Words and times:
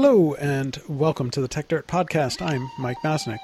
Hello, 0.00 0.34
and 0.34 0.80
welcome 0.88 1.28
to 1.28 1.40
the 1.40 1.48
Techdirt 1.48 1.86
Podcast. 1.86 2.40
I'm 2.40 2.70
Mike 2.78 2.98
Masnick. 3.02 3.40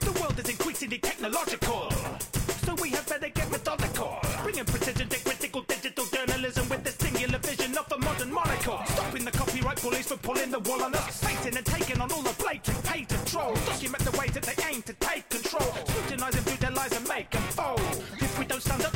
The 0.00 0.12
world 0.20 0.38
is 0.38 0.46
increasingly 0.50 0.98
technological, 0.98 1.90
so 1.90 2.74
we 2.82 2.90
have 2.90 3.08
better 3.08 3.30
get 3.30 3.50
methodical. 3.50 4.18
Bringing 4.42 4.66
precision 4.66 5.08
to 5.08 5.24
critical 5.24 5.62
digital 5.62 6.04
journalism 6.12 6.68
with 6.68 6.84
the 6.84 6.90
singular 7.02 7.38
vision 7.38 7.78
of 7.78 7.90
a 7.92 7.96
modern 7.96 8.30
monocle. 8.30 8.78
Stopping 8.88 9.24
the 9.24 9.30
copyright 9.30 9.80
bullies 9.80 10.06
pulling 10.18 10.50
the 10.50 10.58
wool 10.58 10.82
on 10.82 10.94
us. 10.94 11.24
And 11.46 11.64
taking 11.64 12.02
on 12.02 12.12
all 12.12 12.20
the 12.20 12.34
blatant. 12.38 12.84
Document 12.84 14.04
the 14.04 14.10
that 14.34 14.42
they 14.42 14.64
aim 14.70 14.82
to 14.82 14.92
take 14.92 15.26
control. 15.30 15.74
Scrutinize 15.86 16.34
and 16.36 16.44
and 16.92 17.08
make 17.08 17.30
them 17.30 17.42
fold. 17.56 17.80
If 18.20 18.38
we 18.38 18.44
don't 18.44 18.60
stand 18.60 18.84
up 18.84 18.93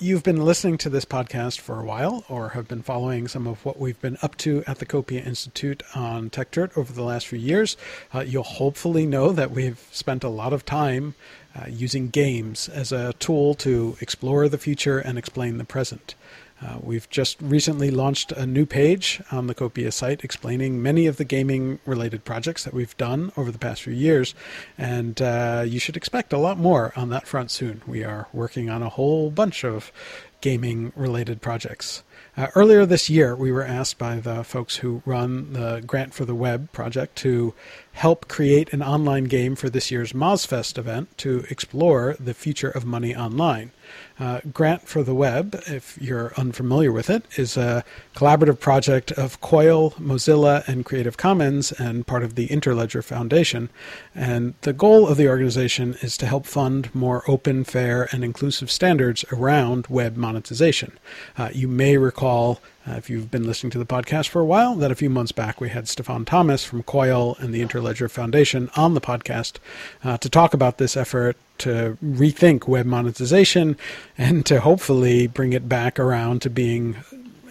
you've 0.00 0.22
been 0.22 0.44
listening 0.44 0.78
to 0.78 0.88
this 0.88 1.04
podcast 1.04 1.58
for 1.58 1.80
a 1.80 1.84
while 1.84 2.24
or 2.28 2.50
have 2.50 2.68
been 2.68 2.82
following 2.82 3.26
some 3.26 3.46
of 3.48 3.64
what 3.64 3.78
we've 3.78 4.00
been 4.00 4.16
up 4.22 4.36
to 4.36 4.62
at 4.66 4.78
the 4.78 4.86
Copia 4.86 5.26
Institute 5.26 5.82
on 5.94 6.30
Techdirt 6.30 6.76
over 6.78 6.92
the 6.92 7.02
last 7.02 7.26
few 7.26 7.38
years, 7.38 7.76
uh, 8.14 8.20
you'll 8.20 8.44
hopefully 8.44 9.06
know 9.06 9.32
that 9.32 9.50
we've 9.50 9.88
spent 9.90 10.22
a 10.22 10.28
lot 10.28 10.52
of 10.52 10.64
time 10.64 11.14
uh, 11.56 11.66
using 11.68 12.10
games 12.10 12.68
as 12.68 12.92
a 12.92 13.12
tool 13.14 13.54
to 13.54 13.96
explore 14.00 14.48
the 14.48 14.58
future 14.58 14.98
and 14.98 15.18
explain 15.18 15.58
the 15.58 15.64
present. 15.64 16.14
Uh, 16.60 16.78
we've 16.82 17.08
just 17.08 17.40
recently 17.40 17.90
launched 17.90 18.32
a 18.32 18.44
new 18.44 18.66
page 18.66 19.22
on 19.30 19.46
the 19.46 19.54
Copia 19.54 19.92
site 19.92 20.24
explaining 20.24 20.82
many 20.82 21.06
of 21.06 21.16
the 21.16 21.24
gaming 21.24 21.78
related 21.86 22.24
projects 22.24 22.64
that 22.64 22.74
we've 22.74 22.96
done 22.96 23.30
over 23.36 23.52
the 23.52 23.58
past 23.58 23.82
few 23.82 23.92
years, 23.92 24.34
and 24.76 25.22
uh, 25.22 25.64
you 25.66 25.78
should 25.78 25.96
expect 25.96 26.32
a 26.32 26.38
lot 26.38 26.58
more 26.58 26.92
on 26.96 27.10
that 27.10 27.28
front 27.28 27.50
soon. 27.50 27.82
We 27.86 28.02
are 28.02 28.26
working 28.32 28.68
on 28.68 28.82
a 28.82 28.88
whole 28.88 29.30
bunch 29.30 29.64
of 29.64 29.92
gaming 30.40 30.92
related 30.96 31.40
projects. 31.40 32.02
Uh, 32.36 32.46
earlier 32.54 32.86
this 32.86 33.10
year, 33.10 33.34
we 33.34 33.50
were 33.50 33.64
asked 33.64 33.98
by 33.98 34.16
the 34.20 34.44
folks 34.44 34.76
who 34.76 35.02
run 35.04 35.52
the 35.52 35.82
Grant 35.84 36.14
for 36.14 36.24
the 36.24 36.34
Web 36.34 36.70
project 36.72 37.16
to 37.16 37.52
help 37.92 38.28
create 38.28 38.72
an 38.72 38.82
online 38.82 39.24
game 39.24 39.56
for 39.56 39.68
this 39.68 39.90
year's 39.90 40.12
MozFest 40.12 40.78
event 40.78 41.16
to 41.18 41.44
explore 41.50 42.16
the 42.20 42.34
future 42.34 42.70
of 42.70 42.84
money 42.84 43.14
online. 43.14 43.72
Uh, 44.20 44.40
Grant 44.52 44.82
for 44.88 45.02
the 45.02 45.14
Web, 45.14 45.60
if 45.66 45.96
you're 46.00 46.32
unfamiliar 46.36 46.92
with 46.92 47.08
it, 47.08 47.24
is 47.36 47.56
a 47.56 47.84
collaborative 48.14 48.60
project 48.60 49.12
of 49.12 49.40
Coil, 49.40 49.92
Mozilla, 49.92 50.66
and 50.68 50.84
Creative 50.84 51.16
Commons, 51.16 51.72
and 51.72 52.06
part 52.06 52.22
of 52.22 52.34
the 52.34 52.48
Interledger 52.48 53.02
Foundation. 53.02 53.68
And 54.14 54.54
the 54.62 54.72
goal 54.72 55.08
of 55.08 55.16
the 55.16 55.28
organization 55.28 55.96
is 56.00 56.16
to 56.18 56.26
help 56.26 56.46
fund 56.46 56.94
more 56.94 57.22
open, 57.28 57.64
fair, 57.64 58.08
and 58.12 58.24
inclusive 58.24 58.70
standards 58.70 59.24
around 59.32 59.86
web 59.88 60.16
monetization. 60.16 60.98
Uh, 61.36 61.50
you 61.52 61.68
may 61.68 61.96
recall 61.96 62.60
uh, 62.88 62.94
if 62.94 63.10
you've 63.10 63.30
been 63.30 63.46
listening 63.46 63.70
to 63.70 63.78
the 63.78 63.86
podcast 63.86 64.28
for 64.28 64.40
a 64.40 64.44
while, 64.44 64.74
that 64.76 64.90
a 64.90 64.94
few 64.94 65.10
months 65.10 65.32
back 65.32 65.60
we 65.60 65.68
had 65.68 65.88
Stefan 65.88 66.24
Thomas 66.24 66.64
from 66.64 66.82
Coil 66.82 67.36
and 67.40 67.52
the 67.52 67.60
Interledger 67.60 68.10
Foundation 68.10 68.70
on 68.76 68.94
the 68.94 69.00
podcast 69.00 69.56
uh, 70.04 70.16
to 70.18 70.28
talk 70.30 70.54
about 70.54 70.78
this 70.78 70.96
effort 70.96 71.36
to 71.58 71.98
rethink 72.02 72.68
web 72.68 72.86
monetization 72.86 73.76
and 74.16 74.46
to 74.46 74.60
hopefully 74.60 75.26
bring 75.26 75.52
it 75.52 75.68
back 75.68 75.98
around 75.98 76.40
to 76.42 76.50
being 76.50 76.96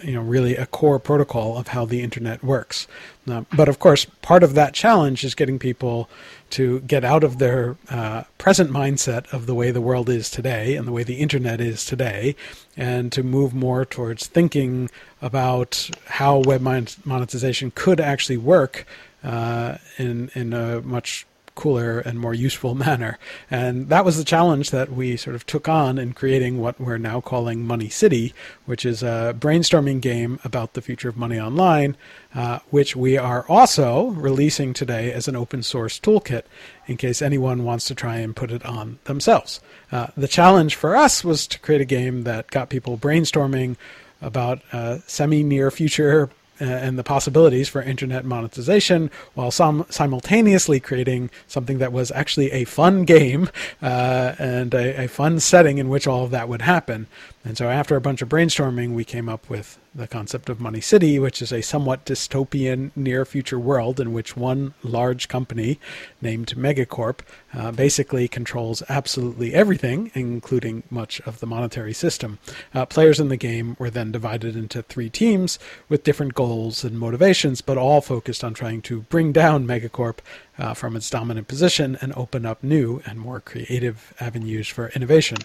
you 0.02 0.14
know 0.14 0.22
really 0.22 0.56
a 0.56 0.66
core 0.66 0.98
protocol 0.98 1.58
of 1.58 1.68
how 1.68 1.84
the 1.84 2.02
internet 2.02 2.42
works. 2.42 2.86
But 3.26 3.68
of 3.68 3.78
course 3.78 4.06
part 4.22 4.42
of 4.42 4.54
that 4.54 4.72
challenge 4.72 5.24
is 5.24 5.34
getting 5.34 5.58
people 5.58 6.08
to 6.50 6.80
get 6.80 7.04
out 7.04 7.24
of 7.24 7.38
their 7.38 7.76
uh, 7.90 8.24
present 8.38 8.70
mindset 8.70 9.32
of 9.32 9.46
the 9.46 9.54
way 9.54 9.70
the 9.70 9.80
world 9.80 10.08
is 10.08 10.30
today 10.30 10.76
and 10.76 10.86
the 10.86 10.92
way 10.92 11.02
the 11.02 11.16
internet 11.16 11.60
is 11.60 11.84
today 11.84 12.34
and 12.76 13.12
to 13.12 13.22
move 13.22 13.54
more 13.54 13.84
towards 13.84 14.26
thinking 14.26 14.90
about 15.20 15.90
how 16.06 16.38
web 16.38 16.60
monetization 16.60 17.72
could 17.74 18.00
actually 18.00 18.36
work 18.36 18.86
uh, 19.22 19.76
in 19.98 20.30
in 20.34 20.52
a 20.52 20.80
much 20.82 21.26
cooler 21.58 21.98
and 21.98 22.18
more 22.18 22.32
useful 22.32 22.74
manner. 22.86 23.18
And 23.50 23.88
that 23.88 24.04
was 24.04 24.16
the 24.16 24.24
challenge 24.24 24.70
that 24.70 24.90
we 24.90 25.16
sort 25.16 25.36
of 25.36 25.44
took 25.44 25.68
on 25.68 25.98
in 25.98 26.12
creating 26.14 26.58
what 26.58 26.80
we're 26.80 26.96
now 26.96 27.20
calling 27.20 27.66
Money 27.66 27.88
City, 27.88 28.32
which 28.64 28.86
is 28.86 29.02
a 29.02 29.34
brainstorming 29.38 30.00
game 30.00 30.38
about 30.44 30.72
the 30.72 30.80
future 30.80 31.08
of 31.08 31.16
money 31.16 31.38
online, 31.38 31.96
uh, 32.34 32.60
which 32.70 32.94
we 32.94 33.18
are 33.18 33.44
also 33.48 34.06
releasing 34.10 34.72
today 34.72 35.12
as 35.12 35.28
an 35.28 35.36
open 35.36 35.62
source 35.62 35.98
toolkit 35.98 36.44
in 36.86 36.96
case 36.96 37.20
anyone 37.20 37.64
wants 37.64 37.86
to 37.86 37.94
try 37.94 38.16
and 38.16 38.36
put 38.36 38.52
it 38.52 38.64
on 38.64 38.98
themselves. 39.04 39.60
Uh, 39.90 40.06
the 40.16 40.28
challenge 40.28 40.76
for 40.76 40.96
us 40.96 41.24
was 41.24 41.46
to 41.48 41.58
create 41.58 41.80
a 41.80 41.84
game 41.84 42.22
that 42.22 42.50
got 42.50 42.70
people 42.70 42.96
brainstorming 42.96 43.76
about 44.22 44.60
semi 45.06 45.42
near 45.42 45.70
future 45.70 46.30
and 46.60 46.98
the 46.98 47.04
possibilities 47.04 47.68
for 47.68 47.82
internet 47.82 48.24
monetization 48.24 49.10
while 49.34 49.50
sim- 49.50 49.86
simultaneously 49.90 50.80
creating 50.80 51.30
something 51.46 51.78
that 51.78 51.92
was 51.92 52.10
actually 52.12 52.50
a 52.52 52.64
fun 52.64 53.04
game 53.04 53.48
uh, 53.82 54.34
and 54.38 54.74
a, 54.74 55.04
a, 55.04 55.08
fun 55.08 55.40
setting 55.40 55.78
in 55.78 55.88
which 55.88 56.06
all 56.06 56.24
of 56.24 56.30
that 56.30 56.48
would 56.48 56.62
happen. 56.62 57.06
And 57.44 57.56
so, 57.56 57.68
after 57.68 57.96
a 57.96 58.00
bunch 58.00 58.20
of 58.20 58.28
brainstorming, 58.28 58.94
we 58.94 59.04
came 59.04 59.28
up 59.28 59.48
with 59.48 59.78
the 59.94 60.06
concept 60.06 60.48
of 60.48 60.60
Money 60.60 60.80
City, 60.80 61.18
which 61.18 61.42
is 61.42 61.52
a 61.52 61.62
somewhat 61.62 62.04
dystopian 62.04 62.90
near 62.94 63.24
future 63.24 63.58
world 63.58 63.98
in 63.98 64.12
which 64.12 64.36
one 64.36 64.74
large 64.82 65.28
company 65.28 65.80
named 66.20 66.54
Megacorp 66.56 67.20
uh, 67.54 67.72
basically 67.72 68.28
controls 68.28 68.82
absolutely 68.88 69.54
everything, 69.54 70.10
including 70.14 70.82
much 70.90 71.20
of 71.22 71.40
the 71.40 71.46
monetary 71.46 71.92
system. 71.92 72.38
Uh, 72.74 72.86
players 72.86 73.18
in 73.18 73.28
the 73.28 73.36
game 73.36 73.76
were 73.78 73.90
then 73.90 74.12
divided 74.12 74.54
into 74.54 74.82
three 74.82 75.10
teams 75.10 75.58
with 75.88 76.04
different 76.04 76.34
goals 76.34 76.47
and 76.48 76.98
motivations, 76.98 77.60
but 77.60 77.76
all 77.76 78.00
focused 78.00 78.42
on 78.42 78.54
trying 78.54 78.80
to 78.82 79.02
bring 79.02 79.32
down 79.32 79.66
Megacorp 79.66 80.18
uh, 80.58 80.74
from 80.74 80.96
its 80.96 81.10
dominant 81.10 81.46
position 81.46 81.98
and 82.00 82.12
open 82.14 82.46
up 82.46 82.62
new 82.62 83.02
and 83.06 83.18
more 83.18 83.40
creative 83.40 84.14
avenues 84.18 84.66
for 84.66 84.88
innovation. 84.88 85.36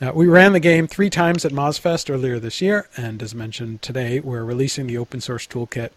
Uh, 0.00 0.12
we 0.14 0.26
ran 0.26 0.52
the 0.52 0.60
game 0.60 0.86
three 0.86 1.10
times 1.10 1.44
at 1.44 1.52
MozFest 1.52 2.10
earlier 2.10 2.38
this 2.38 2.60
year, 2.60 2.88
and 2.96 3.22
as 3.22 3.34
mentioned 3.34 3.80
today, 3.82 4.20
we're 4.20 4.44
releasing 4.44 4.86
the 4.86 4.98
open 4.98 5.20
source 5.20 5.46
toolkit 5.46 5.90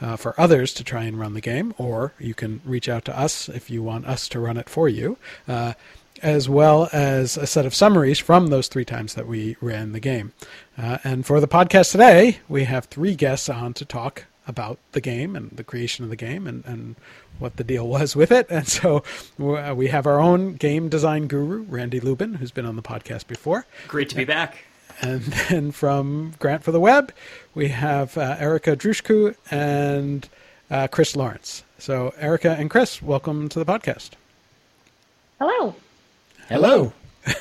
uh, 0.00 0.16
for 0.16 0.38
others 0.38 0.74
to 0.74 0.84
try 0.84 1.04
and 1.04 1.18
run 1.18 1.34
the 1.34 1.40
game, 1.40 1.74
or 1.78 2.12
you 2.18 2.34
can 2.34 2.60
reach 2.64 2.88
out 2.88 3.04
to 3.06 3.18
us 3.18 3.48
if 3.48 3.70
you 3.70 3.82
want 3.82 4.06
us 4.06 4.28
to 4.28 4.38
run 4.38 4.56
it 4.56 4.68
for 4.68 4.88
you. 4.88 5.16
As 6.22 6.48
well 6.48 6.88
as 6.92 7.36
a 7.36 7.48
set 7.48 7.66
of 7.66 7.74
summaries 7.74 8.20
from 8.20 8.46
those 8.46 8.68
three 8.68 8.84
times 8.84 9.14
that 9.14 9.26
we 9.26 9.56
ran 9.60 9.90
the 9.90 9.98
game. 9.98 10.32
Uh, 10.78 10.98
and 11.02 11.26
for 11.26 11.40
the 11.40 11.48
podcast 11.48 11.90
today, 11.90 12.38
we 12.48 12.62
have 12.64 12.84
three 12.84 13.16
guests 13.16 13.48
on 13.48 13.74
to 13.74 13.84
talk 13.84 14.26
about 14.46 14.78
the 14.92 15.00
game 15.00 15.34
and 15.34 15.50
the 15.50 15.64
creation 15.64 16.04
of 16.04 16.10
the 16.10 16.16
game 16.16 16.46
and, 16.46 16.64
and 16.64 16.96
what 17.40 17.56
the 17.56 17.64
deal 17.64 17.88
was 17.96 18.14
with 18.14 18.30
it. 18.30 18.46
And 18.50 18.68
so 18.68 19.02
uh, 19.40 19.74
we 19.76 19.88
have 19.88 20.06
our 20.06 20.20
own 20.20 20.54
game 20.54 20.88
design 20.88 21.26
guru, 21.26 21.62
Randy 21.62 21.98
Lubin, 21.98 22.34
who's 22.34 22.52
been 22.52 22.66
on 22.66 22.76
the 22.76 22.82
podcast 22.82 23.26
before. 23.26 23.66
Great 23.88 24.08
to 24.10 24.16
be 24.16 24.24
back. 24.24 24.58
And 25.00 25.22
then 25.48 25.72
from 25.72 26.34
Grant 26.38 26.62
for 26.62 26.70
the 26.70 26.80
Web, 26.80 27.12
we 27.54 27.68
have 27.68 28.16
uh, 28.16 28.36
Erica 28.38 28.76
Drushka 28.76 29.34
and 29.50 30.28
uh, 30.70 30.86
Chris 30.86 31.16
Lawrence. 31.16 31.64
So, 31.78 32.14
Erica 32.16 32.52
and 32.52 32.70
Chris, 32.70 33.02
welcome 33.02 33.48
to 33.48 33.58
the 33.58 33.64
podcast. 33.64 34.10
Hello. 35.40 35.74
Hello. 36.52 36.92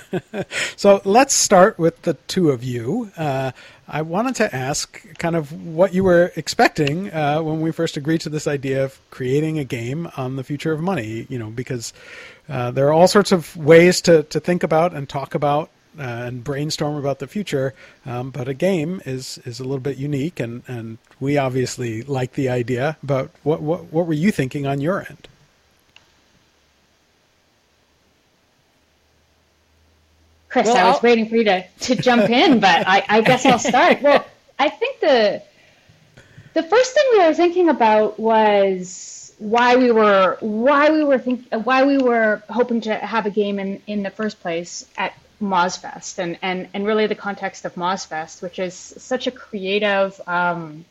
so 0.77 1.01
let's 1.03 1.33
start 1.33 1.77
with 1.77 2.01
the 2.03 2.13
two 2.29 2.49
of 2.49 2.63
you. 2.63 3.11
Uh, 3.17 3.51
I 3.85 4.03
wanted 4.03 4.35
to 4.35 4.55
ask 4.55 5.05
kind 5.17 5.35
of 5.35 5.51
what 5.51 5.93
you 5.93 6.05
were 6.05 6.31
expecting 6.37 7.11
uh, 7.11 7.41
when 7.41 7.59
we 7.59 7.73
first 7.73 7.97
agreed 7.97 8.21
to 8.21 8.29
this 8.29 8.47
idea 8.47 8.85
of 8.85 9.01
creating 9.09 9.59
a 9.59 9.65
game 9.65 10.09
on 10.15 10.37
the 10.37 10.45
future 10.45 10.71
of 10.71 10.79
money. 10.79 11.27
You 11.27 11.39
know, 11.39 11.49
because 11.49 11.91
uh, 12.47 12.71
there 12.71 12.87
are 12.87 12.93
all 12.93 13.09
sorts 13.09 13.33
of 13.33 13.53
ways 13.57 13.99
to, 14.03 14.23
to 14.23 14.39
think 14.39 14.63
about 14.63 14.93
and 14.93 15.09
talk 15.09 15.35
about 15.35 15.69
uh, 15.99 16.03
and 16.03 16.41
brainstorm 16.41 16.95
about 16.95 17.19
the 17.19 17.27
future, 17.27 17.73
um, 18.05 18.29
but 18.29 18.47
a 18.47 18.53
game 18.53 19.01
is 19.05 19.39
is 19.39 19.59
a 19.59 19.63
little 19.63 19.79
bit 19.79 19.97
unique, 19.97 20.39
and, 20.39 20.63
and 20.67 20.99
we 21.19 21.37
obviously 21.37 22.01
like 22.03 22.35
the 22.35 22.47
idea. 22.47 22.95
But 23.03 23.29
what 23.43 23.61
what 23.61 23.91
what 23.91 24.07
were 24.07 24.13
you 24.13 24.31
thinking 24.31 24.65
on 24.65 24.79
your 24.79 25.01
end? 25.01 25.27
Chris, 30.51 30.67
well, 30.67 30.77
I 30.77 30.89
was 30.89 30.95
I'll... 30.97 31.01
waiting 31.01 31.29
for 31.29 31.37
you 31.37 31.45
to, 31.45 31.63
to 31.79 31.95
jump 31.95 32.29
in, 32.29 32.59
but 32.59 32.87
I, 32.87 33.03
I 33.07 33.21
guess 33.21 33.45
I'll 33.45 33.59
start. 33.59 34.01
Well, 34.01 34.25
I 34.59 34.69
think 34.69 34.99
the 34.99 35.41
the 36.53 36.63
first 36.63 36.93
thing 36.93 37.03
we 37.13 37.19
were 37.19 37.33
thinking 37.33 37.69
about 37.69 38.19
was 38.19 39.33
why 39.39 39.77
we 39.77 39.91
were 39.91 40.37
why 40.41 40.91
we 40.91 41.03
were 41.03 41.17
think 41.17 41.47
why 41.63 41.85
we 41.85 41.97
were 41.97 42.43
hoping 42.49 42.81
to 42.81 42.93
have 42.93 43.25
a 43.25 43.31
game 43.31 43.59
in, 43.59 43.81
in 43.87 44.03
the 44.03 44.09
first 44.09 44.41
place 44.41 44.85
at 44.97 45.13
MozFest 45.41 46.19
and, 46.19 46.37
and, 46.41 46.67
and 46.73 46.85
really 46.85 47.07
the 47.07 47.15
context 47.15 47.65
of 47.65 47.73
MozFest, 47.75 48.41
which 48.41 48.59
is 48.59 48.75
such 48.75 49.27
a 49.27 49.31
creative 49.31 50.19
um, 50.27 50.85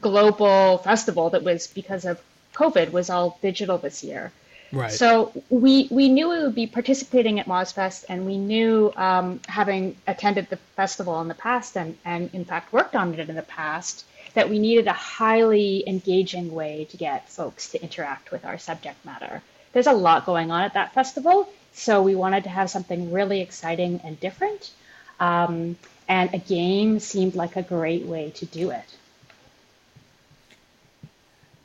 global 0.00 0.78
festival 0.78 1.30
that 1.30 1.42
was 1.42 1.66
because 1.66 2.04
of 2.04 2.20
COVID 2.54 2.92
was 2.92 3.08
all 3.08 3.38
digital 3.40 3.78
this 3.78 4.04
year. 4.04 4.32
Right. 4.72 4.92
So 4.92 5.32
we 5.50 5.88
we 5.90 6.08
knew 6.08 6.28
we 6.28 6.42
would 6.42 6.54
be 6.54 6.66
participating 6.66 7.40
at 7.40 7.46
MozFest, 7.46 8.04
and 8.08 8.24
we 8.24 8.38
knew, 8.38 8.92
um, 8.96 9.40
having 9.48 9.96
attended 10.06 10.48
the 10.48 10.56
festival 10.76 11.20
in 11.20 11.28
the 11.28 11.34
past 11.34 11.76
and 11.76 11.98
and 12.04 12.30
in 12.32 12.44
fact 12.44 12.72
worked 12.72 12.94
on 12.94 13.12
it 13.14 13.28
in 13.28 13.34
the 13.34 13.42
past, 13.42 14.04
that 14.34 14.48
we 14.48 14.58
needed 14.58 14.86
a 14.86 14.92
highly 14.92 15.82
engaging 15.88 16.52
way 16.54 16.86
to 16.90 16.96
get 16.96 17.28
folks 17.28 17.70
to 17.70 17.82
interact 17.82 18.30
with 18.30 18.44
our 18.44 18.58
subject 18.58 19.04
matter. 19.04 19.42
There's 19.72 19.88
a 19.88 19.92
lot 19.92 20.24
going 20.24 20.50
on 20.52 20.62
at 20.62 20.74
that 20.74 20.94
festival, 20.94 21.48
so 21.72 22.02
we 22.02 22.14
wanted 22.14 22.44
to 22.44 22.50
have 22.50 22.70
something 22.70 23.12
really 23.12 23.40
exciting 23.40 24.00
and 24.04 24.18
different. 24.20 24.70
Um, 25.18 25.76
and 26.08 26.32
a 26.34 26.38
game 26.38 26.98
seemed 26.98 27.34
like 27.34 27.56
a 27.56 27.62
great 27.62 28.04
way 28.04 28.30
to 28.30 28.46
do 28.46 28.70
it. 28.70 28.96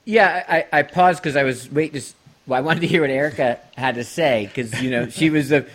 Yeah, 0.05 0.43
I, 0.47 0.79
I 0.79 0.83
paused 0.83 1.21
because 1.21 1.35
I 1.35 1.43
was 1.43 1.71
waiting 1.71 2.01
to. 2.01 2.07
Well, 2.47 2.59
I 2.59 2.61
wanted 2.61 2.81
to 2.81 2.87
hear 2.87 3.01
what 3.01 3.09
Erica 3.09 3.59
had 3.75 3.95
to 3.95 4.03
say 4.03 4.45
because 4.45 4.81
you 4.81 4.91
know 4.91 5.09
she 5.09 5.29
was 5.31 5.51
a 5.51 5.65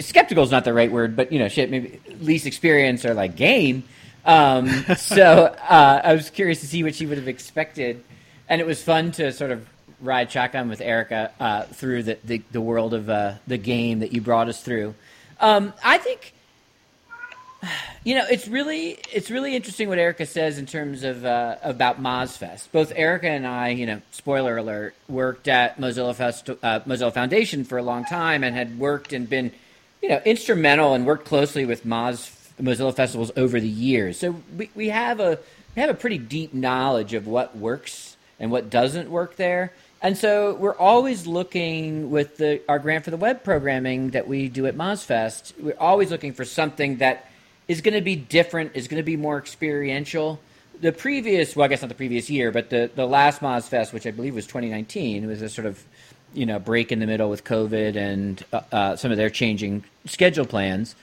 skeptical 0.00 0.42
is 0.42 0.50
not 0.50 0.64
the 0.64 0.72
right 0.72 0.90
word, 0.90 1.14
but 1.14 1.30
you 1.30 1.38
know 1.38 1.48
she 1.48 1.60
had 1.60 1.70
maybe 1.70 2.00
least 2.20 2.46
experience 2.46 3.04
or 3.04 3.14
like 3.14 3.36
game. 3.36 3.84
Um, 4.24 4.68
so 4.96 5.44
uh, 5.44 6.00
I 6.04 6.14
was 6.14 6.30
curious 6.30 6.60
to 6.60 6.66
see 6.66 6.82
what 6.82 6.94
she 6.94 7.06
would 7.06 7.18
have 7.18 7.28
expected, 7.28 8.02
and 8.48 8.60
it 8.60 8.66
was 8.66 8.82
fun 8.82 9.12
to 9.12 9.32
sort 9.32 9.52
of 9.52 9.66
ride 10.00 10.30
shotgun 10.30 10.68
with 10.68 10.80
Erica 10.80 11.32
uh, 11.40 11.62
through 11.64 12.04
the, 12.04 12.18
the, 12.24 12.42
the 12.52 12.60
world 12.60 12.94
of 12.94 13.08
uh, 13.08 13.34
the 13.46 13.58
game 13.58 14.00
that 14.00 14.12
you 14.12 14.20
brought 14.20 14.48
us 14.48 14.62
through. 14.62 14.94
Um, 15.40 15.72
I 15.82 15.98
think 15.98 16.34
you 18.04 18.14
know, 18.14 18.24
it's 18.30 18.46
really 18.48 18.98
it's 19.12 19.30
really 19.30 19.56
interesting 19.56 19.88
what 19.88 19.98
Erica 19.98 20.26
says 20.26 20.58
in 20.58 20.66
terms 20.66 21.04
of 21.04 21.24
uh, 21.24 21.56
about 21.62 22.00
MozFest. 22.00 22.70
Both 22.72 22.92
Erica 22.94 23.28
and 23.28 23.46
I, 23.46 23.70
you 23.70 23.86
know, 23.86 24.00
spoiler 24.10 24.56
alert, 24.56 24.94
worked 25.08 25.48
at 25.48 25.78
Mozilla 25.78 26.14
Fest, 26.14 26.48
uh, 26.48 26.80
Mozilla 26.80 27.12
Foundation 27.12 27.64
for 27.64 27.78
a 27.78 27.82
long 27.82 28.04
time 28.04 28.44
and 28.44 28.54
had 28.54 28.78
worked 28.78 29.12
and 29.12 29.28
been, 29.28 29.52
you 30.02 30.08
know, 30.08 30.20
instrumental 30.24 30.94
and 30.94 31.04
worked 31.04 31.26
closely 31.26 31.64
with 31.64 31.84
Moz 31.84 32.34
Mozilla 32.60 32.94
festivals 32.94 33.32
over 33.36 33.60
the 33.60 33.68
years. 33.68 34.18
So 34.18 34.36
we, 34.56 34.70
we 34.74 34.88
have 34.88 35.20
a 35.20 35.38
we 35.74 35.80
have 35.80 35.90
a 35.90 35.94
pretty 35.94 36.18
deep 36.18 36.54
knowledge 36.54 37.14
of 37.14 37.26
what 37.26 37.56
works 37.56 38.16
and 38.38 38.50
what 38.50 38.70
doesn't 38.70 39.10
work 39.10 39.36
there. 39.36 39.72
And 40.00 40.16
so 40.16 40.54
we're 40.54 40.76
always 40.76 41.26
looking 41.26 42.10
with 42.10 42.36
the 42.36 42.60
our 42.68 42.78
grant 42.78 43.04
for 43.04 43.10
the 43.10 43.16
web 43.16 43.42
programming 43.42 44.10
that 44.10 44.28
we 44.28 44.48
do 44.48 44.66
at 44.66 44.76
MozFest. 44.76 45.60
We're 45.60 45.78
always 45.78 46.12
looking 46.12 46.32
for 46.32 46.44
something 46.44 46.98
that 46.98 47.27
is 47.68 47.80
going 47.82 47.94
to 47.94 48.00
be 48.00 48.16
different, 48.16 48.72
is 48.74 48.88
going 48.88 48.98
to 49.00 49.04
be 49.04 49.16
more 49.16 49.38
experiential. 49.38 50.40
The 50.80 50.92
previous, 50.92 51.54
well, 51.54 51.64
I 51.64 51.68
guess 51.68 51.82
not 51.82 51.88
the 51.88 51.94
previous 51.94 52.30
year, 52.30 52.50
but 52.50 52.70
the, 52.70 52.90
the 52.94 53.06
last 53.06 53.40
MozFest, 53.40 53.92
which 53.92 54.06
I 54.06 54.10
believe 54.10 54.34
was 54.34 54.46
2019, 54.46 55.26
was 55.26 55.42
a 55.42 55.48
sort 55.48 55.66
of 55.66 55.84
you 56.34 56.46
know 56.46 56.58
break 56.58 56.92
in 56.92 56.98
the 56.98 57.06
middle 57.06 57.30
with 57.30 57.44
COVID 57.44 57.96
and 57.96 58.44
uh, 58.52 58.60
uh, 58.70 58.96
some 58.96 59.10
of 59.10 59.16
their 59.16 59.30
changing 59.30 59.84
schedule 60.06 60.44
plans 60.44 60.94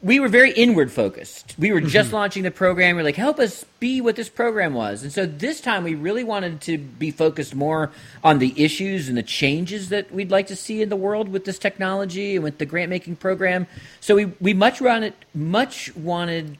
we 0.00 0.20
were 0.20 0.28
very 0.28 0.52
inward 0.52 0.92
focused. 0.92 1.56
We 1.58 1.72
were 1.72 1.80
just 1.80 2.08
mm-hmm. 2.08 2.16
launching 2.16 2.42
the 2.44 2.52
program. 2.52 2.94
We 2.94 3.02
are 3.02 3.04
like, 3.04 3.16
help 3.16 3.40
us 3.40 3.64
be 3.80 4.00
what 4.00 4.14
this 4.14 4.28
program 4.28 4.74
was. 4.74 5.02
And 5.02 5.12
so 5.12 5.26
this 5.26 5.60
time 5.60 5.82
we 5.82 5.96
really 5.96 6.22
wanted 6.22 6.60
to 6.62 6.78
be 6.78 7.10
focused 7.10 7.54
more 7.54 7.90
on 8.22 8.38
the 8.38 8.54
issues 8.62 9.08
and 9.08 9.18
the 9.18 9.24
changes 9.24 9.88
that 9.88 10.12
we'd 10.12 10.30
like 10.30 10.46
to 10.48 10.56
see 10.56 10.82
in 10.82 10.88
the 10.88 10.96
world 10.96 11.28
with 11.28 11.44
this 11.44 11.58
technology 11.58 12.36
and 12.36 12.44
with 12.44 12.58
the 12.58 12.66
grant 12.66 12.90
making 12.90 13.16
program. 13.16 13.66
So 14.00 14.14
we, 14.14 14.26
we 14.40 14.54
much 14.54 14.80
wanted 14.80 15.14
much 15.34 15.94
wanted 15.96 16.58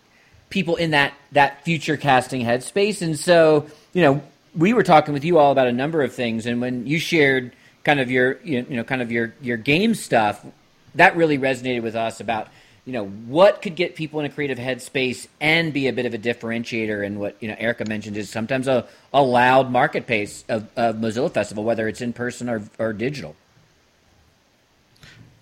people 0.50 0.74
in 0.74 0.90
that 0.90 1.14
that 1.30 1.64
future 1.64 1.96
casting 1.96 2.44
headspace. 2.44 3.02
And 3.02 3.16
so, 3.16 3.66
you 3.92 4.02
know, 4.02 4.22
we 4.56 4.72
were 4.72 4.82
talking 4.82 5.14
with 5.14 5.24
you 5.24 5.38
all 5.38 5.52
about 5.52 5.68
a 5.68 5.72
number 5.72 6.02
of 6.02 6.12
things 6.12 6.44
and 6.46 6.60
when 6.60 6.88
you 6.88 6.98
shared 6.98 7.52
kind 7.84 8.00
of 8.00 8.10
your 8.10 8.40
you 8.42 8.62
know 8.62 8.82
kind 8.82 9.00
of 9.00 9.12
your 9.12 9.32
your 9.40 9.56
game 9.56 9.94
stuff, 9.94 10.44
that 10.96 11.14
really 11.14 11.38
resonated 11.38 11.82
with 11.82 11.94
us 11.94 12.18
about 12.18 12.48
you 12.88 12.94
know 12.94 13.04
what 13.06 13.60
could 13.60 13.76
get 13.76 13.94
people 13.94 14.18
in 14.18 14.24
a 14.24 14.30
creative 14.30 14.56
headspace 14.56 15.28
and 15.42 15.74
be 15.74 15.88
a 15.88 15.92
bit 15.92 16.06
of 16.06 16.14
a 16.14 16.18
differentiator 16.18 17.04
and 17.04 17.20
what 17.20 17.36
you 17.40 17.48
know 17.48 17.56
erica 17.58 17.84
mentioned 17.84 18.16
is 18.16 18.30
sometimes 18.30 18.66
a, 18.66 18.88
a 19.12 19.22
loud 19.22 19.70
market 19.70 20.06
pace 20.06 20.42
of, 20.48 20.66
of 20.74 20.96
mozilla 20.96 21.30
festival 21.30 21.64
whether 21.64 21.86
it's 21.86 22.00
in 22.00 22.14
person 22.14 22.48
or, 22.48 22.62
or 22.78 22.94
digital. 22.94 23.36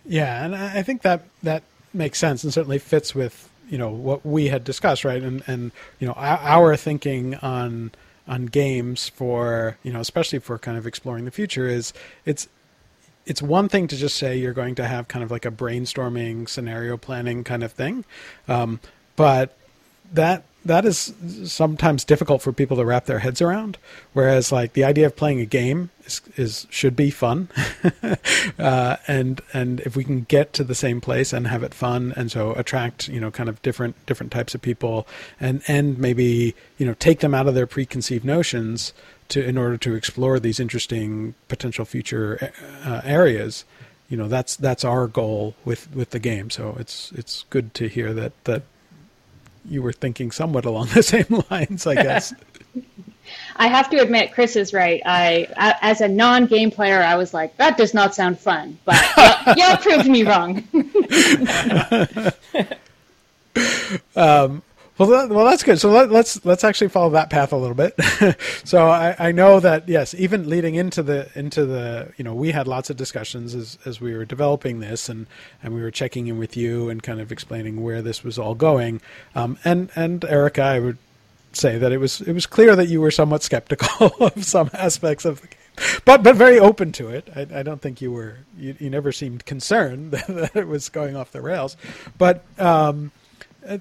Yeah 0.04 0.44
and 0.44 0.56
i 0.56 0.82
think 0.82 1.02
that 1.02 1.22
that 1.44 1.62
makes 1.94 2.18
sense 2.18 2.42
and 2.42 2.52
certainly 2.52 2.80
fits 2.80 3.14
with 3.14 3.48
you 3.68 3.78
know 3.78 3.90
what 3.90 4.24
we 4.24 4.48
had 4.48 4.64
discussed 4.64 5.04
right? 5.04 5.22
And 5.22 5.42
and 5.46 5.72
you 5.98 6.06
know 6.06 6.14
our 6.16 6.76
thinking 6.76 7.36
on 7.36 7.92
on 8.28 8.46
games 8.46 9.08
for 9.08 9.78
you 9.82 9.92
know 9.92 10.00
especially 10.00 10.38
for 10.38 10.58
kind 10.58 10.76
of 10.76 10.86
exploring 10.86 11.24
the 11.24 11.30
future 11.30 11.68
is 11.68 11.92
it's 12.24 12.48
it's 13.26 13.42
one 13.42 13.68
thing 13.68 13.88
to 13.88 13.96
just 13.96 14.16
say 14.16 14.36
you're 14.36 14.52
going 14.52 14.76
to 14.76 14.86
have 14.86 15.08
kind 15.08 15.22
of 15.24 15.30
like 15.30 15.44
a 15.44 15.50
brainstorming 15.50 16.48
scenario 16.48 16.96
planning 16.96 17.44
kind 17.44 17.62
of 17.64 17.72
thing. 17.72 18.04
Um, 18.48 18.80
but 19.16 19.56
that 20.12 20.44
that 20.64 20.84
is 20.84 21.14
sometimes 21.44 22.04
difficult 22.04 22.42
for 22.42 22.52
people 22.52 22.76
to 22.76 22.84
wrap 22.84 23.06
their 23.06 23.20
heads 23.20 23.40
around. 23.40 23.78
Whereas 24.12 24.50
like 24.50 24.72
the 24.72 24.82
idea 24.82 25.06
of 25.06 25.14
playing 25.14 25.40
a 25.40 25.46
game 25.46 25.90
is, 26.04 26.20
is 26.36 26.66
should 26.70 26.96
be 26.96 27.10
fun. 27.10 27.48
Uh, 28.58 28.96
and 29.08 29.42
and 29.52 29.80
if 29.80 29.96
we 29.96 30.04
can 30.04 30.22
get 30.22 30.52
to 30.52 30.64
the 30.64 30.74
same 30.74 31.00
place 31.00 31.32
and 31.32 31.48
have 31.48 31.62
it 31.62 31.74
fun 31.74 32.12
and 32.16 32.30
so 32.30 32.52
attract 32.52 33.08
you 33.08 33.20
know 33.20 33.30
kind 33.30 33.48
of 33.48 33.60
different 33.60 33.94
different 34.06 34.32
types 34.32 34.54
of 34.54 34.62
people 34.62 35.06
and 35.40 35.62
and 35.66 35.98
maybe 35.98 36.54
you 36.78 36.86
know 36.86 36.94
take 36.94 37.20
them 37.20 37.34
out 37.34 37.46
of 37.46 37.54
their 37.54 37.66
preconceived 37.66 38.24
notions 38.24 38.92
to 39.28 39.44
in 39.44 39.58
order 39.58 39.76
to 39.76 39.94
explore 39.94 40.38
these 40.38 40.60
interesting 40.60 41.34
potential 41.48 41.84
future 41.84 42.52
uh, 42.84 43.00
areas 43.04 43.64
you 44.08 44.16
know 44.16 44.28
that's 44.28 44.56
that's 44.56 44.84
our 44.84 45.06
goal 45.06 45.54
with 45.64 45.92
with 45.94 46.10
the 46.10 46.18
game. 46.18 46.50
So 46.50 46.76
it's 46.78 47.12
it's 47.12 47.44
good 47.50 47.74
to 47.74 47.88
hear 47.88 48.12
that 48.14 48.32
that 48.44 48.62
you 49.68 49.82
were 49.82 49.92
thinking 49.92 50.30
somewhat 50.30 50.64
along 50.64 50.86
the 50.94 51.02
same 51.14 51.42
lines 51.50 51.86
i 51.86 51.94
guess 51.94 52.34
I 53.56 53.68
have 53.68 53.90
to 53.90 53.98
admit, 53.98 54.32
Chris 54.32 54.56
is 54.56 54.72
right. 54.72 55.00
I, 55.04 55.48
as 55.80 56.00
a 56.00 56.08
non-game 56.08 56.70
player, 56.70 57.02
I 57.02 57.16
was 57.16 57.32
like, 57.32 57.56
that 57.56 57.76
does 57.76 57.94
not 57.94 58.14
sound 58.14 58.38
fun. 58.38 58.78
But 58.84 59.02
y'all 59.56 59.76
proved 59.78 60.06
me 60.06 60.22
wrong. 60.24 60.62
um, 64.14 64.62
well, 64.98 65.08
that, 65.10 65.28
well, 65.28 65.44
that's 65.44 65.62
good. 65.62 65.78
So 65.78 65.90
let, 65.90 66.06
us 66.06 66.12
let's, 66.12 66.44
let's 66.44 66.64
actually 66.64 66.88
follow 66.88 67.10
that 67.10 67.28
path 67.28 67.52
a 67.52 67.56
little 67.56 67.74
bit. 67.74 67.94
so 68.64 68.88
I, 68.88 69.14
I 69.18 69.32
know 69.32 69.60
that 69.60 69.88
yes, 69.88 70.14
even 70.14 70.48
leading 70.48 70.74
into 70.74 71.02
the 71.02 71.28
into 71.34 71.66
the 71.66 72.12
you 72.16 72.24
know 72.24 72.34
we 72.34 72.52
had 72.52 72.66
lots 72.66 72.88
of 72.88 72.96
discussions 72.96 73.54
as 73.54 73.78
as 73.84 74.00
we 74.00 74.14
were 74.14 74.24
developing 74.24 74.80
this 74.80 75.08
and 75.08 75.26
and 75.62 75.74
we 75.74 75.82
were 75.82 75.90
checking 75.90 76.28
in 76.28 76.38
with 76.38 76.56
you 76.56 76.88
and 76.88 77.02
kind 77.02 77.20
of 77.20 77.30
explaining 77.30 77.82
where 77.82 78.00
this 78.00 78.24
was 78.24 78.38
all 78.38 78.54
going. 78.54 79.02
Um, 79.34 79.58
and 79.64 79.90
and 79.94 80.24
Erica, 80.24 80.62
I 80.62 80.78
would 80.78 80.98
say 81.52 81.76
that 81.76 81.92
it 81.92 81.98
was 81.98 82.22
it 82.22 82.32
was 82.32 82.46
clear 82.46 82.74
that 82.74 82.88
you 82.88 83.02
were 83.02 83.10
somewhat 83.10 83.42
skeptical 83.42 84.12
of 84.20 84.44
some 84.44 84.70
aspects 84.72 85.26
of 85.26 85.42
the 85.42 85.48
game, 85.48 86.00
but 86.06 86.22
but 86.22 86.36
very 86.36 86.58
open 86.58 86.92
to 86.92 87.10
it. 87.10 87.28
I, 87.36 87.46
I 87.58 87.62
don't 87.62 87.82
think 87.82 88.00
you 88.00 88.12
were 88.12 88.38
you, 88.56 88.74
you 88.78 88.88
never 88.88 89.12
seemed 89.12 89.44
concerned 89.44 90.12
that 90.28 90.56
it 90.56 90.68
was 90.68 90.88
going 90.88 91.16
off 91.16 91.32
the 91.32 91.42
rails, 91.42 91.76
but. 92.16 92.44
Um, 92.58 93.12
uh, 93.68 93.78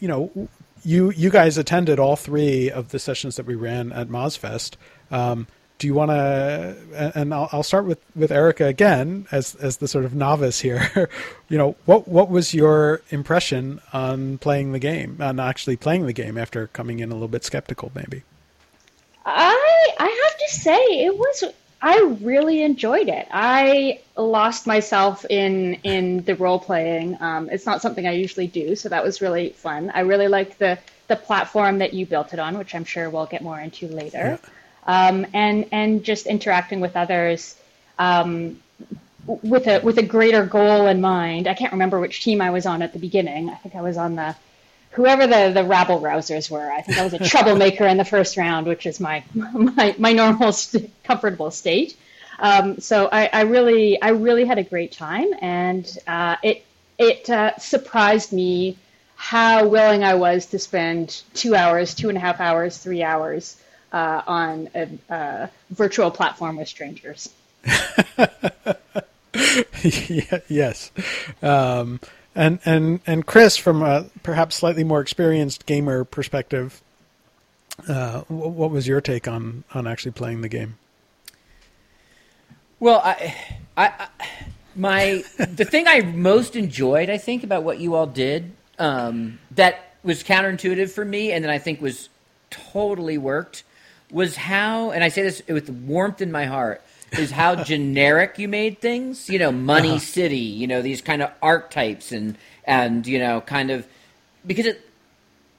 you 0.00 0.08
know, 0.08 0.48
you 0.84 1.10
you 1.10 1.30
guys 1.30 1.58
attended 1.58 1.98
all 1.98 2.16
three 2.16 2.70
of 2.70 2.90
the 2.90 2.98
sessions 2.98 3.36
that 3.36 3.46
we 3.46 3.54
ran 3.54 3.92
at 3.92 4.08
MozFest. 4.08 4.76
Um, 5.10 5.46
do 5.78 5.86
you 5.86 5.94
want 5.94 6.10
to? 6.10 7.12
And 7.14 7.32
I'll, 7.32 7.48
I'll, 7.52 7.62
start 7.62 7.86
with, 7.86 8.00
with 8.16 8.32
Erica 8.32 8.66
again 8.66 9.26
as 9.30 9.54
as 9.54 9.76
the 9.76 9.86
sort 9.86 10.04
of 10.04 10.14
novice 10.14 10.60
here. 10.60 11.08
you 11.48 11.56
know, 11.56 11.76
what 11.84 12.08
what 12.08 12.30
was 12.30 12.52
your 12.52 13.00
impression 13.10 13.80
on 13.92 14.38
playing 14.38 14.72
the 14.72 14.78
game, 14.78 15.18
on 15.20 15.38
actually 15.38 15.76
playing 15.76 16.06
the 16.06 16.12
game 16.12 16.36
after 16.36 16.66
coming 16.68 16.98
in 16.98 17.10
a 17.10 17.14
little 17.14 17.28
bit 17.28 17.44
skeptical, 17.44 17.92
maybe? 17.94 18.24
I 19.24 19.94
I 19.98 20.28
have 20.28 20.38
to 20.38 20.54
say 20.54 20.76
it 21.04 21.16
was 21.16 21.44
I 21.80 22.16
really 22.20 22.62
enjoyed 22.62 23.08
it. 23.08 23.28
I 23.30 24.00
lost 24.16 24.66
myself 24.66 25.24
in 25.28 25.74
in 25.84 26.24
the 26.24 26.34
role 26.34 26.58
playing. 26.58 27.16
Um, 27.20 27.48
it's 27.50 27.66
not 27.66 27.82
something 27.82 28.06
I 28.06 28.12
usually 28.12 28.48
do, 28.48 28.74
so 28.74 28.88
that 28.88 29.04
was 29.04 29.20
really 29.20 29.50
fun. 29.50 29.90
I 29.94 30.00
really 30.00 30.28
liked 30.28 30.58
the 30.58 30.78
the 31.06 31.16
platform 31.16 31.78
that 31.78 31.94
you 31.94 32.04
built 32.04 32.32
it 32.32 32.40
on, 32.40 32.58
which 32.58 32.74
I'm 32.74 32.84
sure 32.84 33.08
we'll 33.10 33.26
get 33.26 33.42
more 33.42 33.60
into 33.60 33.86
later, 33.86 34.40
yeah. 34.88 35.08
um, 35.08 35.26
and 35.32 35.66
and 35.70 36.02
just 36.02 36.26
interacting 36.26 36.80
with 36.80 36.96
others 36.96 37.56
um, 37.98 38.60
with 39.26 39.68
a 39.68 39.78
with 39.80 39.98
a 39.98 40.02
greater 40.02 40.44
goal 40.44 40.88
in 40.88 41.00
mind. 41.00 41.46
I 41.46 41.54
can't 41.54 41.72
remember 41.72 42.00
which 42.00 42.24
team 42.24 42.40
I 42.40 42.50
was 42.50 42.66
on 42.66 42.82
at 42.82 42.92
the 42.92 42.98
beginning. 42.98 43.50
I 43.50 43.54
think 43.54 43.76
I 43.76 43.82
was 43.82 43.96
on 43.96 44.16
the 44.16 44.34
whoever 44.90 45.26
the, 45.26 45.52
the 45.54 45.64
rabble 45.64 46.00
rousers 46.00 46.50
were. 46.50 46.70
I 46.70 46.82
think 46.82 46.98
I 46.98 47.04
was 47.04 47.14
a 47.14 47.18
troublemaker 47.18 47.86
in 47.86 47.96
the 47.96 48.04
first 48.04 48.36
round, 48.36 48.66
which 48.66 48.86
is 48.86 49.00
my 49.00 49.24
my, 49.34 49.94
my 49.98 50.12
normal 50.12 50.52
st- 50.52 50.90
comfortable 51.04 51.50
state. 51.50 51.96
Um, 52.40 52.78
so 52.78 53.08
I, 53.10 53.28
I, 53.32 53.40
really 53.42 54.00
I 54.00 54.10
really 54.10 54.44
had 54.44 54.58
a 54.58 54.62
great 54.62 54.92
time, 54.92 55.26
and 55.40 55.98
uh, 56.06 56.36
it 56.42 56.64
it 56.98 57.28
uh, 57.28 57.58
surprised 57.58 58.32
me 58.32 58.76
how 59.16 59.66
willing 59.66 60.04
I 60.04 60.14
was 60.14 60.46
to 60.46 60.58
spend 60.58 61.22
two 61.34 61.56
hours, 61.56 61.94
two 61.94 62.08
and 62.08 62.16
a 62.16 62.20
half 62.20 62.40
hours, 62.40 62.78
three 62.78 63.02
hours 63.02 63.60
uh, 63.92 64.22
on 64.26 64.70
a, 64.74 64.88
a 65.10 65.50
virtual 65.70 66.10
platform 66.12 66.56
with 66.56 66.68
strangers. 66.68 67.28
yes. 70.48 70.92
Um, 71.42 72.00
and 72.38 72.60
and 72.64 73.00
and 73.06 73.26
Chris, 73.26 73.56
from 73.56 73.82
a 73.82 74.06
perhaps 74.22 74.56
slightly 74.56 74.84
more 74.84 75.00
experienced 75.00 75.66
gamer 75.66 76.04
perspective, 76.04 76.80
uh, 77.88 78.20
what 78.28 78.70
was 78.70 78.86
your 78.86 79.00
take 79.00 79.26
on 79.26 79.64
on 79.74 79.86
actually 79.86 80.12
playing 80.12 80.40
the 80.40 80.48
game? 80.48 80.78
Well, 82.80 83.02
I, 83.04 83.34
I, 83.76 83.86
I 83.86 84.08
my 84.76 85.24
the 85.36 85.64
thing 85.64 85.88
I 85.88 86.02
most 86.02 86.54
enjoyed, 86.54 87.10
I 87.10 87.18
think, 87.18 87.42
about 87.42 87.64
what 87.64 87.80
you 87.80 87.96
all 87.96 88.06
did 88.06 88.52
um, 88.78 89.40
that 89.50 89.94
was 90.04 90.22
counterintuitive 90.22 90.90
for 90.90 91.04
me, 91.04 91.32
and 91.32 91.44
then 91.44 91.50
I 91.50 91.58
think 91.58 91.82
was 91.82 92.08
totally 92.50 93.18
worked 93.18 93.64
was 94.10 94.36
how, 94.36 94.90
and 94.90 95.04
I 95.04 95.08
say 95.08 95.22
this 95.22 95.42
with 95.48 95.68
warmth 95.68 96.22
in 96.22 96.32
my 96.32 96.46
heart, 96.46 96.82
is 97.12 97.30
how 97.30 97.56
generic 97.62 98.38
you 98.38 98.48
made 98.48 98.80
things. 98.80 99.28
You 99.28 99.38
know, 99.38 99.52
Money 99.52 99.90
uh-huh. 99.90 99.98
City. 99.98 100.36
You 100.38 100.66
know, 100.66 100.82
these 100.82 101.00
kind 101.00 101.22
of 101.22 101.30
archetypes 101.42 102.12
and 102.12 102.36
and 102.64 103.06
you 103.06 103.18
know, 103.18 103.40
kind 103.40 103.70
of 103.70 103.86
because 104.46 104.66
it 104.66 104.84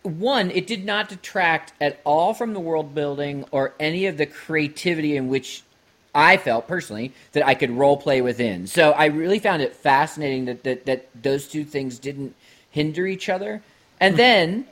one, 0.04 0.52
it 0.52 0.68
did 0.68 0.86
not 0.86 1.10
detract 1.10 1.74
at 1.82 2.00
all 2.06 2.34
from 2.34 2.54
the 2.54 2.60
world 2.60 2.96
building 2.96 3.46
or 3.52 3.74
any 3.80 4.06
of 4.06 4.18
the 4.18 4.26
creativity 4.26 5.18
in 5.18 5.28
which 5.28 5.64
I 6.16 6.38
felt 6.38 6.68
personally 6.68 7.14
that 7.34 7.46
I 7.46 7.54
could 7.54 7.72
role 7.72 7.98
play 7.98 8.22
within. 8.22 8.68
So 8.68 8.92
I 8.92 9.08
really 9.08 9.40
found 9.40 9.62
it 9.62 9.76
fascinating 9.76 10.46
that 10.46 10.64
that, 10.64 10.86
that 10.86 11.10
those 11.22 11.48
two 11.48 11.64
things 11.64 12.00
didn't 12.00 12.36
hinder 12.72 13.06
each 13.06 13.30
other. 13.30 13.62
And 14.00 14.14
hmm. 14.14 14.18
then, 14.18 14.66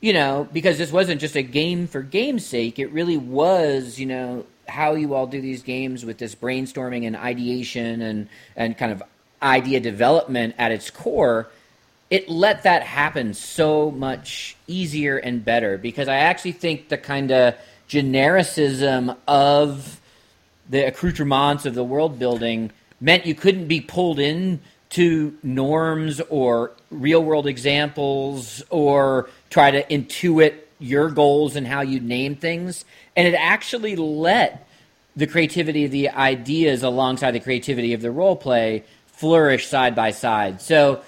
you 0.00 0.12
know, 0.12 0.48
because 0.52 0.78
this 0.78 0.92
wasn't 0.92 1.20
just 1.20 1.36
a 1.36 1.42
game 1.42 1.86
for 1.86 2.02
game's 2.02 2.44
sake, 2.44 2.78
it 2.78 2.90
really 2.90 3.16
was, 3.16 3.98
you 3.98 4.06
know, 4.06 4.44
how 4.72 4.94
you 4.94 5.14
all 5.14 5.26
do 5.26 5.40
these 5.40 5.62
games 5.62 6.04
with 6.04 6.18
this 6.18 6.34
brainstorming 6.34 7.06
and 7.06 7.14
ideation 7.16 8.02
and 8.02 8.28
and 8.56 8.76
kind 8.76 8.90
of 8.90 9.02
idea 9.42 9.80
development 9.80 10.54
at 10.58 10.72
its 10.72 10.90
core 10.90 11.48
it 12.12 12.28
let 12.28 12.64
that 12.64 12.82
happen 12.82 13.32
so 13.32 13.90
much 13.90 14.54
easier 14.66 15.16
and 15.16 15.42
better. 15.42 15.78
Because 15.78 16.08
I 16.08 16.16
actually 16.16 16.52
think 16.52 16.90
the 16.90 16.98
kind 16.98 17.32
of 17.32 17.54
genericism 17.88 19.16
of 19.26 19.98
the 20.68 20.86
accoutrements 20.86 21.64
of 21.64 21.74
the 21.74 21.82
world 21.82 22.18
building 22.18 22.70
meant 23.00 23.24
you 23.24 23.34
couldn't 23.34 23.66
be 23.66 23.80
pulled 23.80 24.18
in 24.18 24.60
to 24.90 25.34
norms 25.42 26.20
or 26.28 26.72
real 26.90 27.24
world 27.24 27.46
examples 27.46 28.62
or 28.68 29.30
try 29.48 29.70
to 29.70 29.82
intuit 29.84 30.56
your 30.82 31.10
goals 31.10 31.56
and 31.56 31.66
how 31.66 31.80
you 31.80 32.00
name 32.00 32.36
things. 32.36 32.84
And 33.16 33.26
it 33.26 33.34
actually 33.34 33.96
let 33.96 34.68
the 35.14 35.26
creativity 35.26 35.84
of 35.84 35.90
the 35.90 36.10
ideas 36.10 36.82
alongside 36.82 37.32
the 37.32 37.40
creativity 37.40 37.92
of 37.94 38.00
the 38.00 38.10
role 38.10 38.36
play 38.36 38.84
flourish 39.06 39.68
side 39.68 39.94
by 39.94 40.10
side. 40.10 40.60
So 40.60 41.02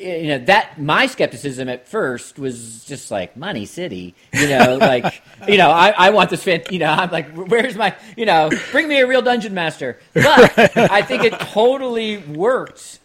you 0.00 0.28
know 0.28 0.38
that 0.44 0.80
my 0.80 1.06
skepticism 1.06 1.68
at 1.68 1.88
first 1.88 2.38
was 2.38 2.84
just 2.84 3.10
like 3.10 3.36
money 3.36 3.64
city 3.66 4.14
you 4.32 4.48
know 4.48 4.76
like 4.80 5.22
you 5.48 5.56
know 5.56 5.70
I, 5.70 5.90
I 5.90 6.10
want 6.10 6.30
this 6.30 6.42
fan 6.42 6.62
you 6.70 6.78
know 6.78 6.90
i'm 6.90 7.10
like 7.10 7.30
where's 7.32 7.74
my 7.74 7.96
you 8.16 8.26
know 8.26 8.50
bring 8.70 8.86
me 8.86 9.00
a 9.00 9.06
real 9.06 9.22
dungeon 9.22 9.54
master 9.54 9.98
but 10.14 10.76
i 10.76 11.02
think 11.02 11.24
it 11.24 11.32
totally 11.40 12.18
worked 12.18 13.00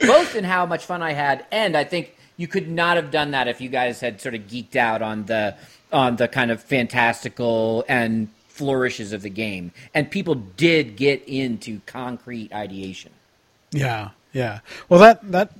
both 0.00 0.36
in 0.36 0.44
how 0.44 0.66
much 0.66 0.84
fun 0.84 1.02
i 1.02 1.12
had 1.12 1.44
and 1.50 1.76
i 1.76 1.84
think 1.84 2.16
you 2.40 2.48
could 2.48 2.70
not 2.70 2.96
have 2.96 3.10
done 3.10 3.32
that 3.32 3.48
if 3.48 3.60
you 3.60 3.68
guys 3.68 4.00
had 4.00 4.20
sort 4.20 4.34
of 4.34 4.42
geeked 4.42 4.76
out 4.76 5.02
on 5.02 5.26
the 5.26 5.54
on 5.92 6.16
the 6.16 6.28
kind 6.28 6.50
of 6.50 6.62
fantastical 6.62 7.84
and 7.88 8.28
flourishes 8.48 9.12
of 9.12 9.22
the 9.22 9.30
game. 9.30 9.72
And 9.94 10.10
people 10.10 10.36
did 10.36 10.96
get 10.96 11.22
into 11.26 11.80
concrete 11.86 12.52
ideation. 12.52 13.12
Yeah 13.72 14.10
yeah. 14.32 14.60
Well 14.88 15.00
that 15.00 15.30
that 15.30 15.52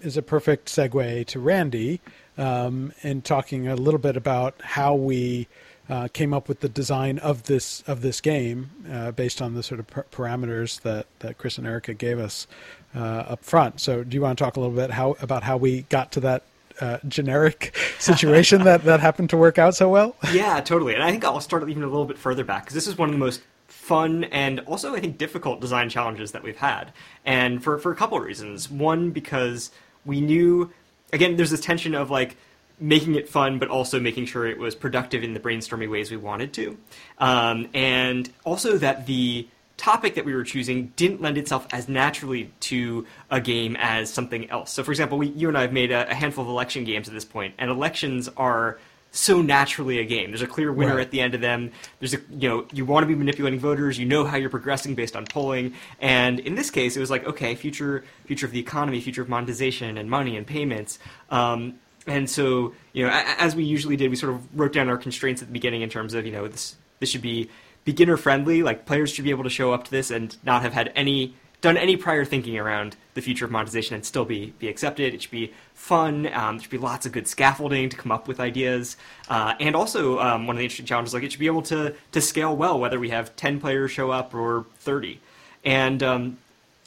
is 0.00 0.16
a 0.16 0.22
perfect 0.22 0.68
segue 0.68 1.26
to 1.26 1.40
Randy 1.40 2.00
um, 2.36 2.92
and 3.02 3.24
talking 3.24 3.68
a 3.68 3.76
little 3.76 3.98
bit 3.98 4.16
about 4.16 4.54
how 4.62 4.94
we 4.94 5.48
uh, 5.88 6.08
came 6.12 6.34
up 6.34 6.48
with 6.48 6.60
the 6.60 6.68
design 6.68 7.18
of 7.18 7.44
this 7.44 7.82
of 7.86 8.02
this 8.02 8.20
game 8.20 8.70
uh, 8.90 9.10
based 9.10 9.40
on 9.40 9.54
the 9.54 9.62
sort 9.62 9.80
of 9.80 9.86
per- 9.86 10.04
parameters 10.04 10.80
that, 10.82 11.06
that 11.20 11.38
Chris 11.38 11.58
and 11.58 11.66
Erica 11.66 11.94
gave 11.94 12.18
us 12.18 12.46
uh, 12.94 12.98
up 12.98 13.44
front. 13.44 13.80
So, 13.80 14.04
do 14.04 14.14
you 14.14 14.20
want 14.22 14.38
to 14.38 14.44
talk 14.44 14.56
a 14.56 14.60
little 14.60 14.74
bit 14.74 14.90
how 14.90 15.16
about 15.20 15.42
how 15.42 15.56
we 15.56 15.82
got 15.82 16.12
to 16.12 16.20
that 16.20 16.42
uh, 16.80 16.98
generic 17.08 17.76
situation 17.98 18.64
that, 18.64 18.84
that 18.84 19.00
happened 19.00 19.30
to 19.30 19.36
work 19.36 19.58
out 19.58 19.74
so 19.74 19.88
well? 19.88 20.16
Yeah, 20.32 20.60
totally. 20.60 20.94
And 20.94 21.02
I 21.02 21.10
think 21.10 21.24
I'll 21.24 21.40
start 21.40 21.68
even 21.68 21.82
a 21.82 21.86
little 21.86 22.04
bit 22.04 22.18
further 22.18 22.44
back 22.44 22.64
because 22.64 22.74
this 22.74 22.86
is 22.86 22.96
one 22.96 23.08
of 23.08 23.14
the 23.14 23.18
most 23.18 23.42
fun 23.66 24.24
and 24.24 24.60
also 24.60 24.94
I 24.94 25.00
think 25.00 25.18
difficult 25.18 25.60
design 25.60 25.88
challenges 25.88 26.32
that 26.32 26.42
we've 26.42 26.56
had, 26.56 26.92
and 27.24 27.62
for 27.62 27.78
for 27.78 27.92
a 27.92 27.96
couple 27.96 28.18
of 28.18 28.24
reasons. 28.24 28.70
One 28.70 29.10
because 29.10 29.70
we 30.04 30.20
knew 30.20 30.70
again 31.12 31.36
there's 31.36 31.50
this 31.50 31.60
tension 31.60 31.94
of 31.94 32.10
like 32.10 32.36
making 32.80 33.16
it 33.16 33.28
fun 33.28 33.58
but 33.58 33.68
also 33.68 33.98
making 33.98 34.26
sure 34.26 34.46
it 34.46 34.58
was 34.58 34.74
productive 34.74 35.24
in 35.24 35.34
the 35.34 35.40
brainstormy 35.40 35.90
ways 35.90 36.12
we 36.12 36.16
wanted 36.16 36.52
to 36.52 36.78
um, 37.18 37.68
and 37.74 38.30
also 38.44 38.78
that 38.78 39.04
the 39.06 39.48
topic 39.78 40.14
that 40.16 40.26
we 40.26 40.34
were 40.34 40.44
choosing 40.44 40.92
didn't 40.96 41.22
lend 41.22 41.38
itself 41.38 41.66
as 41.72 41.88
naturally 41.88 42.52
to 42.60 43.06
a 43.30 43.40
game 43.40 43.76
as 43.78 44.12
something 44.12 44.50
else 44.50 44.70
so 44.70 44.84
for 44.84 44.90
example 44.90 45.16
we, 45.16 45.28
you 45.28 45.48
and 45.48 45.56
i 45.56 45.62
have 45.62 45.72
made 45.72 45.90
a, 45.90 46.10
a 46.10 46.14
handful 46.14 46.44
of 46.44 46.50
election 46.50 46.84
games 46.84 47.08
at 47.08 47.14
this 47.14 47.24
point 47.24 47.54
and 47.58 47.70
elections 47.70 48.28
are 48.36 48.78
so 49.10 49.40
naturally 49.40 49.98
a 49.98 50.04
game. 50.04 50.30
There's 50.30 50.42
a 50.42 50.46
clear 50.46 50.72
winner 50.72 50.96
right. 50.96 51.00
at 51.00 51.10
the 51.10 51.20
end 51.20 51.34
of 51.34 51.40
them. 51.40 51.72
There's 51.98 52.14
a 52.14 52.18
you 52.30 52.48
know 52.48 52.66
you 52.72 52.84
want 52.84 53.04
to 53.04 53.08
be 53.08 53.14
manipulating 53.14 53.58
voters. 53.58 53.98
You 53.98 54.06
know 54.06 54.24
how 54.24 54.36
you're 54.36 54.50
progressing 54.50 54.94
based 54.94 55.16
on 55.16 55.24
polling. 55.26 55.74
And 56.00 56.40
in 56.40 56.54
this 56.54 56.70
case, 56.70 56.96
it 56.96 57.00
was 57.00 57.10
like 57.10 57.26
okay, 57.26 57.54
future 57.54 58.04
future 58.26 58.46
of 58.46 58.52
the 58.52 58.60
economy, 58.60 59.00
future 59.00 59.22
of 59.22 59.28
monetization 59.28 59.98
and 59.98 60.10
money 60.10 60.36
and 60.36 60.46
payments. 60.46 60.98
Um, 61.30 61.78
and 62.06 62.28
so 62.28 62.74
you 62.92 63.06
know 63.06 63.10
as 63.38 63.56
we 63.56 63.64
usually 63.64 63.96
did, 63.96 64.10
we 64.10 64.16
sort 64.16 64.34
of 64.34 64.58
wrote 64.58 64.72
down 64.72 64.88
our 64.88 64.98
constraints 64.98 65.42
at 65.42 65.48
the 65.48 65.52
beginning 65.52 65.82
in 65.82 65.88
terms 65.88 66.14
of 66.14 66.26
you 66.26 66.32
know 66.32 66.46
this 66.46 66.76
this 67.00 67.08
should 67.08 67.22
be 67.22 67.48
beginner 67.88 68.18
friendly. 68.18 68.62
Like 68.62 68.84
players 68.84 69.10
should 69.10 69.24
be 69.24 69.30
able 69.30 69.44
to 69.44 69.50
show 69.50 69.72
up 69.72 69.84
to 69.84 69.90
this 69.90 70.10
and 70.10 70.36
not 70.44 70.60
have 70.60 70.74
had 70.74 70.92
any 70.94 71.32
done 71.62 71.78
any 71.78 71.96
prior 71.96 72.22
thinking 72.22 72.58
around 72.58 72.96
the 73.14 73.22
future 73.22 73.46
of 73.46 73.50
monetization 73.50 73.94
and 73.94 74.04
still 74.04 74.26
be 74.26 74.52
be 74.58 74.68
accepted. 74.68 75.14
It 75.14 75.22
should 75.22 75.30
be 75.30 75.54
fun. 75.72 76.26
Um, 76.34 76.56
there 76.56 76.64
should 76.64 76.70
be 76.70 76.76
lots 76.76 77.06
of 77.06 77.12
good 77.12 77.26
scaffolding 77.26 77.88
to 77.88 77.96
come 77.96 78.12
up 78.12 78.28
with 78.28 78.40
ideas, 78.40 78.98
uh, 79.30 79.54
and 79.58 79.74
also 79.74 80.18
um, 80.18 80.46
one 80.46 80.56
of 80.56 80.58
the 80.58 80.64
interesting 80.64 80.84
challenges 80.84 81.14
like 81.14 81.22
it 81.22 81.32
should 81.32 81.40
be 81.40 81.46
able 81.46 81.62
to 81.62 81.94
to 82.12 82.20
scale 82.20 82.54
well, 82.54 82.78
whether 82.78 83.00
we 83.00 83.08
have 83.08 83.34
ten 83.36 83.58
players 83.58 83.90
show 83.90 84.10
up 84.10 84.34
or 84.34 84.66
thirty. 84.80 85.18
And 85.64 86.02
um, 86.02 86.38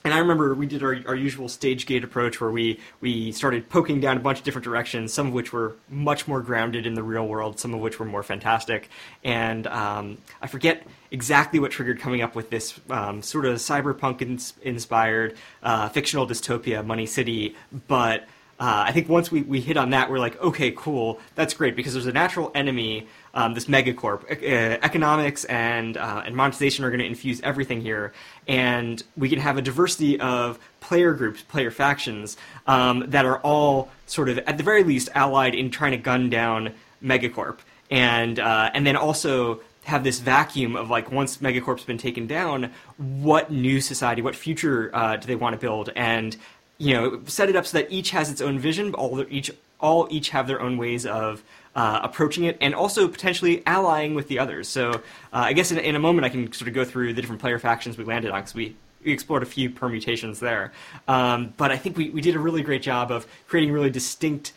and 0.03 0.13
I 0.13 0.17
remember 0.20 0.53
we 0.55 0.65
did 0.65 0.81
our, 0.81 0.98
our 1.05 1.15
usual 1.15 1.48
stage 1.48 1.86
gate 1.86 2.03
approach 2.03 2.41
where 2.41 2.50
we, 2.50 2.79
we 3.01 3.31
started 3.31 3.70
poking 3.70 4.00
down 4.00 4.17
a 4.17 4.20
bunch 4.20 4.39
of 4.39 4.43
different 4.43 4.63
directions, 4.63 5.13
some 5.13 5.27
of 5.27 5.34
which 5.34 5.53
were 5.53 5.75
much 5.89 6.27
more 6.27 6.41
grounded 6.41 6.88
in 6.88 6.96
the 6.96 7.03
real 7.03 7.27
world, 7.27 7.60
some 7.60 7.74
of 7.74 7.81
which 7.81 8.00
were 8.00 8.05
more 8.05 8.24
fantastic. 8.24 8.89
And 9.24 9.67
um, 9.67 10.17
I 10.41 10.48
forget 10.48 10.88
exactly 11.12 11.60
what 11.60 11.72
triggered 11.72 12.00
coming 12.00 12.22
up 12.22 12.36
with 12.36 12.50
this 12.50 12.79
um, 12.89 13.22
sort 13.22 13.46
of 13.46 13.58
cyberpunk 13.58 14.22
ins- 14.22 14.53
inspired 14.63 15.36
uh, 15.62 15.89
fictional 15.89 16.25
dystopia, 16.27 16.84
Money 16.84 17.05
City, 17.05 17.55
but 17.88 18.27
uh, 18.61 18.83
I 18.87 18.91
think 18.91 19.09
once 19.09 19.31
we, 19.31 19.41
we 19.41 19.59
hit 19.59 19.75
on 19.75 19.89
that, 19.89 20.11
we're 20.11 20.19
like, 20.19 20.39
okay, 20.39 20.69
cool, 20.69 21.19
that's 21.33 21.55
great 21.55 21.75
because 21.75 21.93
there's 21.93 22.05
a 22.05 22.11
natural 22.11 22.51
enemy, 22.53 23.07
um, 23.33 23.55
this 23.55 23.65
megacorp. 23.65 24.31
E- 24.31 24.45
economics 24.45 25.45
and 25.45 25.97
uh, 25.97 26.21
and 26.23 26.35
monetization 26.35 26.85
are 26.85 26.91
going 26.91 26.99
to 26.99 27.05
infuse 27.07 27.41
everything 27.41 27.81
here, 27.81 28.13
and 28.47 29.01
we 29.17 29.29
can 29.29 29.39
have 29.39 29.57
a 29.57 29.63
diversity 29.63 30.19
of 30.19 30.59
player 30.79 31.15
groups, 31.15 31.41
player 31.41 31.71
factions 31.71 32.37
um, 32.67 33.03
that 33.07 33.25
are 33.25 33.39
all 33.39 33.89
sort 34.05 34.29
of, 34.29 34.37
at 34.37 34.59
the 34.59 34.63
very 34.63 34.83
least, 34.83 35.09
allied 35.15 35.55
in 35.55 35.71
trying 35.71 35.93
to 35.93 35.97
gun 35.97 36.29
down 36.29 36.71
megacorp, 37.03 37.57
and 37.89 38.37
uh, 38.37 38.69
and 38.75 38.85
then 38.85 38.95
also 38.95 39.59
have 39.85 40.03
this 40.03 40.19
vacuum 40.19 40.75
of 40.75 40.91
like 40.91 41.11
once 41.11 41.37
megacorp's 41.37 41.83
been 41.83 41.97
taken 41.97 42.27
down 42.27 42.71
what 42.97 43.51
new 43.51 43.81
society 43.81 44.21
what 44.21 44.35
future 44.35 44.91
uh, 44.93 45.15
do 45.17 45.25
they 45.25 45.35
want 45.35 45.53
to 45.53 45.59
build? 45.59 45.89
And 45.95 46.37
you 46.81 46.95
know, 46.95 47.21
set 47.27 47.47
it 47.47 47.55
up 47.55 47.67
so 47.67 47.77
that 47.77 47.91
each 47.91 48.09
has 48.09 48.31
its 48.31 48.41
own 48.41 48.57
vision, 48.57 48.95
all 48.95 49.23
each 49.29 49.51
all 49.79 50.07
each 50.09 50.29
have 50.29 50.47
their 50.47 50.59
own 50.59 50.77
ways 50.77 51.05
of 51.05 51.43
uh, 51.75 52.00
approaching 52.03 52.45
it, 52.45 52.57
and 52.59 52.73
also 52.73 53.07
potentially 53.07 53.61
allying 53.67 54.15
with 54.15 54.27
the 54.27 54.39
others. 54.39 54.67
So 54.67 54.89
uh, 54.89 55.01
I 55.31 55.53
guess 55.53 55.71
in, 55.71 55.77
in, 55.77 55.95
a 55.95 56.00
moment 56.00 56.25
I 56.25 56.29
can 56.29 56.51
sort 56.51 56.67
of 56.67 56.73
go 56.73 56.83
through 56.83 57.13
the 57.13 57.21
different 57.21 57.39
player 57.39 57.59
factions 57.59 58.00
we 58.00 58.03
landed 58.03 58.31
on 58.31 58.41
because 58.41 58.55
we, 58.55 58.75
we 59.05 59.11
explored 59.11 59.43
a 59.43 59.45
few 59.45 59.69
permutations 59.69 60.39
there. 60.39 60.71
Um, 61.07 61.53
but 61.55 61.71
I 61.71 61.77
think 61.77 61.97
we, 61.97 62.09
we 62.09 62.19
did 62.19 62.35
a 62.35 62.39
really 62.39 62.63
great 62.63 62.81
job 62.81 63.11
of 63.11 63.27
creating 63.47 63.71
really 63.71 63.91
distinct 63.91 64.53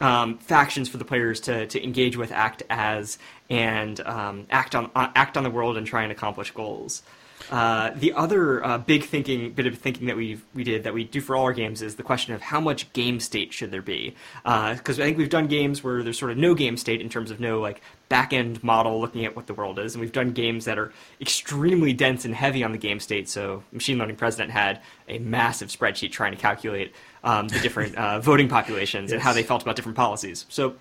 um, 0.00 0.38
factions 0.38 0.88
for 0.88 0.96
the 0.96 1.04
players 1.04 1.40
to, 1.42 1.66
to 1.68 1.82
engage 1.82 2.16
with, 2.16 2.32
act 2.32 2.64
as, 2.70 3.18
and 3.50 4.00
um, 4.00 4.46
act 4.50 4.74
on 4.74 4.90
uh, 4.96 5.10
act 5.14 5.36
on 5.36 5.44
the 5.44 5.50
world 5.50 5.76
and 5.76 5.86
try 5.86 6.02
and 6.02 6.10
accomplish 6.10 6.50
goals. 6.50 7.02
Uh, 7.50 7.90
the 7.94 8.12
other 8.12 8.64
uh, 8.64 8.78
big 8.78 9.04
thinking 9.04 9.52
bit 9.52 9.66
of 9.66 9.78
thinking 9.78 10.06
that 10.06 10.16
we 10.16 10.38
we 10.54 10.64
did 10.64 10.84
that 10.84 10.92
we 10.92 11.04
do 11.04 11.20
for 11.20 11.34
all 11.36 11.44
our 11.44 11.52
games 11.52 11.82
is 11.82 11.96
the 11.96 12.02
question 12.02 12.34
of 12.34 12.40
how 12.40 12.60
much 12.60 12.92
game 12.92 13.20
state 13.20 13.52
should 13.52 13.70
there 13.70 13.82
be? 13.82 14.14
Because 14.42 14.98
uh, 14.98 15.02
I 15.02 15.06
think 15.06 15.18
we've 15.18 15.30
done 15.30 15.46
games 15.46 15.82
where 15.82 16.02
there's 16.02 16.18
sort 16.18 16.30
of 16.30 16.36
no 16.36 16.54
game 16.54 16.76
state 16.76 17.00
in 17.00 17.08
terms 17.08 17.30
of 17.30 17.40
no 17.40 17.60
like 17.60 17.80
back 18.08 18.32
end 18.32 18.62
model 18.62 19.00
looking 19.00 19.24
at 19.24 19.36
what 19.36 19.46
the 19.46 19.54
world 19.54 19.78
is, 19.78 19.94
and 19.94 20.00
we've 20.00 20.12
done 20.12 20.32
games 20.32 20.64
that 20.64 20.78
are 20.78 20.92
extremely 21.20 21.92
dense 21.92 22.24
and 22.24 22.34
heavy 22.34 22.62
on 22.64 22.72
the 22.72 22.78
game 22.78 23.00
state. 23.00 23.28
So 23.28 23.62
Machine 23.72 23.98
Learning 23.98 24.16
President 24.16 24.50
had 24.50 24.80
a 25.08 25.18
massive 25.18 25.68
spreadsheet 25.68 26.12
trying 26.12 26.32
to 26.32 26.38
calculate 26.38 26.92
um, 27.24 27.48
the 27.48 27.60
different 27.60 27.94
uh, 27.96 28.20
voting 28.20 28.48
populations 28.48 29.10
yes. 29.10 29.12
and 29.12 29.22
how 29.22 29.32
they 29.32 29.42
felt 29.42 29.62
about 29.62 29.76
different 29.76 29.96
policies. 29.96 30.46
So 30.48 30.74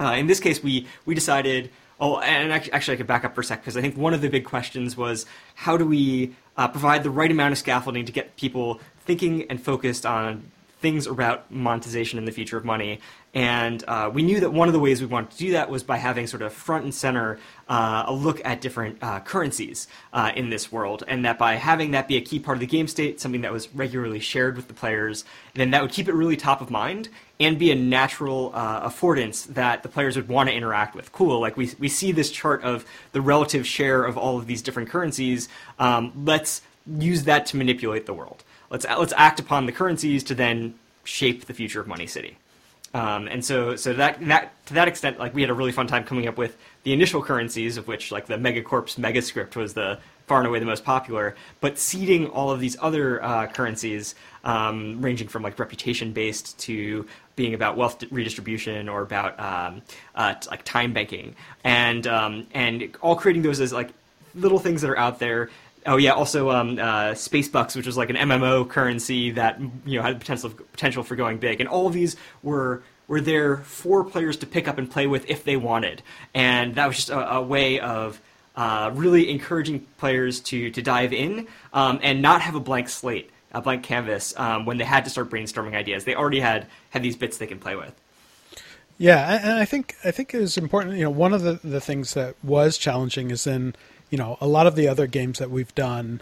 uh, 0.00 0.12
in 0.12 0.26
this 0.26 0.40
case, 0.40 0.62
we 0.62 0.86
we 1.06 1.14
decided 1.14 1.70
Oh, 2.00 2.20
and 2.20 2.52
actually, 2.52 2.94
I 2.94 2.96
could 2.96 3.08
back 3.08 3.24
up 3.24 3.34
for 3.34 3.40
a 3.40 3.44
sec 3.44 3.60
because 3.60 3.76
I 3.76 3.80
think 3.80 3.96
one 3.96 4.14
of 4.14 4.20
the 4.20 4.28
big 4.28 4.44
questions 4.44 4.96
was 4.96 5.26
how 5.54 5.76
do 5.76 5.84
we 5.84 6.34
uh, 6.56 6.68
provide 6.68 7.02
the 7.02 7.10
right 7.10 7.30
amount 7.30 7.52
of 7.52 7.58
scaffolding 7.58 8.04
to 8.04 8.12
get 8.12 8.36
people 8.36 8.80
thinking 9.00 9.50
and 9.50 9.60
focused 9.60 10.06
on 10.06 10.50
things 10.80 11.06
about 11.06 11.50
monetization 11.50 12.18
and 12.18 12.28
the 12.28 12.32
future 12.32 12.56
of 12.56 12.64
money. 12.64 13.00
And 13.34 13.84
uh, 13.86 14.10
we 14.12 14.22
knew 14.22 14.40
that 14.40 14.52
one 14.52 14.68
of 14.68 14.72
the 14.72 14.80
ways 14.80 15.00
we 15.00 15.06
wanted 15.06 15.32
to 15.32 15.38
do 15.38 15.52
that 15.52 15.68
was 15.68 15.82
by 15.82 15.98
having 15.98 16.26
sort 16.26 16.40
of 16.42 16.52
front 16.52 16.84
and 16.84 16.94
center 16.94 17.38
uh, 17.68 18.04
a 18.06 18.12
look 18.12 18.40
at 18.44 18.60
different 18.60 18.98
uh, 19.02 19.20
currencies 19.20 19.86
uh, 20.12 20.32
in 20.34 20.48
this 20.48 20.72
world, 20.72 21.04
and 21.06 21.24
that 21.24 21.38
by 21.38 21.56
having 21.56 21.90
that 21.90 22.08
be 22.08 22.16
a 22.16 22.20
key 22.20 22.38
part 22.38 22.56
of 22.56 22.60
the 22.60 22.66
game 22.66 22.88
state, 22.88 23.20
something 23.20 23.42
that 23.42 23.52
was 23.52 23.72
regularly 23.74 24.18
shared 24.18 24.56
with 24.56 24.66
the 24.66 24.74
players, 24.74 25.24
then 25.54 25.70
that 25.72 25.82
would 25.82 25.92
keep 25.92 26.08
it 26.08 26.14
really 26.14 26.36
top 26.36 26.60
of 26.62 26.70
mind 26.70 27.10
and 27.38 27.58
be 27.58 27.70
a 27.70 27.74
natural 27.74 28.50
uh, 28.54 28.88
affordance 28.88 29.46
that 29.46 29.82
the 29.82 29.88
players 29.88 30.16
would 30.16 30.28
want 30.28 30.48
to 30.48 30.54
interact 30.54 30.94
with. 30.94 31.12
Cool, 31.12 31.38
like 31.38 31.56
we 31.56 31.70
we 31.78 31.88
see 31.88 32.12
this 32.12 32.30
chart 32.30 32.62
of 32.64 32.86
the 33.12 33.20
relative 33.20 33.66
share 33.66 34.04
of 34.04 34.16
all 34.16 34.38
of 34.38 34.46
these 34.46 34.62
different 34.62 34.88
currencies. 34.88 35.48
Um, 35.78 36.12
let's 36.24 36.62
use 36.98 37.24
that 37.24 37.44
to 37.46 37.58
manipulate 37.58 38.06
the 38.06 38.14
world 38.14 38.42
let's 38.70 38.86
let's 38.86 39.12
act 39.16 39.40
upon 39.40 39.66
the 39.66 39.72
currencies 39.72 40.22
to 40.24 40.34
then 40.34 40.74
shape 41.04 41.46
the 41.46 41.54
future 41.54 41.80
of 41.80 41.86
Money 41.86 42.06
City. 42.06 42.36
Um, 42.94 43.28
and 43.28 43.44
so, 43.44 43.76
so 43.76 43.92
that 43.94 44.24
that 44.26 44.66
to 44.66 44.74
that 44.74 44.88
extent, 44.88 45.18
like 45.18 45.34
we 45.34 45.42
had 45.42 45.50
a 45.50 45.54
really 45.54 45.72
fun 45.72 45.86
time 45.86 46.04
coming 46.04 46.26
up 46.26 46.38
with 46.38 46.56
the 46.84 46.92
initial 46.92 47.22
currencies, 47.22 47.76
of 47.76 47.86
which 47.86 48.10
like 48.10 48.26
the 48.26 48.36
Megacorp's 48.36 48.96
Megascript 48.96 49.56
was 49.56 49.74
the 49.74 49.98
far 50.26 50.38
and 50.38 50.46
away 50.46 50.58
the 50.58 50.66
most 50.66 50.84
popular. 50.84 51.36
But 51.60 51.78
seeding 51.78 52.28
all 52.28 52.50
of 52.50 52.60
these 52.60 52.76
other 52.80 53.22
uh, 53.22 53.46
currencies, 53.48 54.14
um, 54.44 55.02
ranging 55.02 55.28
from 55.28 55.42
like 55.42 55.58
reputation 55.58 56.12
based 56.12 56.58
to 56.60 57.06
being 57.36 57.54
about 57.54 57.76
wealth 57.76 58.02
redistribution 58.10 58.88
or 58.88 59.02
about 59.02 59.38
um, 59.38 59.82
uh, 60.14 60.34
like 60.50 60.64
time 60.64 60.94
banking, 60.94 61.36
and 61.64 62.06
um, 62.06 62.46
and 62.54 62.96
all 63.02 63.16
creating 63.16 63.42
those 63.42 63.60
as 63.60 63.72
like 63.72 63.90
little 64.34 64.58
things 64.58 64.80
that 64.80 64.90
are 64.90 64.98
out 64.98 65.18
there 65.18 65.50
Oh 65.88 65.96
yeah, 65.96 66.12
also 66.12 66.50
um, 66.50 66.78
uh, 66.78 67.14
Space 67.14 67.48
Bucks, 67.48 67.74
which 67.74 67.86
was 67.86 67.96
like 67.96 68.10
an 68.10 68.16
MMO 68.16 68.68
currency 68.68 69.30
that 69.32 69.58
you 69.86 69.98
know 69.98 70.02
had 70.02 70.20
potential 70.20 70.50
potential 70.50 71.02
for 71.02 71.16
going 71.16 71.38
big, 71.38 71.60
and 71.60 71.68
all 71.68 71.86
of 71.86 71.94
these 71.94 72.14
were 72.42 72.82
were 73.06 73.22
there 73.22 73.56
for 73.56 74.04
players 74.04 74.36
to 74.38 74.46
pick 74.46 74.68
up 74.68 74.76
and 74.76 74.90
play 74.90 75.06
with 75.06 75.28
if 75.30 75.44
they 75.44 75.56
wanted, 75.56 76.02
and 76.34 76.74
that 76.74 76.86
was 76.86 76.96
just 76.96 77.08
a, 77.08 77.36
a 77.36 77.42
way 77.42 77.80
of 77.80 78.20
uh, 78.54 78.90
really 78.92 79.30
encouraging 79.30 79.86
players 79.96 80.40
to 80.40 80.70
to 80.70 80.82
dive 80.82 81.14
in 81.14 81.48
um, 81.72 81.98
and 82.02 82.20
not 82.20 82.42
have 82.42 82.54
a 82.54 82.60
blank 82.60 82.90
slate, 82.90 83.30
a 83.52 83.62
blank 83.62 83.82
canvas 83.82 84.34
um, 84.36 84.66
when 84.66 84.76
they 84.76 84.84
had 84.84 85.04
to 85.04 85.10
start 85.10 85.30
brainstorming 85.30 85.74
ideas. 85.74 86.04
They 86.04 86.14
already 86.14 86.40
had 86.40 86.66
had 86.90 87.02
these 87.02 87.16
bits 87.16 87.38
they 87.38 87.46
can 87.46 87.58
play 87.58 87.76
with. 87.76 87.94
Yeah, 88.98 89.40
and 89.42 89.58
I 89.58 89.64
think 89.64 89.96
I 90.04 90.10
think 90.10 90.34
it 90.34 90.40
was 90.40 90.58
important. 90.58 90.96
You 90.96 91.04
know, 91.04 91.10
one 91.10 91.32
of 91.32 91.42
the, 91.42 91.60
the 91.64 91.80
things 91.80 92.12
that 92.12 92.34
was 92.42 92.76
challenging 92.76 93.30
is 93.30 93.46
in 93.46 93.74
you 94.10 94.18
know, 94.18 94.38
a 94.40 94.46
lot 94.46 94.66
of 94.66 94.74
the 94.74 94.88
other 94.88 95.06
games 95.06 95.38
that 95.38 95.50
we've 95.50 95.74
done, 95.74 96.20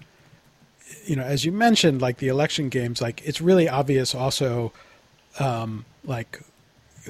you 1.05 1.17
know, 1.17 1.23
as 1.23 1.45
you 1.45 1.53
mentioned, 1.53 2.01
like 2.01 2.19
the 2.19 2.29
election 2.29 2.69
games, 2.69 3.01
like 3.01 3.23
it's 3.25 3.41
really 3.41 3.69
obvious 3.69 4.15
also, 4.15 4.73
um, 5.39 5.85
like 6.05 6.41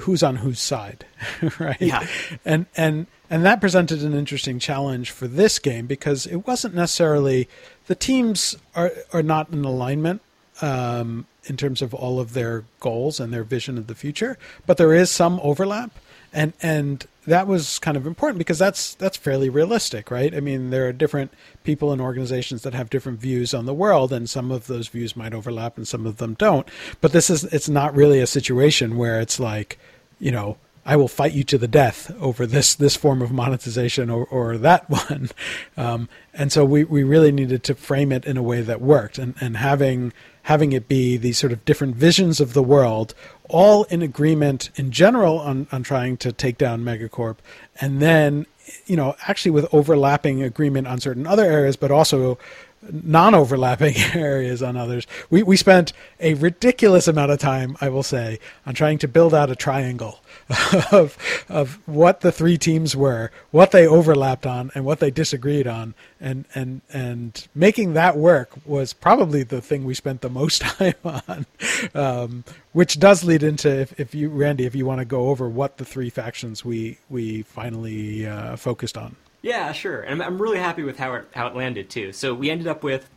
who's 0.01 0.23
on 0.23 0.37
whose 0.37 0.59
side, 0.59 1.05
right? 1.59 1.81
Yeah. 1.81 2.05
And 2.45 2.65
and 2.75 3.07
and 3.29 3.43
that 3.45 3.59
presented 3.59 4.03
an 4.03 4.13
interesting 4.13 4.59
challenge 4.59 5.11
for 5.11 5.27
this 5.27 5.59
game 5.59 5.85
because 5.85 6.25
it 6.25 6.47
wasn't 6.47 6.75
necessarily 6.75 7.49
the 7.87 7.95
teams 7.95 8.55
are 8.75 8.91
are 9.13 9.23
not 9.23 9.49
in 9.49 9.65
alignment 9.65 10.21
um, 10.61 11.25
in 11.45 11.57
terms 11.57 11.81
of 11.81 11.93
all 11.93 12.19
of 12.19 12.33
their 12.33 12.63
goals 12.79 13.19
and 13.19 13.33
their 13.33 13.43
vision 13.43 13.77
of 13.77 13.87
the 13.87 13.95
future, 13.95 14.37
but 14.65 14.77
there 14.77 14.93
is 14.93 15.09
some 15.09 15.39
overlap 15.43 15.91
and 16.33 16.53
and 16.61 17.07
that 17.27 17.45
was 17.45 17.77
kind 17.79 17.97
of 17.97 18.07
important 18.07 18.37
because 18.37 18.57
that's 18.57 18.95
that's 18.95 19.17
fairly 19.17 19.49
realistic, 19.49 20.09
right? 20.09 20.33
I 20.33 20.39
mean, 20.39 20.69
there 20.69 20.87
are 20.87 20.93
different 20.93 21.31
people 21.63 21.91
and 21.91 22.01
organizations 22.01 22.63
that 22.63 22.73
have 22.73 22.89
different 22.89 23.19
views 23.19 23.53
on 23.53 23.65
the 23.65 23.73
world, 23.73 24.13
and 24.13 24.29
some 24.29 24.49
of 24.49 24.67
those 24.67 24.87
views 24.87 25.15
might 25.15 25.33
overlap, 25.33 25.77
and 25.77 25.87
some 25.87 26.05
of 26.05 26.17
them 26.17 26.35
don't. 26.35 26.67
But 27.01 27.11
this 27.11 27.29
is 27.29 27.43
it's 27.45 27.67
not 27.67 27.93
really 27.93 28.21
a 28.21 28.27
situation 28.27 28.97
where 28.97 29.19
it's 29.19 29.39
like, 29.39 29.77
you 30.19 30.31
know, 30.31 30.57
I 30.87 30.95
will 30.95 31.09
fight 31.09 31.33
you 31.33 31.43
to 31.43 31.57
the 31.57 31.67
death 31.67 32.15
over 32.19 32.47
this 32.47 32.73
this 32.73 32.95
form 32.95 33.21
of 33.21 33.31
monetization 33.31 34.09
or, 34.09 34.25
or 34.25 34.57
that 34.57 34.89
one. 34.89 35.29
Um, 35.75 36.09
and 36.33 36.51
so 36.51 36.63
we, 36.63 36.85
we 36.85 37.03
really 37.03 37.31
needed 37.31 37.63
to 37.65 37.75
frame 37.75 38.11
it 38.11 38.25
in 38.25 38.37
a 38.37 38.43
way 38.43 38.61
that 38.61 38.81
worked, 38.81 39.19
and 39.19 39.35
and 39.41 39.57
having 39.57 40.13
having 40.43 40.71
it 40.71 40.87
be 40.87 41.17
these 41.17 41.37
sort 41.37 41.51
of 41.51 41.65
different 41.65 41.93
visions 41.93 42.39
of 42.39 42.53
the 42.53 42.63
world 42.63 43.13
all 43.49 43.83
in 43.85 44.01
agreement 44.01 44.69
in 44.77 44.91
general 44.91 45.39
on, 45.39 45.67
on 45.73 45.83
trying 45.83 46.15
to 46.15 46.31
take 46.31 46.57
down 46.57 46.81
Megacorp, 46.83 47.35
and 47.81 48.01
then, 48.01 48.45
you 48.85 48.95
know, 48.95 49.13
actually 49.27 49.51
with 49.51 49.67
overlapping 49.73 50.41
agreement 50.41 50.87
on 50.87 51.01
certain 51.01 51.27
other 51.27 51.43
areas, 51.43 51.75
but 51.75 51.91
also 51.91 52.37
non-overlapping 52.81 53.95
areas 54.13 54.61
on 54.61 54.77
others. 54.77 55.07
We 55.29 55.43
we 55.43 55.57
spent 55.57 55.93
a 56.19 56.33
ridiculous 56.35 57.07
amount 57.07 57.31
of 57.31 57.39
time, 57.39 57.77
I 57.81 57.89
will 57.89 58.03
say, 58.03 58.39
on 58.65 58.73
trying 58.73 58.97
to 58.99 59.07
build 59.07 59.33
out 59.33 59.49
a 59.49 59.55
triangle 59.55 60.19
of 60.91 61.17
of 61.49 61.79
what 61.87 62.21
the 62.21 62.31
three 62.31 62.57
teams 62.57 62.95
were, 62.95 63.31
what 63.51 63.71
they 63.71 63.87
overlapped 63.87 64.45
on, 64.45 64.71
and 64.75 64.85
what 64.85 64.99
they 64.99 65.11
disagreed 65.11 65.67
on, 65.67 65.93
and 66.19 66.45
and 66.53 66.81
and 66.91 67.47
making 67.55 67.93
that 67.93 68.17
work 68.17 68.51
was 68.65 68.93
probably 68.93 69.43
the 69.43 69.61
thing 69.61 69.83
we 69.83 69.93
spent 69.93 70.21
the 70.21 70.29
most 70.29 70.61
time 70.61 70.95
on. 71.03 71.45
Um, 71.93 72.43
which 72.73 72.99
does 72.99 73.23
lead 73.23 73.41
into 73.41 73.69
if, 73.69 73.99
if 73.99 74.13
you 74.13 74.29
Randy, 74.29 74.65
if 74.65 74.75
you 74.75 74.85
want 74.85 74.99
to 74.99 75.05
go 75.05 75.29
over 75.29 75.49
what 75.49 75.77
the 75.77 75.85
three 75.85 76.09
factions 76.09 76.63
we 76.63 76.99
we 77.09 77.41
finally 77.43 78.27
uh, 78.27 78.55
focused 78.55 78.97
on. 78.97 79.15
Yeah, 79.47 79.71
sure. 79.71 80.01
And 80.01 80.21
I'm, 80.21 80.33
I'm 80.33 80.41
really 80.41 80.57
happy 80.57 80.83
with 80.83 80.97
how 80.97 81.13
it, 81.13 81.25
how 81.33 81.47
it 81.47 81.55
landed, 81.55 81.89
too. 81.89 82.11
So 82.11 82.33
we 82.33 82.49
ended 82.49 82.67
up 82.67 82.83
with 82.83 83.09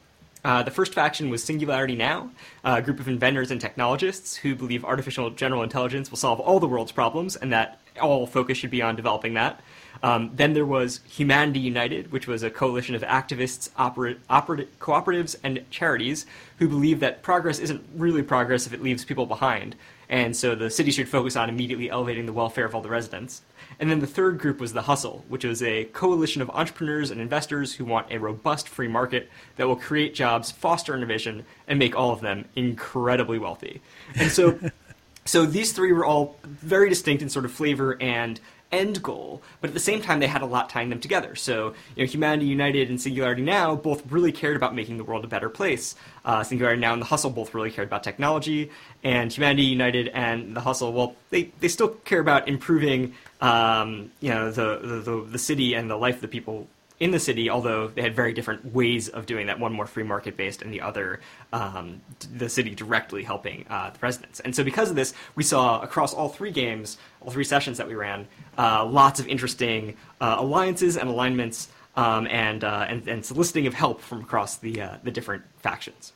uh, 0.45 0.63
the 0.63 0.71
first 0.71 0.95
faction 0.95 1.29
was 1.29 1.43
Singularity 1.43 1.97
Now, 1.97 2.31
a 2.63 2.81
group 2.81 3.01
of 3.01 3.09
inventors 3.09 3.51
and 3.51 3.61
technologists 3.61 4.37
who 4.37 4.55
believe 4.55 4.85
artificial 4.85 5.31
general 5.31 5.65
intelligence 5.65 6.09
will 6.09 6.19
solve 6.19 6.39
all 6.39 6.61
the 6.61 6.69
world's 6.69 6.93
problems 6.93 7.35
and 7.35 7.53
that 7.53 7.81
all 8.01 8.29
focus 8.29 8.59
should 8.59 8.71
be 8.71 8.81
on 8.81 8.95
developing 8.95 9.35
that. 9.35 9.61
Um, 10.05 10.31
then 10.33 10.53
there 10.53 10.65
was 10.65 11.01
Humanity 11.09 11.59
United, 11.59 12.13
which 12.13 12.29
was 12.29 12.45
a 12.45 12.49
coalition 12.49 12.95
of 12.95 13.03
activists, 13.03 13.69
opera, 13.77 14.15
opera, 14.31 14.67
cooperatives, 14.79 15.35
and 15.43 15.69
charities 15.71 16.27
who 16.59 16.69
believe 16.69 17.01
that 17.01 17.25
progress 17.25 17.59
isn't 17.59 17.85
really 17.97 18.23
progress 18.23 18.69
if 18.69 18.73
it 18.73 18.81
leaves 18.81 19.05
people 19.05 19.27
behind. 19.27 19.75
And 20.09 20.37
so 20.37 20.55
the 20.55 20.71
city 20.71 20.93
should 20.93 21.09
focus 21.09 21.35
on 21.35 21.49
immediately 21.49 21.91
elevating 21.91 22.27
the 22.27 22.33
welfare 22.33 22.65
of 22.65 22.75
all 22.75 22.83
the 22.83 22.89
residents. 22.89 23.43
And 23.81 23.91
then 23.91 24.01
the 24.01 24.07
third 24.07 24.39
group 24.39 24.61
was 24.61 24.75
the 24.75 24.83
Hustle, 24.83 25.25
which 25.29 25.43
was 25.43 25.63
a 25.63 25.85
coalition 25.87 26.43
of 26.43 26.51
entrepreneurs 26.51 27.11
and 27.11 27.19
investors 27.19 27.73
who 27.75 27.87
want 27.87 28.13
a 28.13 28.19
robust 28.19 28.69
free 28.69 28.89
market 28.89 29.31
that 29.57 29.67
will 29.67 29.75
create 29.75 30.15
jobs, 30.15 30.51
foster 30.51 30.95
innovation, 30.95 31.47
and 31.67 31.79
make 31.79 31.97
all 31.97 32.13
of 32.13 32.21
them 32.21 32.45
incredibly 32.55 33.39
wealthy. 33.39 33.81
And 34.15 34.31
so, 34.31 34.61
so 35.25 35.47
these 35.47 35.73
three 35.73 35.93
were 35.93 36.05
all 36.05 36.37
very 36.45 36.91
distinct 36.91 37.23
in 37.23 37.31
sort 37.31 37.47
of 37.47 37.53
flavor 37.53 37.97
and 38.03 38.39
end 38.73 39.03
goal, 39.03 39.43
but 39.61 39.71
at 39.71 39.75
the 39.75 39.81
same 39.81 40.01
time 40.01 40.21
they 40.21 40.27
had 40.27 40.43
a 40.43 40.47
lot 40.47 40.71
tying 40.71 40.91
them 40.91 41.01
together. 41.01 41.35
So, 41.35 41.75
you 41.97 42.05
know, 42.05 42.11
Humanity 42.11 42.47
United 42.47 42.89
and 42.89 43.01
Singularity 43.01 43.43
Now 43.43 43.75
both 43.75 44.03
really 44.11 44.33
cared 44.33 44.57
about 44.57 44.75
making 44.75 44.97
the 44.97 45.05
world 45.05 45.25
a 45.25 45.29
better 45.29 45.49
place. 45.49 45.95
Uh, 46.25 46.43
Singularity 46.45 46.81
Now 46.81 46.93
and 46.93 47.03
the 47.03 47.07
Hustle 47.07 47.31
both 47.31 47.55
really 47.55 47.71
cared 47.71 47.89
about 47.89 48.03
technology, 48.05 48.71
and 49.03 49.33
Humanity 49.33 49.65
United 49.65 50.09
and 50.09 50.57
the 50.57 50.61
Hustle, 50.61 50.93
well, 50.93 51.17
they, 51.31 51.51
they 51.61 51.69
still 51.69 51.89
care 51.89 52.21
about 52.21 52.49
improving, 52.49 53.15
um, 53.41 54.11
you 54.21 54.31
know, 54.31 54.51
the, 54.51 54.79
the, 54.79 55.01
the, 55.01 55.27
the 55.33 55.39
city 55.39 55.75
and 55.75 55.91
the 55.91 55.97
life 55.97 56.17
of 56.17 56.21
the 56.21 56.29
people 56.29 56.69
in 57.01 57.11
the 57.11 57.19
city, 57.19 57.49
although 57.49 57.89
they 57.89 58.03
had 58.03 58.15
very 58.15 58.35
different 58.35 58.75
ways 58.75 59.09
of 59.09 59.25
doing 59.25 59.47
that. 59.47 59.59
One 59.59 59.73
more 59.73 59.87
free 59.87 60.03
market 60.05 60.37
based, 60.37 60.61
and 60.61 60.73
the 60.73 60.83
other 60.83 61.21
um, 61.53 62.03
the 62.37 62.49
city 62.49 62.75
directly 62.75 63.25
helping 63.25 63.65
uh, 63.71 63.91
the 63.91 63.99
residents. 64.01 64.41
And 64.41 64.55
so, 64.55 64.63
because 64.63 64.91
of 64.91 64.97
this, 64.97 65.15
we 65.35 65.43
saw 65.43 65.81
across 65.81 66.13
all 66.13 66.29
three 66.29 66.51
games, 66.51 66.99
all 67.23 67.31
three 67.31 67.45
sessions 67.45 67.79
that 67.79 67.89
we 67.89 67.95
ran, 67.95 68.29
uh, 68.59 68.85
lots 68.85 69.19
of 69.19 69.27
interesting 69.27 69.97
uh, 70.21 70.37
alliances 70.39 70.99
and 70.99 71.09
alignments, 71.09 71.69
um, 71.97 72.27
and, 72.29 72.63
uh, 72.63 72.87
and, 72.89 73.09
and 73.09 73.25
soliciting 73.25 73.67
of 73.67 73.75
help 73.75 74.01
from 74.01 74.21
across 74.21 74.59
the 74.59 74.83
uh, 74.83 74.97
the 75.03 75.11
different 75.11 75.43
factions. 75.59 76.13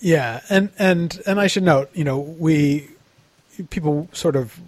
Yeah, 0.00 0.40
and 0.50 0.70
and 0.78 1.20
and 1.24 1.40
I 1.40 1.46
should 1.46 1.62
note, 1.62 1.90
you 1.94 2.04
know, 2.04 2.18
we 2.18 2.88
people 3.70 4.08
sort 4.12 4.36
of 4.36 4.58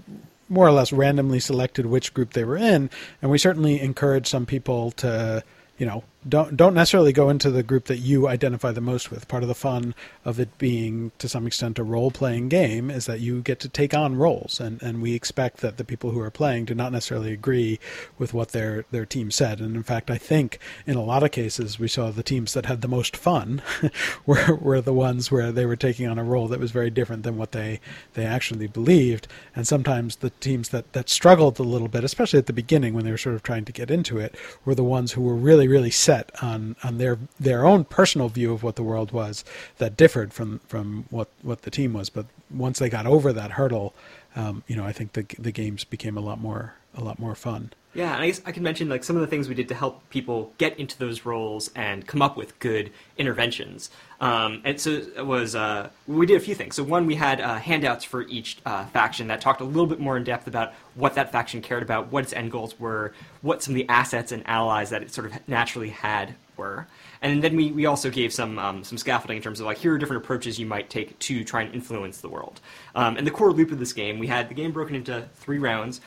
more 0.50 0.66
or 0.66 0.72
less 0.72 0.92
randomly 0.92 1.40
selected 1.40 1.86
which 1.86 2.12
group 2.12 2.34
they 2.34 2.44
were 2.44 2.56
in, 2.58 2.90
and 3.22 3.30
we 3.30 3.38
certainly 3.38 3.80
encourage 3.80 4.26
some 4.26 4.44
people 4.44 4.90
to, 4.92 5.42
you 5.78 5.86
know, 5.86 6.04
don't 6.28 6.54
don't 6.54 6.74
necessarily 6.74 7.12
go 7.12 7.30
into 7.30 7.50
the 7.50 7.62
group 7.62 7.87
that 7.87 7.98
you 7.98 8.28
identify 8.28 8.70
the 8.72 8.80
most 8.80 9.11
with. 9.11 9.26
Part 9.26 9.42
of 9.42 9.48
the 9.48 9.54
fun 9.54 9.94
of 10.24 10.38
it 10.38 10.59
being 10.59 11.12
to 11.18 11.28
some 11.28 11.46
extent 11.46 11.78
a 11.78 11.83
role 11.83 12.11
playing 12.11 12.50
game 12.50 12.90
is 12.90 13.06
that 13.06 13.20
you 13.20 13.40
get 13.40 13.59
to 13.61 13.70
take 13.70 13.94
on 13.94 14.16
roles, 14.16 14.61
and, 14.61 14.83
and 14.83 15.00
we 15.00 15.14
expect 15.14 15.59
that 15.59 15.78
the 15.78 15.85
people 15.85 16.11
who 16.11 16.20
are 16.20 16.30
playing 16.30 16.66
do 16.66 16.74
not 16.74 16.92
necessarily 16.92 17.33
agree 17.33 17.80
with 18.18 18.35
what 18.35 18.50
their 18.50 18.85
their 18.90 19.06
team 19.06 19.30
said. 19.30 19.61
And 19.61 19.74
in 19.74 19.83
fact, 19.83 20.11
I 20.11 20.18
think 20.18 20.59
in 20.87 20.96
a 20.96 21.02
lot 21.02 21.22
of 21.22 21.30
cases 21.30 21.78
we 21.78 21.88
saw 21.88 22.11
the 22.11 22.22
teams 22.22 22.52
that 22.52 22.66
had 22.66 22.83
the 22.83 22.88
most 22.88 23.16
fun 23.16 23.62
were 24.26 24.54
were 24.56 24.83
the 24.83 24.92
ones 24.92 25.30
where 25.30 25.50
they 25.50 25.64
were 25.64 25.76
taking 25.76 26.06
on 26.06 26.18
a 26.18 26.24
role 26.24 26.48
that 26.48 26.61
was 26.61 26.70
very 26.70 26.90
different 26.90 27.22
than 27.22 27.38
what 27.38 27.52
they 27.52 27.80
they 28.12 28.26
actually 28.26 28.66
believed. 28.66 29.26
And 29.56 29.66
sometimes 29.66 30.16
the 30.16 30.30
teams 30.30 30.68
that 30.68 30.92
that 30.92 31.09
struggled 31.09 31.59
a 31.59 31.62
little 31.62 31.88
bit, 31.88 32.04
especially 32.04 32.38
at 32.38 32.46
the 32.46 32.52
beginning 32.52 32.92
when 32.92 33.04
they 33.04 33.11
were 33.11 33.16
sort 33.16 33.37
of 33.37 33.42
trying 33.42 33.64
to 33.64 33.72
get 33.72 33.90
into 33.90 34.18
it, 34.18 34.35
were 34.66 34.74
the 34.74 34.85
ones 34.85 35.12
who 35.12 35.22
were 35.22 35.35
really 35.35 35.66
really 35.66 35.90
set 36.11 36.31
on 36.42 36.75
on 36.83 36.99
their 36.99 37.18
their 37.38 37.64
own 37.64 37.85
personal 37.85 38.29
view 38.29 38.53
of 38.53 38.62
what 38.62 38.75
the 38.75 38.83
world 38.83 39.12
was 39.12 39.44
that 39.79 39.96
differed 39.96 40.33
from 40.33 40.59
from 40.66 41.05
what 41.11 41.29
what 41.42 41.62
the 41.62 41.70
team 41.70 41.92
was. 41.92 42.11
But 42.11 42.27
once 42.51 42.81
they 42.81 42.88
got 42.88 43.07
over 43.07 43.33
that 43.33 43.53
hurdle, 43.53 43.94
um, 44.35 44.64
you 44.66 44.75
know, 44.77 44.85
I 44.85 44.92
think 44.92 45.12
the 45.12 45.25
the 45.38 45.53
games 45.53 45.85
became 45.85 46.16
a 46.16 46.20
lot 46.20 46.40
more 46.40 46.75
a 46.96 47.05
lot 47.05 47.18
more 47.18 47.37
fun. 47.37 47.73
Yeah, 47.94 48.14
and 48.14 48.23
I 48.23 48.27
guess 48.27 48.40
I 48.46 48.53
can 48.53 48.62
mention 48.62 48.88
like 48.88 49.05
some 49.05 49.16
of 49.16 49.23
the 49.23 49.29
things 49.29 49.49
we 49.49 49.55
did 49.55 49.68
to 49.68 49.75
help 49.75 50.09
people 50.11 50.53
get 50.59 50.79
into 50.79 50.99
those 50.99 51.25
roles 51.25 51.70
and 51.75 52.07
come 52.07 52.23
up 52.23 52.37
with 52.37 52.59
good 52.59 52.90
interventions. 53.16 53.90
Um, 54.20 54.61
and 54.64 54.78
so 54.78 54.90
it 54.90 55.24
was 55.24 55.54
uh, 55.54 55.88
we 56.06 56.26
did 56.26 56.37
a 56.37 56.40
few 56.40 56.54
things. 56.54 56.76
So 56.76 56.83
one, 56.83 57.06
we 57.06 57.14
had 57.14 57.40
uh, 57.40 57.56
handouts 57.56 58.04
for 58.04 58.22
each 58.22 58.59
uh, 58.66 58.85
faction 58.87 59.28
that 59.28 59.40
talked 59.40 59.62
a 59.62 59.64
little 59.64 59.87
bit 59.87 59.98
more 59.98 60.16
in 60.16 60.24
depth 60.24 60.46
about 60.46 60.74
what 60.94 61.14
that 61.14 61.33
faction 61.33 61.62
cared 61.62 61.83
about, 61.83 62.12
what 62.12 62.24
its 62.24 62.35
end 62.35 62.50
goals 62.50 62.78
were, 62.78 63.14
what 63.40 63.62
some 63.62 63.72
of 63.72 63.76
the 63.76 63.88
assets 63.88 64.30
and 64.30 64.46
allies 64.46 64.90
that 64.90 65.02
it 65.02 65.12
sort 65.12 65.26
of 65.26 65.48
naturally 65.48 65.88
had 65.88 66.35
were. 66.59 66.87
And 67.22 67.42
then 67.42 67.56
we, 67.56 67.72
we 67.72 67.87
also 67.87 68.11
gave 68.11 68.33
some 68.33 68.59
um, 68.59 68.85
some 68.85 68.98
scaffolding 68.98 69.38
in 69.38 69.42
terms 69.42 69.61
of 69.61 69.66
like 69.66 69.78
here 69.78 69.94
are 69.94 69.98
different 69.98 70.22
approaches 70.22 70.59
you 70.59 70.66
might 70.66 70.90
take 70.90 71.18
to 71.20 71.42
try 71.42 71.62
and 71.62 71.74
influence 71.74 72.20
the 72.20 72.28
world. 72.28 72.61
Um, 72.94 73.16
and 73.16 73.26
the 73.26 73.30
core 73.30 73.52
loop 73.52 73.72
of 73.72 73.78
this 73.78 73.94
game, 73.94 74.18
we 74.18 74.26
had 74.26 74.50
the 74.50 74.54
game 74.54 74.70
broken 74.72 74.94
into 74.94 75.26
three 75.37 75.59
rounds 75.59 76.02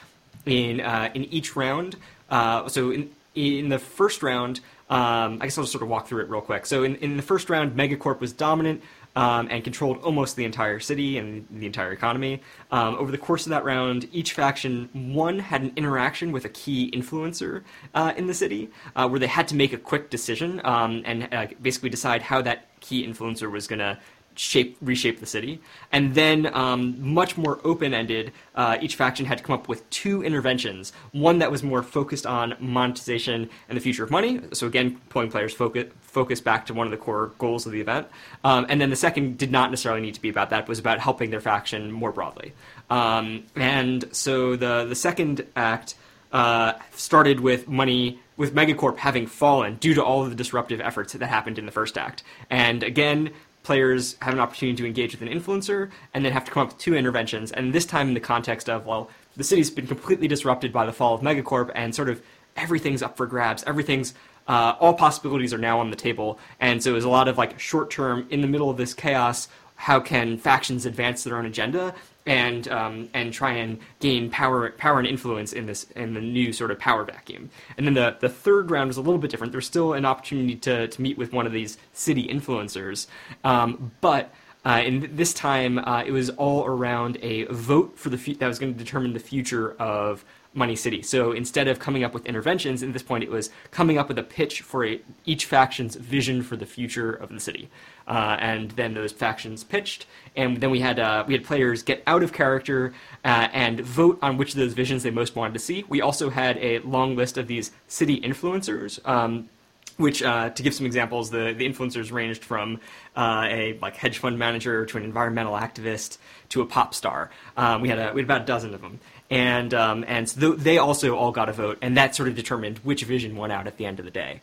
in 0.45 0.81
uh, 0.81 1.09
in 1.15 1.25
each 1.25 1.55
round. 1.55 1.95
Uh, 2.29 2.67
so 2.67 2.91
in 2.91 3.09
in 3.35 3.69
the 3.69 3.79
first 3.79 4.21
round, 4.21 4.59
um, 4.89 5.39
I 5.41 5.45
guess 5.45 5.57
I'll 5.57 5.63
just 5.63 5.71
sort 5.71 5.83
of 5.83 5.89
walk 5.89 6.07
through 6.07 6.23
it 6.23 6.29
real 6.29 6.41
quick. 6.41 6.65
So 6.65 6.83
in, 6.83 6.95
in 6.97 7.17
the 7.17 7.23
first 7.23 7.49
round, 7.49 7.75
Megacorp 7.75 8.19
was 8.19 8.33
dominant 8.33 8.83
um, 9.15 9.47
and 9.49 9.63
controlled 9.63 9.99
almost 9.99 10.35
the 10.35 10.45
entire 10.45 10.79
city 10.79 11.17
and 11.17 11.47
the 11.49 11.65
entire 11.65 11.91
economy. 11.91 12.41
Um, 12.71 12.95
over 12.95 13.11
the 13.11 13.17
course 13.17 13.45
of 13.45 13.51
that 13.51 13.63
round, 13.63 14.07
each 14.11 14.33
faction 14.33 14.89
one 14.93 15.39
had 15.39 15.61
an 15.61 15.73
interaction 15.75 16.31
with 16.31 16.45
a 16.45 16.49
key 16.49 16.91
influencer 16.91 17.63
uh, 17.93 18.13
in 18.17 18.27
the 18.27 18.33
city, 18.33 18.69
uh, 18.95 19.07
where 19.07 19.19
they 19.19 19.27
had 19.27 19.47
to 19.49 19.55
make 19.55 19.73
a 19.73 19.77
quick 19.77 20.09
decision 20.09 20.61
um, 20.63 21.03
and 21.05 21.27
uh, 21.31 21.47
basically 21.61 21.89
decide 21.89 22.21
how 22.21 22.41
that 22.41 22.67
key 22.79 23.07
influencer 23.07 23.49
was 23.51 23.67
going 23.67 23.79
to 23.79 23.97
shape 24.35 24.77
reshape 24.81 25.19
the 25.19 25.25
city. 25.25 25.61
And 25.91 26.15
then 26.15 26.53
um, 26.53 27.13
much 27.13 27.37
more 27.37 27.59
open-ended 27.63 28.31
uh, 28.55 28.77
each 28.81 28.95
faction 28.95 29.25
had 29.25 29.37
to 29.37 29.43
come 29.43 29.53
up 29.53 29.67
with 29.67 29.87
two 29.89 30.23
interventions. 30.23 30.93
One 31.11 31.39
that 31.39 31.51
was 31.51 31.63
more 31.63 31.83
focused 31.83 32.25
on 32.25 32.55
monetization 32.59 33.49
and 33.69 33.77
the 33.77 33.81
future 33.81 34.03
of 34.03 34.11
money. 34.11 34.41
So 34.53 34.67
again 34.67 34.99
pulling 35.09 35.29
players 35.29 35.53
focus, 35.53 35.91
focus 36.01 36.41
back 36.41 36.65
to 36.67 36.73
one 36.73 36.87
of 36.87 36.91
the 36.91 36.97
core 36.97 37.31
goals 37.37 37.65
of 37.65 37.71
the 37.71 37.81
event. 37.81 38.07
Um, 38.43 38.65
and 38.69 38.79
then 38.79 38.89
the 38.89 38.95
second 38.95 39.37
did 39.37 39.51
not 39.51 39.69
necessarily 39.69 40.01
need 40.01 40.15
to 40.15 40.21
be 40.21 40.29
about 40.29 40.49
that. 40.51 40.63
It 40.63 40.69
was 40.69 40.79
about 40.79 40.99
helping 40.99 41.29
their 41.29 41.41
faction 41.41 41.91
more 41.91 42.11
broadly. 42.11 42.53
Um, 42.89 43.43
and 43.55 44.05
so 44.11 44.55
the, 44.55 44.85
the 44.85 44.95
second 44.95 45.45
act 45.55 45.95
uh, 46.31 46.73
started 46.91 47.39
with 47.39 47.67
money 47.67 48.19
with 48.35 48.55
megacorp 48.55 48.97
having 48.97 49.27
fallen 49.27 49.75
due 49.75 49.93
to 49.93 50.03
all 50.03 50.23
of 50.23 50.29
the 50.29 50.35
disruptive 50.35 50.81
efforts 50.81 51.13
that 51.13 51.25
happened 51.27 51.59
in 51.59 51.65
the 51.67 51.71
first 51.71 51.97
act. 51.97 52.23
And 52.49 52.81
again 52.81 53.31
players 53.63 54.17
have 54.21 54.33
an 54.33 54.39
opportunity 54.39 54.75
to 54.77 54.85
engage 54.85 55.17
with 55.17 55.27
an 55.27 55.33
influencer 55.33 55.89
and 56.13 56.23
then 56.23 56.31
have 56.31 56.45
to 56.45 56.51
come 56.51 56.63
up 56.63 56.69
with 56.69 56.77
two 56.77 56.95
interventions. 56.95 57.51
And 57.51 57.73
this 57.73 57.85
time 57.85 58.09
in 58.09 58.13
the 58.13 58.19
context 58.19 58.69
of, 58.69 58.85
well, 58.85 59.09
the 59.35 59.43
city's 59.43 59.69
been 59.71 59.87
completely 59.87 60.27
disrupted 60.27 60.71
by 60.71 60.85
the 60.85 60.91
fall 60.91 61.15
of 61.15 61.21
Megacorp 61.21 61.71
and 61.73 61.95
sort 61.95 62.09
of 62.09 62.21
everything's 62.55 63.01
up 63.01 63.17
for 63.17 63.25
grabs. 63.25 63.63
Everything's, 63.63 64.13
uh, 64.47 64.75
all 64.79 64.93
possibilities 64.93 65.53
are 65.53 65.57
now 65.57 65.79
on 65.79 65.89
the 65.89 65.95
table. 65.95 66.39
And 66.59 66.83
so 66.83 66.91
there's 66.91 67.05
a 67.05 67.09
lot 67.09 67.27
of 67.27 67.37
like 67.37 67.59
short 67.59 67.89
term, 67.89 68.27
in 68.29 68.41
the 68.41 68.47
middle 68.47 68.69
of 68.69 68.77
this 68.77 68.93
chaos, 68.93 69.47
how 69.75 69.99
can 69.99 70.37
factions 70.37 70.85
advance 70.85 71.23
their 71.23 71.37
own 71.37 71.45
agenda 71.45 71.95
and 72.25 72.67
um, 72.69 73.09
and 73.13 73.33
try 73.33 73.53
and 73.53 73.79
gain 73.99 74.29
power 74.29 74.71
power 74.71 74.99
and 74.99 75.07
influence 75.07 75.53
in 75.53 75.65
this 75.65 75.85
in 75.95 76.13
the 76.13 76.21
new 76.21 76.53
sort 76.53 76.71
of 76.71 76.79
power 76.79 77.03
vacuum. 77.03 77.49
And 77.77 77.85
then 77.85 77.93
the 77.93 78.17
the 78.19 78.29
third 78.29 78.71
round 78.71 78.89
is 78.89 78.97
a 78.97 79.01
little 79.01 79.17
bit 79.19 79.31
different. 79.31 79.51
There's 79.51 79.67
still 79.67 79.93
an 79.93 80.05
opportunity 80.05 80.55
to 80.57 80.87
to 80.87 81.01
meet 81.01 81.17
with 81.17 81.33
one 81.33 81.45
of 81.45 81.51
these 81.51 81.77
city 81.93 82.27
influencers, 82.27 83.07
um, 83.43 83.91
but. 84.01 84.33
Uh, 84.65 84.81
and 84.85 85.03
this 85.17 85.33
time, 85.33 85.77
uh, 85.77 86.01
it 86.05 86.11
was 86.11 86.29
all 86.29 86.65
around 86.65 87.17
a 87.21 87.43
vote 87.51 87.99
for 87.99 88.09
the 88.09 88.17
fu- 88.17 88.35
that 88.35 88.47
was 88.47 88.59
going 88.59 88.71
to 88.71 88.79
determine 88.79 89.11
the 89.11 89.19
future 89.19 89.73
of 89.73 90.23
Money 90.53 90.75
City. 90.75 91.01
So 91.01 91.31
instead 91.31 91.67
of 91.67 91.79
coming 91.79 92.03
up 92.03 92.13
with 92.13 92.25
interventions, 92.25 92.83
at 92.83 92.93
this 92.93 93.03
point, 93.03 93.23
it 93.23 93.29
was 93.29 93.49
coming 93.71 93.97
up 93.97 94.07
with 94.07 94.19
a 94.19 94.23
pitch 94.23 94.61
for 94.61 94.85
a, 94.85 95.01
each 95.25 95.45
faction's 95.45 95.95
vision 95.95 96.43
for 96.43 96.55
the 96.55 96.65
future 96.65 97.11
of 97.11 97.29
the 97.29 97.39
city. 97.39 97.69
Uh, 98.07 98.37
and 98.39 98.71
then 98.71 98.93
those 98.93 99.11
factions 99.11 99.63
pitched, 99.63 100.05
and 100.35 100.57
then 100.57 100.69
we 100.69 100.81
had 100.81 100.99
uh, 100.99 101.23
we 101.25 101.33
had 101.33 101.43
players 101.43 101.83
get 101.83 102.03
out 102.05 102.21
of 102.21 102.33
character 102.33 102.93
uh, 103.23 103.47
and 103.53 103.79
vote 103.79 104.19
on 104.21 104.35
which 104.35 104.49
of 104.49 104.57
those 104.57 104.73
visions 104.73 105.03
they 105.03 105.11
most 105.11 105.35
wanted 105.35 105.53
to 105.53 105.59
see. 105.59 105.85
We 105.87 106.01
also 106.01 106.29
had 106.29 106.57
a 106.57 106.79
long 106.79 107.15
list 107.15 107.37
of 107.37 107.47
these 107.47 107.71
city 107.87 108.19
influencers. 108.19 108.99
Um, 109.07 109.49
which, 109.97 110.23
uh, 110.23 110.49
to 110.49 110.63
give 110.63 110.73
some 110.73 110.85
examples, 110.85 111.29
the, 111.29 111.53
the 111.55 111.69
influencers 111.69 112.11
ranged 112.11 112.43
from 112.43 112.79
uh, 113.15 113.45
a 113.47 113.77
like 113.81 113.95
hedge 113.95 114.17
fund 114.17 114.39
manager 114.39 114.85
to 114.85 114.97
an 114.97 115.03
environmental 115.03 115.53
activist 115.53 116.17
to 116.49 116.61
a 116.61 116.65
pop 116.65 116.93
star. 116.93 117.29
Um, 117.57 117.81
we 117.81 117.89
had 117.89 117.99
a, 117.99 118.11
we 118.13 118.21
had 118.21 118.25
about 118.25 118.41
a 118.41 118.45
dozen 118.45 118.73
of 118.73 118.81
them, 118.81 118.99
and 119.33 119.73
um, 119.73 120.05
and 120.07 120.29
so 120.29 120.53
they 120.53 120.77
also 120.77 121.15
all 121.15 121.31
got 121.31 121.49
a 121.49 121.53
vote, 121.53 121.79
and 121.81 121.97
that 121.97 122.15
sort 122.15 122.29
of 122.29 122.35
determined 122.35 122.77
which 122.79 123.03
vision 123.03 123.35
won 123.35 123.49
out 123.49 123.65
at 123.65 123.77
the 123.77 123.85
end 123.85 123.99
of 123.99 124.05
the 124.05 124.11
day. 124.11 124.41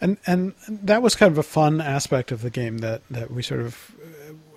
And 0.00 0.18
and 0.26 0.54
that 0.68 1.02
was 1.02 1.16
kind 1.16 1.32
of 1.32 1.38
a 1.38 1.42
fun 1.42 1.80
aspect 1.80 2.30
of 2.30 2.42
the 2.42 2.50
game 2.50 2.78
that 2.78 3.02
that 3.10 3.30
we 3.30 3.42
sort 3.42 3.60
of 3.60 3.94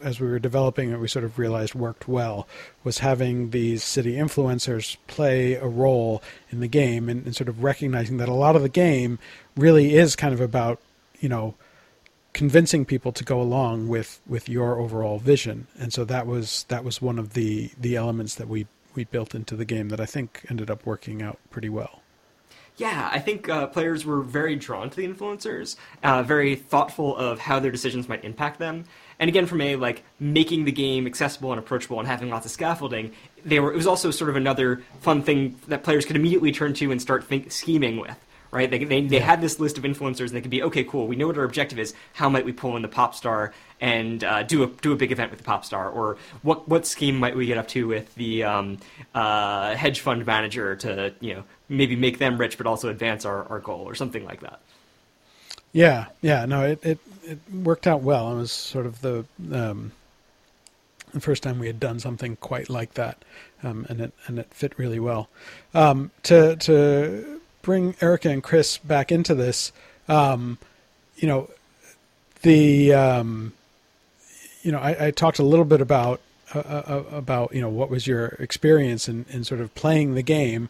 as 0.04 0.20
we 0.20 0.28
were 0.28 0.40
developing 0.40 0.92
it, 0.92 1.00
we 1.00 1.08
sort 1.08 1.24
of 1.24 1.38
realized 1.38 1.76
worked 1.76 2.08
well 2.08 2.48
was 2.84 2.98
having 2.98 3.52
these 3.52 3.84
city 3.84 4.16
influencers 4.16 4.98
play 5.08 5.54
a 5.54 5.68
role 5.68 6.22
in 6.50 6.60
the 6.60 6.68
game 6.68 7.08
and, 7.08 7.26
and, 7.26 7.36
sort 7.36 7.48
of 7.48 7.64
recognizing 7.64 8.18
that 8.18 8.28
a 8.28 8.34
lot 8.34 8.56
of 8.56 8.64
the 8.64 8.70
game 8.70 9.20
really 9.56 9.96
is 9.96 10.16
kind 10.16 10.34
of 10.34 10.42
about, 10.42 10.80
you 11.20 11.30
know, 11.30 11.54
convincing 12.34 12.84
people 12.84 13.12
to 13.12 13.24
go 13.24 13.40
along 13.40 13.88
with, 13.88 14.20
with 14.26 14.50
your 14.50 14.80
overall 14.80 15.20
vision. 15.20 15.68
And 15.78 15.94
so 15.94 16.04
that 16.06 16.26
was 16.26 16.66
that 16.70 16.84
was 16.84 17.00
one 17.00 17.20
of 17.20 17.34
the, 17.34 17.70
the 17.80 17.96
elements 17.96 18.36
that 18.36 18.48
we, 18.48 18.66
we 18.96 19.04
built 19.04 19.36
into 19.36 19.56
the 19.56 19.66
game 19.66 19.90
that 19.90 20.00
I 20.00 20.06
think 20.06 20.46
ended 20.50 20.70
up 20.70 20.86
working 20.86 21.22
out 21.22 21.38
pretty 21.50 21.70
well 21.70 22.02
yeah, 22.78 23.10
I 23.12 23.20
think 23.20 23.50
uh, 23.50 23.68
players 23.68 24.06
were 24.06 24.22
very 24.22 24.56
drawn 24.56 24.90
to 24.90 24.96
the 24.96 25.08
influencers, 25.08 25.76
uh, 26.04 26.24
very 26.24 26.56
thoughtful 26.56 27.16
of 27.16 27.38
how 27.38 27.60
their 27.60 27.72
decisions 27.72 28.08
might 28.10 28.24
impact 28.24 28.60
them. 28.60 28.86
And 29.20 29.30
again, 29.30 29.46
from 29.46 29.62
a 29.62 29.76
like 29.76 30.04
making 30.20 30.66
the 30.66 30.72
game 30.72 31.06
accessible 31.06 31.52
and 31.52 31.60
approachable 31.60 32.00
and 32.00 32.08
having 32.08 32.30
lots 32.30 32.46
of 32.46 32.52
scaffolding, 32.52 33.12
they 33.46 33.60
were. 33.60 33.72
It 33.72 33.76
was 33.76 33.86
also 33.88 34.10
sort 34.10 34.32
of 34.32 34.36
another 34.36 34.82
fun 35.02 35.22
thing 35.22 35.60
that 35.68 35.84
players 35.84 36.06
could 36.06 36.16
immediately 36.16 36.52
turn 36.52 36.74
to 36.76 36.92
and 36.92 37.00
start 37.00 37.24
think, 37.24 37.52
scheming 37.52 37.98
with 38.00 38.18
right? 38.52 38.70
They, 38.70 38.84
they, 38.84 39.02
they 39.02 39.18
yeah. 39.18 39.24
had 39.24 39.42
this 39.42 39.60
list 39.60 39.78
of 39.78 39.86
influencers, 39.86 40.28
and 40.28 40.32
they 40.32 40.42
could 40.42 40.52
be, 40.52 40.62
okay, 40.64 40.84
cool, 40.84 41.08
we 41.08 41.16
know 41.16 41.28
what 41.28 41.38
our 41.38 41.44
objective 41.44 41.80
is. 41.80 41.94
How 42.14 42.30
might 42.30 42.46
we 42.46 42.52
pull 42.52 42.76
in 42.76 42.82
the 42.82 42.88
pop 42.88 43.16
star 43.16 43.54
and 43.80 44.24
uh, 44.24 44.44
do 44.44 44.64
a 44.64 44.68
do 44.68 44.92
a 44.92 44.96
big 44.96 45.12
event 45.12 45.32
with 45.32 45.40
the 45.40 45.44
pop 45.44 45.66
star? 45.66 45.90
Or 45.90 46.18
what 46.42 46.68
what 46.68 46.86
scheme 46.86 47.18
might 47.18 47.36
we 47.36 47.46
get 47.46 47.58
up 47.58 47.68
to 47.70 47.88
with 47.88 48.14
the 48.16 48.44
um, 48.44 48.78
uh, 49.16 49.76
hedge 49.76 50.02
fund 50.02 50.26
manager 50.26 50.76
to 50.78 51.14
you 51.20 51.34
know 51.36 51.44
maybe 51.70 51.96
make 51.96 52.20
them 52.20 52.38
rich, 52.38 52.58
but 52.58 52.68
also 52.68 52.90
advance 52.90 53.26
our, 53.26 53.48
our 53.50 53.60
goal, 53.60 53.88
or 53.88 53.96
something 53.96 54.26
like 54.26 54.42
that? 54.42 54.60
Yeah, 55.72 56.08
yeah, 56.22 56.46
no, 56.46 56.64
it 56.64 56.84
it, 56.84 57.00
it 57.24 57.40
worked 57.52 57.88
out 57.88 58.02
well. 58.02 58.32
It 58.34 58.36
was 58.36 58.52
sort 58.52 58.86
of 58.86 59.02
the 59.02 59.26
um, 59.54 59.94
the 61.14 61.22
first 61.22 61.44
time 61.44 61.60
we 61.60 61.68
had 61.68 61.80
done 61.80 62.00
something 62.00 62.36
quite 62.38 62.70
like 62.70 62.94
that, 62.96 63.24
um, 63.64 63.86
and 63.90 64.02
it 64.02 64.14
and 64.28 64.40
it 64.40 64.54
fit 64.54 64.78
really 64.78 65.00
well. 65.00 65.30
Um, 65.74 66.12
to 66.24 66.58
to 66.58 67.41
bring 67.62 67.96
Erica 68.02 68.30
and 68.30 68.44
Chris 68.44 68.78
back 68.78 69.12
into 69.12 69.36
this, 69.36 69.72
um, 70.08 70.58
you 71.16 71.28
know, 71.28 71.50
the 72.42 72.94
um, 72.94 73.54
you 74.64 74.72
know, 74.72 74.80
I, 74.80 75.08
I, 75.08 75.12
talked 75.12 75.40
a 75.40 75.44
little 75.44 75.66
bit 75.66 75.82
about 75.82 76.22
uh, 76.54 76.60
uh, 76.60 76.84
uh, 76.88 77.16
about 77.16 77.54
you 77.54 77.62
know 77.62 77.70
what 77.70 77.90
was 77.90 78.08
your 78.08 78.28
experience 78.40 79.08
in, 79.08 79.26
in 79.30 79.44
sort 79.44 79.62
of 79.62 79.74
playing 79.76 80.16
the 80.16 80.24
game, 80.24 80.70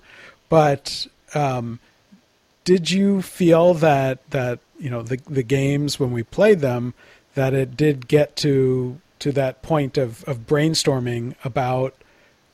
but 0.49 1.07
um, 1.33 1.79
did 2.63 2.91
you 2.91 3.21
feel 3.21 3.73
that 3.75 4.29
that 4.31 4.59
you 4.79 4.89
know 4.89 5.01
the 5.01 5.19
the 5.29 5.43
games 5.43 5.99
when 5.99 6.11
we 6.11 6.23
played 6.23 6.59
them 6.59 6.93
that 7.35 7.53
it 7.53 7.75
did 7.77 8.07
get 8.07 8.35
to 8.35 8.99
to 9.19 9.31
that 9.31 9.61
point 9.61 9.97
of, 9.97 10.23
of 10.25 10.47
brainstorming 10.47 11.35
about 11.43 11.95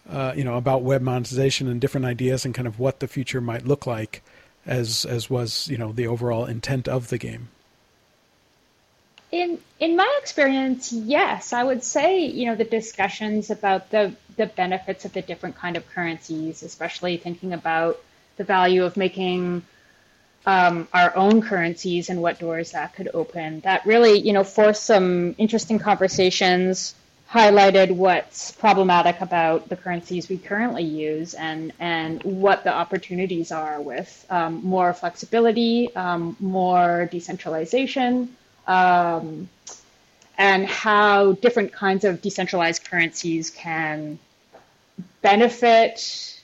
uh, 0.09 0.33
you 0.35 0.43
know 0.43 0.55
about 0.55 0.83
web 0.83 1.01
monetization 1.01 1.67
and 1.67 1.81
different 1.81 2.05
ideas 2.05 2.45
and 2.45 2.53
kind 2.53 2.67
of 2.67 2.79
what 2.79 2.99
the 2.99 3.07
future 3.07 3.41
might 3.41 3.65
look 3.65 3.85
like 3.85 4.21
as 4.65 5.05
as 5.05 5.29
was 5.29 5.67
you 5.67 5.77
know 5.77 5.91
the 5.91 6.07
overall 6.07 6.45
intent 6.45 6.87
of 6.87 7.09
the 7.09 7.17
game. 7.17 7.49
In 9.31 9.59
in 9.79 9.95
my 9.95 10.19
experience, 10.21 10.93
yes, 10.93 11.53
I 11.53 11.63
would 11.63 11.83
say 11.83 12.25
you 12.25 12.45
know 12.45 12.55
the 12.55 12.63
discussions 12.63 13.49
about 13.49 13.91
the 13.91 14.13
the 14.37 14.45
benefits 14.45 15.03
of 15.05 15.13
the 15.13 15.21
different 15.21 15.55
kind 15.55 15.75
of 15.75 15.87
currencies, 15.89 16.63
especially 16.63 17.17
thinking 17.17 17.53
about 17.53 17.99
the 18.37 18.43
value 18.43 18.83
of 18.83 18.95
making 18.95 19.63
um, 20.45 20.87
our 20.93 21.15
own 21.15 21.41
currencies 21.41 22.09
and 22.09 22.21
what 22.21 22.39
doors 22.39 22.71
that 22.71 22.95
could 22.95 23.09
open. 23.13 23.59
That 23.61 23.85
really, 23.85 24.19
you 24.19 24.31
know, 24.31 24.45
forced 24.45 24.83
some 24.83 25.35
interesting 25.37 25.77
conversations, 25.77 26.95
highlighted 27.29 27.91
what's 27.91 28.51
problematic 28.51 29.19
about 29.21 29.67
the 29.69 29.75
currencies 29.75 30.29
we 30.29 30.37
currently 30.37 30.83
use, 30.83 31.33
and 31.33 31.73
and 31.79 32.23
what 32.23 32.63
the 32.63 32.73
opportunities 32.73 33.51
are 33.51 33.81
with 33.81 34.25
um, 34.29 34.61
more 34.63 34.93
flexibility, 34.93 35.93
um, 35.95 36.35
more 36.39 37.07
decentralization. 37.11 38.35
Um, 38.65 39.49
and 40.37 40.67
how 40.67 41.31
different 41.33 41.73
kinds 41.73 42.03
of 42.05 42.21
decentralized 42.21 42.83
currencies 42.89 43.49
can 43.49 44.19
benefit 45.21 46.37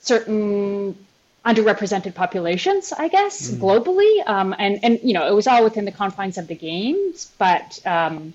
certain 0.00 0.96
underrepresented 1.44 2.14
populations, 2.14 2.92
I 2.92 3.08
guess, 3.08 3.50
mm. 3.50 3.58
globally. 3.58 4.28
Um, 4.28 4.54
and 4.58 4.80
and 4.82 5.00
you 5.02 5.14
know, 5.14 5.26
it 5.26 5.34
was 5.34 5.46
all 5.46 5.64
within 5.64 5.84
the 5.84 5.92
confines 5.92 6.36
of 6.36 6.48
the 6.48 6.54
games, 6.54 7.30
but 7.38 7.78
um, 7.86 8.34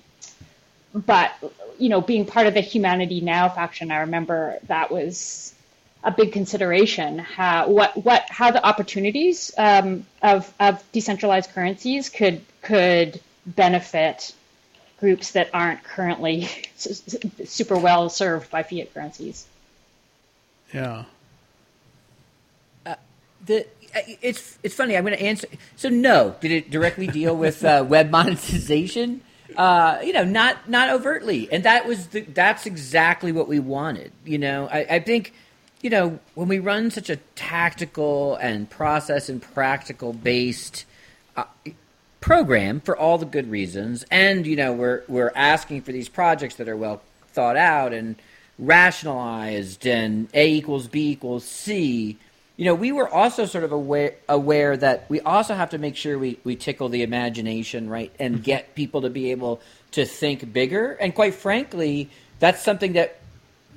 but 0.94 1.32
you 1.78 1.88
know, 1.88 2.00
being 2.00 2.24
part 2.24 2.46
of 2.46 2.54
the 2.54 2.60
Humanity 2.60 3.20
Now 3.20 3.48
faction, 3.48 3.90
I 3.90 4.00
remember 4.00 4.58
that 4.68 4.90
was 4.90 5.52
a 6.02 6.10
big 6.10 6.32
consideration. 6.32 7.18
How 7.18 7.68
what 7.68 8.04
what 8.04 8.26
how 8.28 8.50
the 8.50 8.64
opportunities 8.64 9.52
um, 9.58 10.06
of 10.22 10.52
of 10.60 10.82
decentralized 10.92 11.50
currencies 11.50 12.10
could 12.10 12.42
could 12.62 13.20
benefit 13.46 14.34
groups 15.00 15.32
that 15.32 15.50
aren't 15.52 15.82
currently 15.82 16.48
super 16.76 17.76
well 17.76 18.08
served 18.08 18.50
by 18.50 18.62
fiat 18.62 18.94
currencies. 18.94 19.46
Yeah. 20.72 21.04
Uh, 22.86 22.94
the 23.44 23.66
uh, 23.94 24.00
it's 24.22 24.58
it's 24.62 24.74
funny. 24.74 24.96
I'm 24.96 25.04
going 25.04 25.16
to 25.16 25.22
answer. 25.22 25.48
So 25.76 25.88
no, 25.88 26.36
did 26.40 26.50
it 26.50 26.70
directly 26.70 27.06
deal 27.06 27.36
with 27.36 27.64
uh, 27.64 27.84
web 27.86 28.10
monetization? 28.10 29.22
Uh, 29.56 30.00
you 30.02 30.12
know, 30.12 30.24
not 30.24 30.68
not 30.68 30.90
overtly, 30.90 31.48
and 31.52 31.64
that 31.64 31.86
was 31.86 32.08
the, 32.08 32.20
that's 32.20 32.66
exactly 32.66 33.32
what 33.32 33.48
we 33.48 33.58
wanted. 33.58 34.12
You 34.24 34.38
know, 34.38 34.68
I, 34.70 34.86
I 34.90 34.98
think 35.00 35.32
you 35.80 35.90
know 35.90 36.18
when 36.34 36.48
we 36.48 36.58
run 36.58 36.90
such 36.90 37.10
a 37.10 37.16
tactical 37.36 38.36
and 38.36 38.68
process 38.68 39.28
and 39.28 39.40
practical 39.40 40.12
based 40.12 40.84
uh, 41.36 41.44
program 42.20 42.80
for 42.80 42.96
all 42.96 43.18
the 43.18 43.26
good 43.26 43.50
reasons, 43.50 44.04
and 44.10 44.46
you 44.46 44.56
know 44.56 44.72
we're 44.72 45.02
we're 45.08 45.32
asking 45.34 45.82
for 45.82 45.92
these 45.92 46.08
projects 46.08 46.56
that 46.56 46.68
are 46.68 46.76
well 46.76 47.02
thought 47.28 47.56
out 47.56 47.92
and 47.92 48.16
rationalized 48.58 49.86
and 49.86 50.28
A 50.34 50.48
equals 50.48 50.88
B 50.88 51.10
equals 51.10 51.44
C, 51.44 52.18
you 52.56 52.64
know, 52.64 52.74
we 52.74 52.92
were 52.92 53.08
also 53.08 53.46
sort 53.46 53.64
of 53.64 53.72
aware 53.72 54.14
aware 54.28 54.76
that 54.76 55.06
we 55.08 55.20
also 55.20 55.54
have 55.54 55.70
to 55.70 55.78
make 55.78 55.96
sure 55.96 56.18
we, 56.18 56.38
we 56.44 56.54
tickle 56.54 56.88
the 56.88 57.02
imagination, 57.02 57.88
right, 57.88 58.12
and 58.18 58.36
mm-hmm. 58.36 58.44
get 58.44 58.74
people 58.74 59.02
to 59.02 59.10
be 59.10 59.32
able 59.32 59.60
to 59.92 60.04
think 60.04 60.52
bigger. 60.52 60.92
And 60.92 61.14
quite 61.14 61.34
frankly, 61.34 62.10
that's 62.38 62.62
something 62.62 62.92
that 62.92 63.20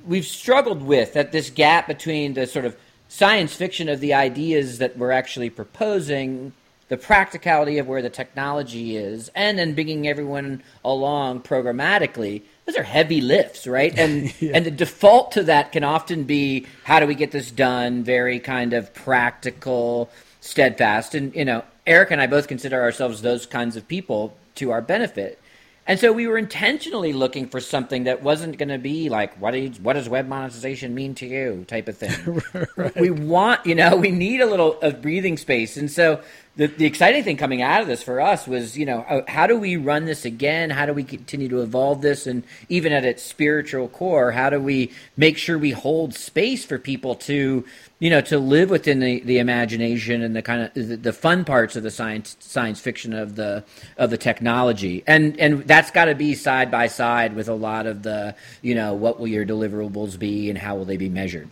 we've 0.06 0.26
struggled 0.26 0.82
with 0.82 1.14
that 1.14 1.32
this 1.32 1.50
gap 1.50 1.88
between 1.88 2.34
the 2.34 2.46
sort 2.46 2.64
of 2.64 2.76
science 3.08 3.54
fiction 3.54 3.88
of 3.88 4.00
the 4.00 4.14
ideas 4.14 4.78
that 4.78 4.96
we're 4.96 5.10
actually 5.10 5.50
proposing, 5.50 6.52
the 6.88 6.96
practicality 6.96 7.78
of 7.78 7.88
where 7.88 8.02
the 8.02 8.10
technology 8.10 8.96
is, 8.96 9.30
and 9.34 9.58
then 9.58 9.74
bringing 9.74 10.06
everyone 10.06 10.62
along 10.84 11.40
programmatically 11.40 12.42
those 12.68 12.76
are 12.76 12.82
heavy 12.82 13.22
lifts, 13.22 13.66
right? 13.66 13.96
And 13.98 14.32
yeah. 14.40 14.52
and 14.54 14.66
the 14.66 14.70
default 14.70 15.32
to 15.32 15.42
that 15.44 15.72
can 15.72 15.84
often 15.84 16.24
be 16.24 16.66
how 16.84 17.00
do 17.00 17.06
we 17.06 17.14
get 17.14 17.30
this 17.30 17.50
done? 17.50 18.04
Very 18.04 18.38
kind 18.38 18.74
of 18.74 18.92
practical, 18.92 20.10
steadfast. 20.40 21.14
And 21.14 21.34
you 21.34 21.46
know, 21.46 21.64
Eric 21.86 22.10
and 22.10 22.20
I 22.20 22.26
both 22.26 22.46
consider 22.46 22.80
ourselves 22.82 23.22
those 23.22 23.46
kinds 23.46 23.76
of 23.76 23.88
people 23.88 24.36
to 24.56 24.70
our 24.70 24.82
benefit. 24.82 25.40
And 25.86 25.98
so 25.98 26.12
we 26.12 26.26
were 26.26 26.36
intentionally 26.36 27.14
looking 27.14 27.48
for 27.48 27.60
something 27.60 28.04
that 28.04 28.22
wasn't 28.22 28.58
going 28.58 28.68
to 28.68 28.76
be 28.76 29.08
like, 29.08 29.34
what, 29.40 29.54
is, 29.54 29.80
what 29.80 29.94
does 29.94 30.06
web 30.06 30.28
monetization 30.28 30.94
mean 30.94 31.14
to 31.14 31.26
you 31.26 31.64
type 31.66 31.88
of 31.88 31.96
thing. 31.96 32.42
right. 32.76 32.94
We 32.94 33.08
want, 33.08 33.64
you 33.64 33.74
know, 33.74 33.96
we 33.96 34.10
need 34.10 34.42
a 34.42 34.46
little 34.46 34.78
of 34.82 35.00
breathing 35.00 35.38
space. 35.38 35.78
And 35.78 35.90
so 35.90 36.20
the, 36.58 36.66
the 36.66 36.86
exciting 36.86 37.22
thing 37.22 37.36
coming 37.36 37.62
out 37.62 37.82
of 37.82 37.86
this 37.86 38.02
for 38.02 38.20
us 38.20 38.48
was, 38.48 38.76
you 38.76 38.84
know, 38.84 39.02
uh, 39.08 39.22
how 39.28 39.46
do 39.46 39.56
we 39.56 39.76
run 39.76 40.06
this 40.06 40.24
again? 40.24 40.70
How 40.70 40.86
do 40.86 40.92
we 40.92 41.04
continue 41.04 41.48
to 41.50 41.62
evolve 41.62 42.02
this? 42.02 42.26
And 42.26 42.42
even 42.68 42.92
at 42.92 43.04
its 43.04 43.22
spiritual 43.22 43.86
core, 43.86 44.32
how 44.32 44.50
do 44.50 44.58
we 44.58 44.90
make 45.16 45.38
sure 45.38 45.56
we 45.56 45.70
hold 45.70 46.14
space 46.14 46.64
for 46.64 46.76
people 46.76 47.14
to, 47.14 47.64
you 48.00 48.10
know, 48.10 48.20
to 48.22 48.40
live 48.40 48.70
within 48.70 48.98
the, 48.98 49.20
the 49.20 49.38
imagination 49.38 50.20
and 50.20 50.34
the 50.34 50.42
kind 50.42 50.62
of 50.62 50.74
the, 50.74 50.96
the 50.96 51.12
fun 51.12 51.44
parts 51.44 51.76
of 51.76 51.84
the 51.84 51.92
science 51.92 52.36
science 52.40 52.80
fiction 52.80 53.12
of 53.12 53.36
the 53.36 53.62
of 53.96 54.10
the 54.10 54.18
technology, 54.18 55.04
and 55.06 55.38
and 55.38 55.62
that's 55.62 55.92
got 55.92 56.06
to 56.06 56.16
be 56.16 56.34
side 56.34 56.72
by 56.72 56.88
side 56.88 57.36
with 57.36 57.48
a 57.48 57.54
lot 57.54 57.86
of 57.86 58.02
the, 58.02 58.34
you 58.62 58.74
know, 58.74 58.94
what 58.94 59.20
will 59.20 59.28
your 59.28 59.46
deliverables 59.46 60.18
be 60.18 60.50
and 60.50 60.58
how 60.58 60.74
will 60.74 60.84
they 60.84 60.96
be 60.96 61.08
measured? 61.08 61.48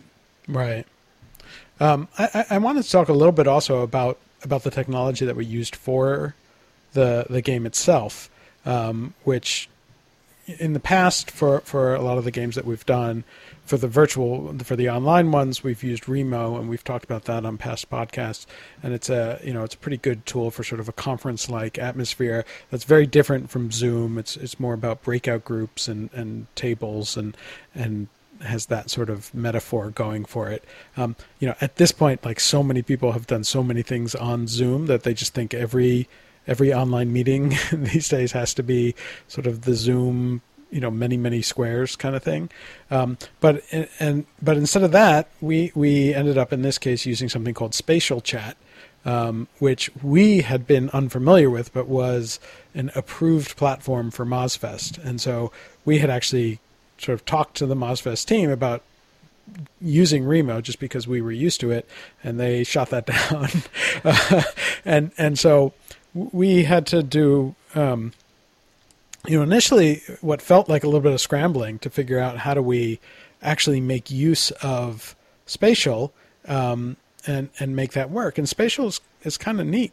Right. 0.49 0.85
Um, 1.79 2.09
I, 2.17 2.45
I 2.49 2.57
wanted 2.57 2.83
to 2.83 2.91
talk 2.91 3.07
a 3.07 3.13
little 3.13 3.31
bit 3.31 3.47
also 3.47 3.83
about 3.83 4.17
about 4.47 4.63
the 4.63 4.71
technology 4.71 5.25
that 5.25 5.35
we 5.35 5.45
used 5.45 5.75
for 5.75 6.33
the 6.93 7.25
the 7.29 7.41
game 7.41 7.65
itself, 7.65 8.29
um, 8.65 9.13
which 9.23 9.69
in 10.47 10.71
the 10.71 10.79
past 10.79 11.29
for 11.29 11.59
for 11.61 11.93
a 11.93 12.01
lot 12.01 12.17
of 12.17 12.23
the 12.23 12.31
games 12.31 12.55
that 12.55 12.65
we've 12.65 12.85
done 12.85 13.25
for 13.65 13.75
the 13.75 13.87
virtual 13.87 14.57
for 14.59 14.77
the 14.77 14.89
online 14.89 15.29
ones 15.29 15.61
we've 15.61 15.83
used 15.83 16.07
Remo 16.07 16.57
and 16.57 16.69
we've 16.69 16.85
talked 16.85 17.03
about 17.03 17.25
that 17.25 17.45
on 17.45 17.57
past 17.57 17.89
podcasts. 17.89 18.45
And 18.81 18.93
it's 18.93 19.09
a 19.09 19.41
you 19.43 19.53
know 19.53 19.63
it's 19.65 19.75
a 19.75 19.77
pretty 19.77 19.97
good 19.97 20.25
tool 20.25 20.49
for 20.49 20.63
sort 20.63 20.79
of 20.79 20.87
a 20.87 20.93
conference 20.93 21.49
like 21.49 21.77
atmosphere 21.77 22.45
that's 22.71 22.85
very 22.85 23.05
different 23.05 23.49
from 23.49 23.71
Zoom. 23.71 24.17
It's 24.17 24.37
it's 24.37 24.59
more 24.59 24.73
about 24.73 25.03
breakout 25.03 25.43
groups 25.43 25.89
and 25.89 26.09
and 26.13 26.47
tables 26.55 27.17
and 27.17 27.35
and 27.75 28.07
has 28.43 28.67
that 28.67 28.89
sort 28.89 29.09
of 29.09 29.33
metaphor 29.33 29.89
going 29.89 30.25
for 30.25 30.49
it. 30.49 30.63
Um, 30.95 31.15
you 31.39 31.47
know, 31.47 31.55
at 31.61 31.77
this 31.77 31.91
point, 31.91 32.25
like 32.25 32.39
so 32.39 32.63
many 32.63 32.81
people 32.81 33.11
have 33.11 33.27
done 33.27 33.43
so 33.43 33.63
many 33.63 33.81
things 33.81 34.15
on 34.15 34.47
Zoom 34.47 34.85
that 34.87 35.03
they 35.03 35.13
just 35.13 35.33
think 35.33 35.53
every 35.53 36.07
every 36.47 36.73
online 36.73 37.11
meeting 37.11 37.55
these 37.71 38.09
days 38.09 38.31
has 38.31 38.53
to 38.55 38.63
be 38.63 38.95
sort 39.27 39.45
of 39.45 39.61
the 39.61 39.73
Zoom, 39.73 40.41
you 40.71 40.79
know, 40.79 40.91
many 40.91 41.17
many 41.17 41.41
squares 41.41 41.95
kind 41.95 42.15
of 42.15 42.23
thing. 42.23 42.49
Um, 42.89 43.17
but 43.39 43.63
and, 43.99 44.25
but 44.41 44.57
instead 44.57 44.83
of 44.83 44.91
that, 44.91 45.29
we 45.41 45.71
we 45.75 46.13
ended 46.13 46.37
up 46.37 46.53
in 46.53 46.61
this 46.61 46.77
case 46.77 47.05
using 47.05 47.29
something 47.29 47.53
called 47.53 47.73
SpatialChat. 47.73 48.55
Um, 49.05 49.47
which 49.59 49.89
we 50.03 50.41
had 50.41 50.67
been 50.67 50.89
unfamiliar 50.89 51.49
with, 51.49 51.71
but 51.71 51.87
was 51.87 52.41
an 52.75 52.91
approved 52.93 53.55
platform 53.55 54.11
for 54.11 54.25
MozFest. 54.25 55.01
And 55.01 55.21
so 55.21 55.49
we 55.85 55.99
had 55.99 56.09
actually 56.09 56.59
sort 56.97 57.13
of 57.13 57.25
talked 57.25 57.55
to 57.57 57.65
the 57.65 57.75
MozFest 57.75 58.25
team 58.25 58.49
about 58.49 58.83
using 59.79 60.25
Remo 60.25 60.61
just 60.61 60.79
because 60.79 61.07
we 61.07 61.21
were 61.21 61.31
used 61.31 61.59
to 61.61 61.71
it, 61.71 61.87
and 62.23 62.39
they 62.39 62.63
shot 62.65 62.89
that 62.89 63.05
down. 63.05 63.49
uh, 64.03 64.43
and 64.85 65.11
and 65.17 65.39
so 65.39 65.73
we 66.13 66.63
had 66.63 66.85
to 66.87 67.03
do. 67.03 67.55
Um, 67.75 68.13
you 69.27 69.37
know, 69.37 69.43
initially, 69.43 70.03
what 70.21 70.41
felt 70.41 70.69
like 70.69 70.83
a 70.83 70.87
little 70.87 71.01
bit 71.01 71.11
of 71.11 71.19
scrambling 71.19 71.79
to 71.79 71.89
figure 71.89 72.17
out 72.17 72.37
how 72.37 72.53
do 72.53 72.61
we 72.61 72.99
actually 73.41 73.81
make 73.81 74.09
use 74.09 74.51
of 74.61 75.15
spatial 75.45 76.13
um, 76.47 76.95
and 77.25 77.49
and 77.59 77.75
make 77.75 77.91
that 77.91 78.09
work. 78.09 78.37
And 78.37 78.47
spatial 78.47 78.87
is, 78.87 79.01
is 79.23 79.37
kind 79.37 79.59
of 79.59 79.67
neat 79.67 79.91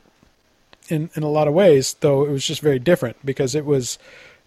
in 0.88 1.10
in 1.14 1.22
a 1.22 1.28
lot 1.28 1.48
of 1.48 1.54
ways, 1.54 1.96
though 2.00 2.24
it 2.24 2.30
was 2.30 2.46
just 2.46 2.60
very 2.60 2.78
different 2.78 3.16
because 3.24 3.54
it 3.54 3.64
was 3.64 3.98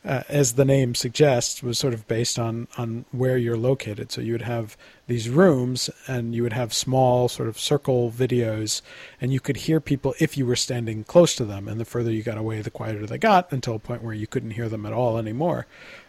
uh, 0.07 0.23
as 0.29 0.53
the 0.53 0.65
name 0.65 0.95
suggests, 0.95 1.61
was 1.61 1.77
sort 1.77 1.93
of 1.93 2.07
based 2.07 2.39
on 2.39 2.67
on 2.77 3.05
where 3.11 3.37
you're 3.37 3.57
located. 3.57 4.11
So 4.11 4.21
you 4.21 4.31
would 4.31 4.41
have 4.43 4.77
these 5.07 5.29
rooms, 5.29 5.89
and 6.07 6.33
you 6.33 6.43
would 6.43 6.53
have 6.53 6.73
small 6.73 7.27
sort 7.27 7.49
of 7.49 7.59
circle 7.59 8.09
videos, 8.11 8.81
and 9.19 9.33
you 9.33 9.39
could 9.39 9.57
hear 9.57 9.79
people 9.79 10.15
if 10.19 10.37
you 10.37 10.45
were 10.45 10.55
standing 10.55 11.03
close 11.03 11.35
to 11.35 11.45
them. 11.45 11.67
And 11.67 11.79
the 11.79 11.85
further 11.85 12.11
you 12.11 12.23
got 12.23 12.37
away, 12.37 12.61
the 12.61 12.71
quieter 12.71 13.05
they 13.05 13.17
got, 13.17 13.51
until 13.51 13.75
a 13.75 13.79
point 13.79 14.01
where 14.01 14.13
you 14.13 14.27
couldn't 14.27 14.51
hear 14.51 14.69
them 14.69 14.85
at 14.85 14.93
all 14.93 15.17
anymore. 15.17 15.67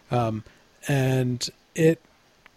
Um, 0.09 0.43
and 0.87 1.49
it, 1.75 2.01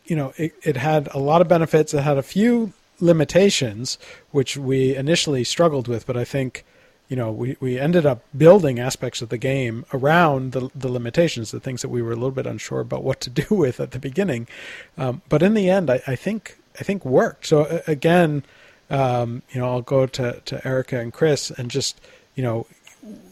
you 0.04 0.14
know, 0.14 0.32
it, 0.36 0.54
it 0.62 0.76
had 0.76 1.08
a 1.12 1.18
lot 1.18 1.40
of 1.40 1.48
benefits. 1.48 1.92
It 1.92 2.02
had 2.02 2.18
a 2.18 2.22
few 2.22 2.72
limitations, 3.00 3.98
which 4.30 4.56
we 4.56 4.94
initially 4.94 5.42
struggled 5.44 5.88
with, 5.88 6.06
but 6.06 6.16
I 6.16 6.24
think 6.24 6.64
you 7.12 7.16
know, 7.16 7.30
we, 7.30 7.58
we 7.60 7.78
ended 7.78 8.06
up 8.06 8.22
building 8.34 8.80
aspects 8.80 9.20
of 9.20 9.28
the 9.28 9.36
game 9.36 9.84
around 9.92 10.52
the, 10.52 10.70
the 10.74 10.88
limitations, 10.88 11.50
the 11.50 11.60
things 11.60 11.82
that 11.82 11.90
we 11.90 12.00
were 12.00 12.12
a 12.12 12.14
little 12.14 12.30
bit 12.30 12.46
unsure 12.46 12.80
about 12.80 13.04
what 13.04 13.20
to 13.20 13.28
do 13.28 13.44
with 13.54 13.80
at 13.80 13.90
the 13.90 13.98
beginning. 13.98 14.48
Um, 14.96 15.20
but 15.28 15.42
in 15.42 15.52
the 15.52 15.68
end, 15.68 15.90
I, 15.90 16.00
I 16.06 16.16
think 16.16 16.56
I 16.80 16.84
think 16.84 17.04
worked. 17.04 17.48
So 17.48 17.82
again, 17.86 18.44
um, 18.88 19.42
you 19.50 19.60
know, 19.60 19.68
I'll 19.68 19.82
go 19.82 20.06
to, 20.06 20.40
to 20.40 20.66
Erica 20.66 21.00
and 21.00 21.12
Chris 21.12 21.50
and 21.50 21.70
just, 21.70 22.00
you 22.34 22.42
know, 22.42 22.66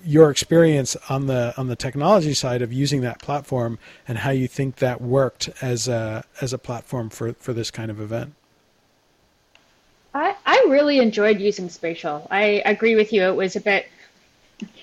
your 0.05 0.31
experience 0.31 0.95
on 1.09 1.25
the 1.25 1.55
on 1.57 1.69
the 1.69 1.77
technology 1.77 2.35
side 2.35 2.61
of 2.61 2.75
using 2.75 3.01
that 3.01 3.19
platform 3.23 3.79
and 4.07 4.19
how 4.19 4.31
you 4.31 4.47
think 4.47 4.77
that 4.77 5.01
worked 5.01 5.49
as 5.63 5.89
a 5.89 6.23
as 6.43 6.53
a 6.53 6.59
platform 6.59 7.09
for, 7.09 7.33
for 7.33 7.55
this 7.55 7.71
kind 7.71 7.91
of 7.91 7.99
event. 7.99 8.35
I, 10.13 10.35
I 10.45 10.67
really 10.69 10.99
enjoyed 10.99 11.41
using 11.41 11.69
spatial. 11.69 12.27
I 12.31 12.63
agree 12.65 12.97
with 12.97 13.13
you. 13.13 13.23
It 13.25 13.37
was 13.37 13.57
a 13.57 13.61
bit 13.61 13.87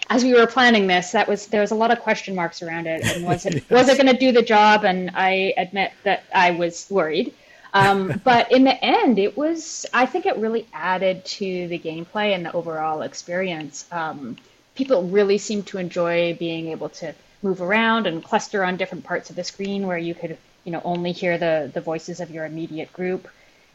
as 0.09 0.23
we 0.23 0.33
were 0.33 0.47
planning 0.47 0.87
this, 0.87 1.11
that 1.11 1.27
was 1.27 1.47
there 1.47 1.61
was 1.61 1.71
a 1.71 1.75
lot 1.75 1.91
of 1.91 1.99
question 1.99 2.35
marks 2.35 2.61
around 2.61 2.87
it. 2.87 3.03
And 3.03 3.25
was 3.25 3.45
it 3.45 3.53
yes. 3.69 3.69
was 3.69 3.89
it 3.89 3.97
going 3.97 4.11
to 4.13 4.19
do 4.19 4.31
the 4.31 4.41
job? 4.41 4.85
And 4.85 5.11
I 5.13 5.53
admit 5.57 5.91
that 6.03 6.23
I 6.33 6.51
was 6.51 6.87
worried. 6.89 7.33
Um, 7.73 8.19
but 8.23 8.51
in 8.51 8.63
the 8.63 8.83
end, 8.83 9.19
it 9.19 9.37
was. 9.37 9.85
I 9.93 10.05
think 10.05 10.25
it 10.25 10.37
really 10.37 10.67
added 10.73 11.25
to 11.25 11.67
the 11.67 11.79
gameplay 11.79 12.33
and 12.33 12.45
the 12.45 12.53
overall 12.53 13.01
experience. 13.01 13.85
Um, 13.91 14.37
people 14.75 15.03
really 15.03 15.37
seemed 15.37 15.67
to 15.67 15.77
enjoy 15.77 16.35
being 16.35 16.67
able 16.69 16.89
to 16.89 17.13
move 17.43 17.61
around 17.61 18.07
and 18.07 18.23
cluster 18.23 18.63
on 18.63 18.77
different 18.77 19.03
parts 19.03 19.29
of 19.29 19.35
the 19.35 19.43
screen 19.43 19.85
where 19.85 19.97
you 19.97 20.15
could, 20.15 20.37
you 20.63 20.71
know, 20.71 20.81
only 20.83 21.11
hear 21.11 21.37
the 21.37 21.69
the 21.73 21.81
voices 21.81 22.19
of 22.19 22.31
your 22.31 22.45
immediate 22.45 22.91
group. 22.93 23.27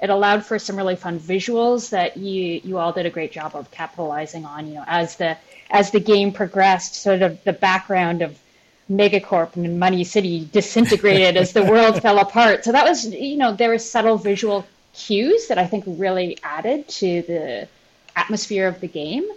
It 0.02 0.10
allowed 0.10 0.44
for 0.44 0.58
some 0.58 0.76
really 0.76 0.96
fun 0.96 1.20
visuals 1.20 1.90
that 1.90 2.16
you 2.16 2.60
you 2.64 2.78
all 2.78 2.92
did 2.92 3.06
a 3.06 3.10
great 3.10 3.30
job 3.30 3.54
of 3.54 3.70
capitalizing 3.70 4.44
on. 4.44 4.66
You 4.66 4.74
know, 4.74 4.84
as 4.86 5.16
the 5.16 5.38
as 5.70 5.92
the 5.92 6.00
game 6.00 6.32
progressed, 6.32 6.96
sort 6.96 7.22
of 7.22 7.42
the 7.44 7.52
background 7.52 8.20
of 8.20 8.36
Megacorp 8.90 9.56
and 9.56 9.78
Money 9.78 10.04
City 10.04 10.44
disintegrated 10.52 11.36
as 11.36 11.52
the 11.52 11.64
world 11.72 12.02
fell 12.02 12.18
apart. 12.18 12.64
So 12.64 12.72
that 12.72 12.84
was, 12.84 13.06
you 13.06 13.36
know, 13.36 13.54
there 13.54 13.70
were 13.70 13.78
subtle 13.78 14.18
visual 14.18 14.66
cues 14.92 15.46
that 15.48 15.58
I 15.58 15.66
think 15.66 15.84
really 15.86 16.38
added 16.42 16.88
to 16.88 17.22
the 17.22 17.68
atmosphere 18.16 18.66
of 18.66 18.80
the 18.80 18.88
game. 18.88 19.28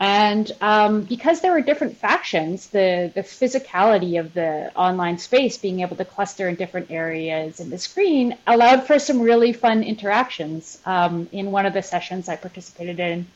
And 0.00 0.50
um, 0.60 1.02
because 1.02 1.40
there 1.40 1.50
were 1.50 1.60
different 1.60 1.96
factions, 1.96 2.68
the, 2.68 3.10
the 3.14 3.22
physicality 3.22 4.20
of 4.20 4.32
the 4.32 4.70
online 4.76 5.18
space 5.18 5.58
being 5.58 5.80
able 5.80 5.96
to 5.96 6.04
cluster 6.04 6.48
in 6.48 6.54
different 6.54 6.90
areas 6.90 7.58
in 7.58 7.68
the 7.68 7.78
screen 7.78 8.38
allowed 8.46 8.86
for 8.86 9.00
some 9.00 9.20
really 9.20 9.52
fun 9.52 9.82
interactions. 9.82 10.78
Um, 10.86 11.28
in 11.32 11.50
one 11.50 11.66
of 11.66 11.72
the 11.72 11.82
sessions 11.82 12.28
I 12.28 12.36
participated 12.36 13.00
in, 13.00 13.26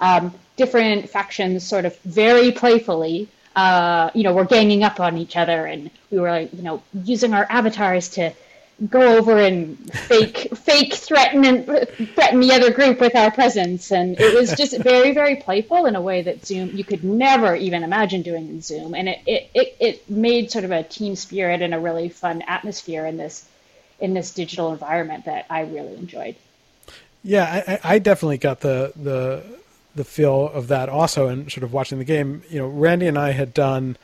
um, 0.00 0.32
different 0.56 1.10
factions 1.10 1.64
sort 1.64 1.84
of 1.84 1.98
very 2.00 2.52
playfully, 2.52 3.28
uh, 3.56 4.10
you 4.14 4.22
know, 4.22 4.34
were 4.34 4.44
ganging 4.44 4.84
up 4.84 5.00
on 5.00 5.16
each 5.16 5.36
other, 5.36 5.66
and 5.66 5.90
we 6.10 6.18
were, 6.20 6.40
you 6.40 6.62
know, 6.62 6.82
using 6.92 7.34
our 7.34 7.46
avatars 7.48 8.10
to 8.10 8.32
go 8.90 9.16
over 9.16 9.38
and 9.38 9.78
fake 9.92 10.56
fake 10.56 10.94
threaten 10.94 11.44
and 11.44 11.64
threaten 12.14 12.40
the 12.40 12.52
other 12.52 12.72
group 12.72 13.00
with 13.00 13.14
our 13.14 13.30
presence. 13.30 13.92
And 13.92 14.18
it 14.18 14.34
was 14.34 14.54
just 14.54 14.76
very 14.82 15.12
very 15.12 15.36
playful 15.36 15.86
in 15.86 15.96
a 15.96 16.00
way 16.00 16.22
that 16.22 16.44
zoom 16.44 16.70
you 16.76 16.84
could 16.84 17.04
never 17.04 17.54
even 17.54 17.82
imagine 17.82 18.22
doing 18.22 18.48
in 18.48 18.62
zoom. 18.62 18.94
And 18.94 19.08
it, 19.08 19.20
it, 19.26 19.50
it, 19.54 19.76
it 19.80 20.10
made 20.10 20.50
sort 20.50 20.64
of 20.64 20.70
a 20.70 20.82
team 20.82 21.16
spirit 21.16 21.62
and 21.62 21.74
a 21.74 21.80
really 21.80 22.08
fun 22.08 22.42
atmosphere 22.42 23.06
in 23.06 23.16
this 23.16 23.48
in 24.00 24.12
this 24.12 24.34
digital 24.34 24.72
environment 24.72 25.24
that 25.26 25.46
i 25.48 25.60
really 25.60 25.94
enjoyed. 25.94 26.34
Yeah 27.22 27.78
i, 27.84 27.94
I 27.94 27.98
definitely 27.98 28.38
got 28.38 28.60
the 28.60 28.92
the 28.96 29.44
the 29.94 30.04
feel 30.04 30.48
of 30.48 30.68
that 30.68 30.88
also 30.88 31.28
and 31.28 31.50
sort 31.50 31.62
of 31.62 31.72
watching 31.72 31.98
the 31.98 32.04
game. 32.04 32.42
You 32.50 32.60
know, 32.60 32.68
Randy 32.68 33.06
and 33.06 33.18
I 33.18 33.30
had 33.32 33.54
done, 33.54 33.96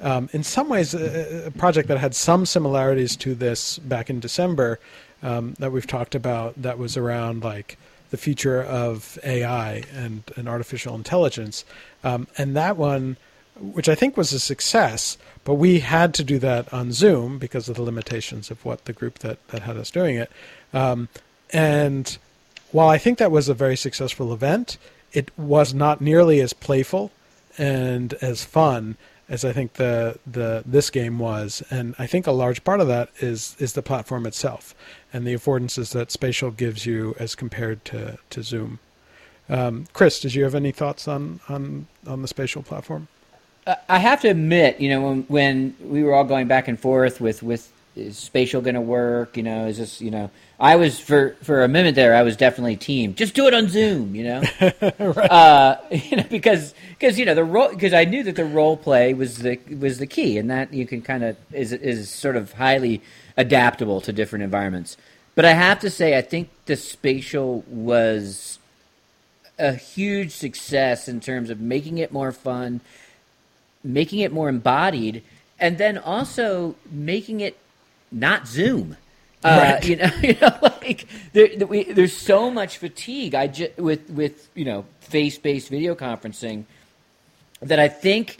um, 0.00 0.28
in 0.32 0.42
some 0.42 0.68
ways, 0.68 0.94
a, 0.94 1.46
a, 1.46 1.50
project 1.50 1.88
that 1.88 1.98
had 1.98 2.14
some 2.14 2.46
similarities 2.46 3.16
to 3.16 3.34
this 3.34 3.78
back 3.78 4.08
in 4.08 4.20
December 4.20 4.80
um, 5.22 5.54
that 5.58 5.72
we've 5.72 5.86
talked 5.86 6.14
about 6.14 6.60
that 6.60 6.78
was 6.78 6.96
around 6.96 7.44
like 7.44 7.76
the 8.10 8.16
future 8.16 8.62
of 8.62 9.18
AI 9.22 9.84
and, 9.94 10.22
and 10.36 10.48
artificial 10.48 10.94
intelligence. 10.94 11.64
Um, 12.02 12.26
and 12.38 12.56
that 12.56 12.76
one, 12.76 13.18
which 13.60 13.88
I 13.88 13.94
think 13.94 14.16
was 14.16 14.32
a 14.32 14.40
success, 14.40 15.18
but 15.44 15.54
we 15.54 15.80
had 15.80 16.14
to 16.14 16.24
do 16.24 16.38
that 16.38 16.72
on 16.72 16.92
Zoom 16.92 17.38
because 17.38 17.68
of 17.68 17.76
the 17.76 17.82
limitations 17.82 18.50
of 18.50 18.64
what 18.64 18.86
the 18.86 18.92
group 18.92 19.18
that, 19.20 19.46
that 19.48 19.62
had 19.62 19.76
us 19.76 19.90
doing 19.90 20.16
it. 20.16 20.30
Um, 20.72 21.08
and 21.52 22.16
while 22.72 22.88
I 22.88 22.98
think 22.98 23.18
that 23.18 23.30
was 23.30 23.48
a 23.48 23.54
very 23.54 23.76
successful 23.76 24.32
event, 24.32 24.78
it 25.12 25.30
was 25.38 25.74
not 25.74 26.00
nearly 26.00 26.40
as 26.40 26.52
playful 26.52 27.10
and 27.58 28.14
as 28.14 28.44
fun 28.44 28.96
as 29.30 29.44
I 29.44 29.52
think 29.52 29.74
the 29.74 30.18
the 30.26 30.62
this 30.66 30.90
game 30.90 31.18
was, 31.18 31.62
and 31.70 31.94
I 31.98 32.06
think 32.06 32.26
a 32.26 32.32
large 32.32 32.62
part 32.64 32.80
of 32.80 32.88
that 32.88 33.10
is 33.20 33.56
is 33.58 33.72
the 33.72 33.82
platform 33.82 34.26
itself 34.26 34.74
and 35.12 35.26
the 35.26 35.34
affordances 35.34 35.92
that 35.92 36.10
Spatial 36.10 36.50
gives 36.50 36.84
you 36.84 37.14
as 37.18 37.34
compared 37.34 37.84
to 37.86 38.18
to 38.28 38.42
Zoom. 38.42 38.80
Um, 39.48 39.86
Chris, 39.92 40.20
did 40.20 40.34
you 40.34 40.44
have 40.44 40.54
any 40.54 40.72
thoughts 40.72 41.08
on 41.08 41.40
on 41.48 41.86
on 42.06 42.22
the 42.22 42.28
Spatial 42.28 42.62
platform? 42.62 43.08
I 43.88 43.98
have 43.98 44.20
to 44.22 44.28
admit, 44.28 44.80
you 44.80 44.90
know, 44.90 45.00
when 45.00 45.22
when 45.28 45.76
we 45.80 46.02
were 46.02 46.12
all 46.12 46.24
going 46.24 46.48
back 46.48 46.66
and 46.66 46.78
forth 46.78 47.20
with 47.20 47.42
with 47.42 47.72
is 47.96 48.16
spatial 48.16 48.60
going 48.60 48.74
to 48.74 48.80
work? 48.80 49.36
You 49.36 49.42
know, 49.42 49.66
is 49.66 49.78
this, 49.78 50.00
you 50.00 50.10
know, 50.10 50.30
I 50.58 50.76
was 50.76 50.98
for, 50.98 51.36
for 51.42 51.64
a 51.64 51.68
minute 51.68 51.94
there, 51.94 52.14
I 52.14 52.22
was 52.22 52.36
definitely 52.36 52.76
team, 52.76 53.14
just 53.14 53.34
do 53.34 53.46
it 53.46 53.54
on 53.54 53.68
zoom, 53.68 54.14
you 54.14 54.24
know, 54.24 54.42
right. 54.98 55.30
uh, 55.30 55.76
you 55.90 56.18
know, 56.18 56.26
because, 56.28 56.74
because, 56.90 57.18
you 57.18 57.24
know, 57.24 57.34
the 57.34 57.44
role, 57.44 57.70
because 57.70 57.94
I 57.94 58.04
knew 58.04 58.22
that 58.24 58.36
the 58.36 58.44
role 58.44 58.76
play 58.76 59.14
was 59.14 59.38
the, 59.38 59.58
was 59.78 59.98
the 59.98 60.06
key 60.06 60.38
and 60.38 60.50
that 60.50 60.72
you 60.72 60.86
can 60.86 61.02
kind 61.02 61.24
of, 61.24 61.36
is, 61.52 61.72
is 61.72 62.10
sort 62.10 62.36
of 62.36 62.52
highly 62.52 63.02
adaptable 63.36 64.00
to 64.02 64.12
different 64.12 64.42
environments. 64.42 64.96
But 65.34 65.44
I 65.44 65.52
have 65.52 65.80
to 65.80 65.90
say, 65.90 66.16
I 66.16 66.22
think 66.22 66.50
the 66.66 66.76
spatial 66.76 67.64
was 67.68 68.58
a 69.58 69.74
huge 69.74 70.32
success 70.32 71.08
in 71.08 71.20
terms 71.20 71.50
of 71.50 71.60
making 71.60 71.98
it 71.98 72.12
more 72.12 72.32
fun, 72.32 72.80
making 73.84 74.20
it 74.20 74.32
more 74.32 74.48
embodied, 74.48 75.22
and 75.58 75.78
then 75.78 75.98
also 75.98 76.74
making 76.90 77.40
it 77.40 77.56
not 78.12 78.46
Zoom. 78.46 78.96
Uh, 79.42 79.78
right. 79.80 79.84
you 79.88 79.96
know, 79.96 80.10
you 80.22 80.36
know, 80.40 80.58
like 80.62 81.06
there, 81.32 81.66
we, 81.66 81.84
there's 81.84 82.16
so 82.16 82.50
much 82.50 82.78
fatigue. 82.78 83.34
I 83.34 83.46
just, 83.46 83.76
with 83.78 84.08
with 84.10 84.48
you 84.54 84.64
know 84.64 84.84
face-based 85.00 85.68
video 85.68 85.94
conferencing 85.94 86.64
that 87.60 87.78
I 87.78 87.88
think 87.88 88.38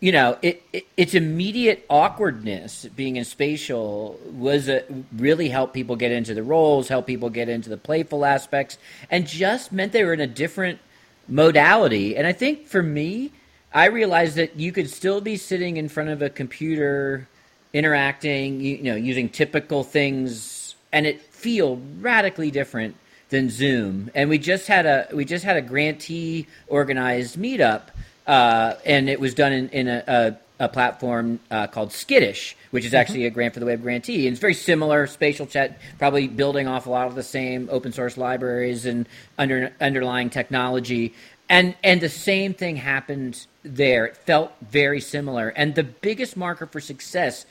you 0.00 0.12
know 0.12 0.38
it, 0.42 0.62
it, 0.72 0.86
its 0.96 1.14
immediate 1.14 1.84
awkwardness 1.88 2.84
being 2.96 3.16
in 3.16 3.24
spatial 3.24 4.20
was 4.24 4.68
a, 4.68 4.84
really 5.16 5.48
helped 5.48 5.74
people 5.74 5.96
get 5.96 6.12
into 6.12 6.34
the 6.34 6.42
roles, 6.42 6.88
help 6.88 7.06
people 7.06 7.30
get 7.30 7.48
into 7.48 7.70
the 7.70 7.78
playful 7.78 8.24
aspects, 8.24 8.78
and 9.10 9.26
just 9.26 9.72
meant 9.72 9.92
they 9.92 10.04
were 10.04 10.14
in 10.14 10.20
a 10.20 10.26
different 10.26 10.80
modality. 11.28 12.16
And 12.16 12.26
I 12.26 12.32
think 12.32 12.66
for 12.66 12.82
me, 12.82 13.32
I 13.72 13.86
realized 13.86 14.36
that 14.36 14.56
you 14.56 14.70
could 14.70 14.90
still 14.90 15.20
be 15.20 15.36
sitting 15.36 15.76
in 15.76 15.88
front 15.88 16.10
of 16.10 16.22
a 16.22 16.30
computer 16.30 17.26
interacting, 17.72 18.60
you, 18.60 18.76
you 18.76 18.82
know, 18.84 18.96
using 18.96 19.28
typical 19.28 19.84
things, 19.84 20.74
and 20.92 21.06
it 21.06 21.20
feel 21.22 21.80
radically 22.00 22.50
different 22.50 22.96
than 23.28 23.50
Zoom. 23.50 24.10
And 24.14 24.30
we 24.30 24.38
just 24.38 24.66
had 24.66 24.86
a 24.86 25.08
we 25.12 25.24
just 25.24 25.44
had 25.44 25.56
a 25.56 25.62
grantee 25.62 26.46
organized 26.68 27.36
meetup, 27.36 27.82
uh, 28.26 28.74
and 28.84 29.08
it 29.08 29.20
was 29.20 29.34
done 29.34 29.52
in, 29.52 29.68
in 29.70 29.88
a, 29.88 30.04
a, 30.06 30.64
a 30.64 30.68
platform 30.68 31.40
uh, 31.50 31.66
called 31.66 31.92
Skittish, 31.92 32.56
which 32.70 32.84
is 32.84 32.94
actually 32.94 33.20
mm-hmm. 33.20 33.26
a 33.26 33.30
grant 33.30 33.54
for 33.54 33.60
the 33.60 33.66
web 33.66 33.82
grantee. 33.82 34.26
And 34.26 34.32
it's 34.32 34.40
very 34.40 34.54
similar, 34.54 35.06
SpatialChat, 35.06 35.74
probably 35.98 36.28
building 36.28 36.66
off 36.66 36.86
a 36.86 36.90
lot 36.90 37.08
of 37.08 37.14
the 37.14 37.22
same 37.22 37.68
open 37.70 37.92
source 37.92 38.16
libraries 38.16 38.86
and 38.86 39.08
under, 39.38 39.72
underlying 39.80 40.30
technology. 40.30 41.14
And 41.48 41.74
and 41.84 42.00
the 42.00 42.08
same 42.08 42.54
thing 42.54 42.76
happened 42.76 43.46
there. 43.62 44.06
It 44.06 44.16
felt 44.16 44.52
very 44.62 45.00
similar. 45.00 45.48
And 45.50 45.74
the 45.74 45.84
biggest 45.84 46.36
marker 46.36 46.66
for 46.66 46.80
success 46.80 47.46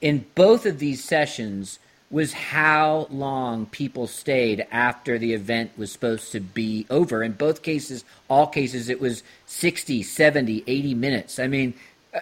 in 0.00 0.24
both 0.34 0.66
of 0.66 0.78
these 0.78 1.02
sessions 1.02 1.78
was 2.10 2.32
how 2.32 3.06
long 3.10 3.66
people 3.66 4.06
stayed 4.06 4.66
after 4.72 5.16
the 5.18 5.32
event 5.32 5.70
was 5.76 5.92
supposed 5.92 6.32
to 6.32 6.40
be 6.40 6.84
over. 6.90 7.22
In 7.22 7.32
both 7.32 7.62
cases, 7.62 8.04
all 8.28 8.48
cases, 8.48 8.88
it 8.88 9.00
was 9.00 9.22
60, 9.46 10.02
70, 10.02 10.64
80 10.66 10.94
minutes. 10.94 11.38
I 11.38 11.46
mean, 11.46 11.74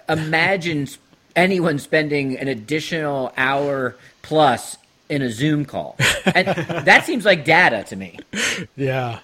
imagine 0.09 0.89
anyone 1.35 1.79
spending 1.79 2.37
an 2.37 2.49
additional 2.49 3.33
hour 3.39 3.97
plus 4.21 4.77
in 5.09 5.23
a 5.23 5.31
Zoom 5.31 5.65
call. 5.65 5.97
And 6.27 6.47
that 6.87 7.05
seems 7.07 7.25
like 7.25 7.47
data 7.47 7.85
to 7.85 7.97
me. 7.97 8.19
Yeah. 8.77 9.21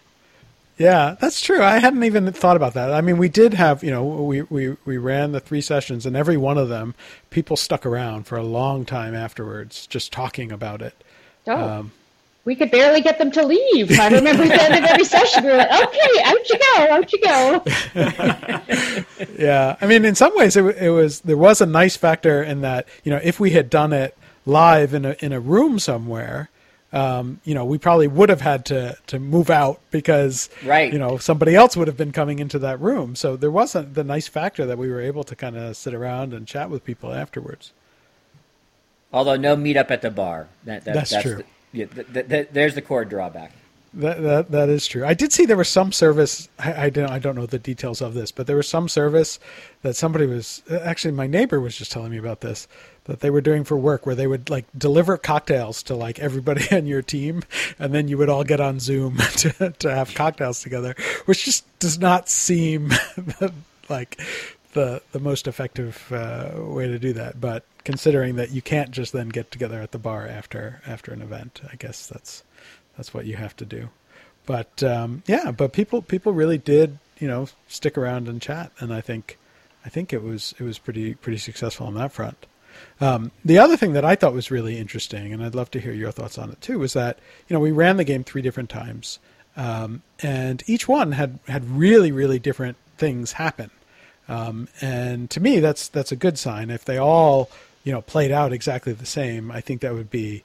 Yeah, 0.77 1.17
that's 1.21 1.41
true. 1.41 1.63
I 1.63 1.79
hadn't 1.79 2.03
even 2.03 2.33
thought 2.33 2.57
about 2.57 2.75
that. 2.75 2.93
I 2.93 3.01
mean, 3.01 3.17
we 3.17 3.29
did 3.29 3.55
have, 3.55 3.85
you 3.85 3.93
know, 3.93 4.05
we, 4.05 4.43
we, 4.43 4.77
we 4.85 4.97
ran 4.97 5.33
the 5.33 5.41
three 5.41 5.61
sessions, 5.61 6.05
and 6.05 6.17
every 6.17 6.37
one 6.37 6.59
of 6.59 6.69
them, 6.69 6.95
people 7.31 7.57
stuck 7.57 7.87
around 7.87 8.27
for 8.27 8.37
a 8.37 8.43
long 8.43 8.85
time 8.85 9.15
afterwards, 9.15 9.87
just 9.87 10.13
talking 10.13 10.51
about 10.51 10.83
it. 10.83 10.95
Oh. 11.47 11.69
Um, 11.69 11.93
we 12.45 12.55
could 12.55 12.71
barely 12.71 13.01
get 13.01 13.19
them 13.19 13.31
to 13.33 13.47
leave. 13.47 13.99
I 13.99 14.09
remember 14.09 14.43
at 14.43 14.49
the 14.49 14.63
end 14.63 14.85
of 14.85 14.91
every 14.91 15.05
session, 15.05 15.45
we 15.45 15.51
were 15.51 15.57
like, 15.57 15.71
okay, 15.71 16.23
out 16.25 16.51
you 16.51 16.59
go, 16.59 16.77
out 16.91 17.13
you 17.13 17.21
go. 17.21 17.63
yeah. 19.39 19.77
I 19.81 19.87
mean, 19.87 20.05
in 20.05 20.15
some 20.15 20.37
ways, 20.37 20.57
it, 20.57 20.65
it 20.77 20.91
was, 20.91 21.21
there 21.21 21.39
was 21.39 21.61
a 21.63 21.67
nice 21.67 21.97
factor 21.97 22.43
in 22.43 22.61
that, 22.61 22.87
you 23.03 23.11
know, 23.11 23.21
if 23.23 23.41
we 23.41 23.51
had 23.51 23.71
done 23.71 23.95
it 23.95 24.17
live 24.45 24.93
in 24.93 25.07
a, 25.07 25.17
in 25.21 25.33
a 25.33 25.41
room 25.41 25.79
somewhere, 25.79 26.51
um, 26.95 27.41
you 27.45 27.55
know, 27.55 27.65
we 27.65 27.77
probably 27.77 28.07
would 28.07 28.29
have 28.29 28.41
had 28.41 28.65
to 28.67 28.97
to 29.09 29.19
move 29.19 29.51
out 29.51 29.81
because 29.91 30.49
right. 30.65 30.93
you 30.93 30.99
know 30.99 31.19
somebody 31.19 31.57
else 31.57 31.77
would 31.77 31.89
have 31.89 31.97
been 31.97 32.13
coming 32.13 32.39
into 32.39 32.59
that 32.61 32.81
room. 32.81 33.17
So 33.17 33.37
there 33.37 33.51
wasn't 33.51 33.95
the 33.95 34.05
nice 34.05 34.29
factor 34.29 34.65
that 34.65 34.79
we 34.79 34.89
were 34.89 35.01
able 35.01 35.25
to 35.25 35.35
kind 35.35 35.57
of 35.57 35.77
sit 35.77 35.93
around 35.93 36.33
and 36.33 36.47
chat 36.47 36.71
with 36.71 36.85
people 36.85 37.13
afterwards. 37.13 37.73
Although 39.13 39.37
no 39.37 39.57
meetup 39.57 39.91
at 39.91 40.03
the 40.03 40.11
bar. 40.11 40.49
That, 40.65 40.85
that 40.85 40.95
that's, 40.95 41.11
that's 41.11 41.23
true. 41.23 41.37
The, 41.37 41.45
yeah, 41.73 41.87
th- 41.87 42.13
th- 42.13 42.29
th- 42.29 42.49
there's 42.53 42.75
the 42.77 42.83
core 42.83 43.05
drawback. 43.05 43.53
That, 43.97 44.23
that 44.23 44.51
that 44.51 44.69
is 44.69 44.87
true. 44.89 45.05
I 45.05 45.15
did 45.15 45.33
see 45.33 45.47
there 45.47 45.57
was 45.57 45.69
some 45.69 45.93
service. 45.93 46.49
I, 46.59 46.87
I 46.87 46.91
don't 46.91 47.11
I 47.11 47.21
don't 47.21 47.37
know 47.37 47.47
the 47.47 47.61
details 47.61 48.01
of 48.01 48.15
this, 48.15 48.33
but 48.33 48.49
there 48.49 48.57
was 48.57 48.69
some 48.69 48.89
service 48.89 49.39
that 49.83 49.95
somebody 49.95 50.27
was 50.27 50.63
actually 50.69 51.13
my 51.13 51.29
neighbor 51.29 51.61
was 51.61 51.77
just 51.77 51.93
telling 51.93 52.11
me 52.11 52.19
about 52.19 52.41
this 52.41 52.67
that 53.05 53.21
they 53.21 53.31
were 53.31 53.41
doing 53.41 53.63
for 53.63 53.77
work 53.77 54.05
where 54.05 54.15
they 54.15 54.27
would 54.27 54.51
like 54.51 54.65
deliver 54.77 55.17
cocktails 55.17 55.83
to 55.85 55.95
like 55.95 56.19
everybody 56.19 56.67
on 56.77 56.87
your 56.87 57.03
team 57.03 57.43
and 57.79 57.95
then 57.95 58.09
you 58.09 58.19
would 58.19 58.29
all 58.29 58.43
get 58.43 58.61
on 58.61 58.81
Zoom 58.81 59.17
to 59.37 59.71
to 59.79 59.95
have 59.95 60.13
cocktails 60.15 60.61
together, 60.61 60.97
which 61.27 61.45
just 61.45 61.65
does 61.79 61.99
not 61.99 62.29
seem 62.29 62.91
like 63.89 64.21
the 64.73 65.03
the 65.13 65.21
most 65.21 65.47
effective 65.47 66.13
uh, 66.13 66.51
way 66.57 66.89
to 66.89 66.99
do 66.99 67.13
that. 67.13 67.41
But 67.41 67.65
considering 67.85 68.37
that 68.37 68.51
you 68.51 68.63
can't 68.63 68.91
just 68.91 69.13
then 69.13 69.29
get 69.29 69.53
together 69.53 69.81
at 69.81 69.93
the 69.93 69.99
bar 69.99 70.27
after 70.27 70.83
after 70.87 71.13
an 71.13 71.23
event, 71.23 71.61
I 71.73 71.77
guess 71.77 72.09
that's 72.09 72.43
that's 72.97 73.13
what 73.13 73.27
you 73.27 73.37
have 73.37 73.57
to 73.57 73.65
do. 73.65 73.89
But 74.47 74.83
um, 74.83 75.23
yeah, 75.27 75.51
but 75.51 75.73
people 75.73 76.03
people 76.03 76.33
really 76.33 76.59
did 76.59 76.99
you 77.19 77.29
know 77.29 77.49
stick 77.69 77.97
around 77.97 78.29
and 78.29 78.41
chat, 78.41 78.73
and 78.79 78.93
I 78.93 79.01
think 79.01 79.39
I 79.85 79.89
think 79.89 80.13
it 80.13 80.23
was 80.23 80.55
it 80.59 80.65
was 80.65 80.79
pretty 80.79 81.15
pretty 81.15 81.39
successful 81.39 81.87
on 81.87 81.95
that 81.95 82.13
front. 82.13 82.47
Um, 83.01 83.31
the 83.45 83.59
other 83.59 83.77
thing 83.77 83.93
that 83.93 84.05
I 84.05 84.17
thought 84.17 84.35
was 84.35 84.51
really 84.51 84.79
interesting, 84.79 85.33
and 85.33 85.45
I'd 85.45 85.55
love 85.55 85.71
to 85.73 85.81
hear 85.81 85.93
your 85.93 86.11
thoughts 86.11 86.39
on 86.39 86.51
it 86.51 86.61
too, 86.61 86.79
was 86.79 86.93
that 86.93 87.19
you 87.49 87.55
know 87.55 87.61
we 87.61 87.73
ran 87.73 87.97
the 87.97 88.05
game 88.05 88.25
three 88.25 88.43
different 88.43 88.71
times, 88.71 89.19
um, 89.57 90.03
and 90.21 90.63
each 90.67 90.89
one 90.89 91.13
had 91.13 91.39
had 91.49 91.69
really 91.69 92.13
really 92.13 92.39
different 92.39 92.77
things 92.99 93.33
happen. 93.33 93.71
Um, 94.29 94.69
and 94.81 95.31
to 95.31 95.41
me, 95.41 95.61
that's 95.61 95.89
that's 95.89 96.13
a 96.13 96.17
good 96.17 96.39
sign. 96.39 96.71
If 96.71 96.85
they 96.85 96.99
all 96.99 97.51
you 97.83 97.93
know 97.93 98.03
played 98.03 98.31
out 98.31 98.53
exactly 98.53 98.93
the 98.93 99.07
same, 99.07 99.51
I 99.51 99.61
think 99.61 99.81
that 99.81 99.95
would 99.95 100.11
be 100.11 100.45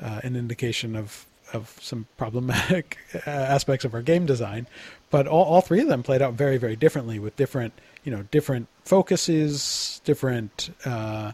uh, 0.00 0.20
an 0.22 0.36
indication 0.36 0.96
of 0.96 1.26
of 1.52 1.76
some 1.80 2.06
problematic 2.16 2.98
aspects 3.26 3.84
of 3.84 3.94
our 3.94 4.02
game 4.02 4.26
design, 4.26 4.66
but 5.10 5.26
all, 5.26 5.44
all 5.44 5.60
three 5.60 5.80
of 5.80 5.88
them 5.88 6.02
played 6.02 6.22
out 6.22 6.34
very, 6.34 6.56
very 6.56 6.76
differently 6.76 7.18
with 7.18 7.36
different, 7.36 7.72
you 8.04 8.12
know, 8.12 8.22
different 8.30 8.68
focuses, 8.84 10.00
different, 10.04 10.74
uh, 10.84 11.32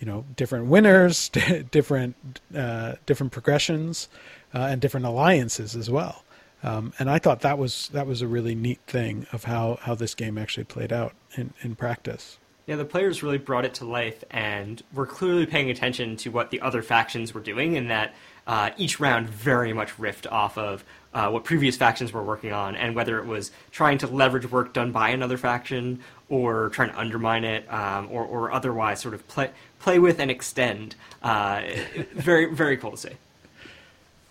you 0.00 0.06
know, 0.06 0.24
different 0.36 0.66
winners, 0.66 1.28
different, 1.70 2.40
uh, 2.54 2.94
different 3.06 3.32
progressions, 3.32 4.08
uh, 4.54 4.58
and 4.70 4.80
different 4.80 5.06
alliances 5.06 5.76
as 5.76 5.90
well. 5.90 6.24
Um, 6.62 6.92
and 6.98 7.08
I 7.08 7.18
thought 7.18 7.40
that 7.40 7.56
was 7.56 7.88
that 7.92 8.06
was 8.06 8.20
a 8.20 8.26
really 8.26 8.54
neat 8.54 8.80
thing 8.86 9.26
of 9.32 9.44
how, 9.44 9.78
how 9.82 9.94
this 9.94 10.14
game 10.14 10.36
actually 10.36 10.64
played 10.64 10.92
out 10.92 11.14
in, 11.36 11.52
in 11.60 11.76
practice. 11.76 12.38
Yeah, 12.68 12.76
the 12.76 12.84
players 12.84 13.22
really 13.22 13.38
brought 13.38 13.64
it 13.64 13.72
to 13.76 13.86
life, 13.86 14.22
and 14.30 14.82
were 14.92 15.06
clearly 15.06 15.46
paying 15.46 15.70
attention 15.70 16.18
to 16.18 16.28
what 16.28 16.50
the 16.50 16.60
other 16.60 16.82
factions 16.82 17.32
were 17.32 17.40
doing, 17.40 17.78
and 17.78 17.90
that 17.90 18.14
uh, 18.46 18.72
each 18.76 19.00
round 19.00 19.30
very 19.30 19.72
much 19.72 19.96
riffed 19.96 20.30
off 20.30 20.58
of 20.58 20.84
uh, 21.14 21.30
what 21.30 21.44
previous 21.44 21.78
factions 21.78 22.12
were 22.12 22.22
working 22.22 22.52
on, 22.52 22.76
and 22.76 22.94
whether 22.94 23.18
it 23.18 23.24
was 23.24 23.52
trying 23.70 23.96
to 23.96 24.06
leverage 24.06 24.50
work 24.50 24.74
done 24.74 24.92
by 24.92 25.08
another 25.08 25.38
faction 25.38 26.00
or 26.28 26.68
trying 26.68 26.90
to 26.90 26.98
undermine 26.98 27.42
it, 27.42 27.64
um, 27.72 28.08
or, 28.10 28.26
or 28.26 28.52
otherwise 28.52 29.00
sort 29.00 29.14
of 29.14 29.26
play 29.28 29.50
play 29.78 29.98
with 29.98 30.20
and 30.20 30.30
extend. 30.30 30.94
Uh, 31.22 31.62
very 32.12 32.52
very 32.52 32.76
cool 32.76 32.90
to 32.90 32.98
see. 32.98 33.16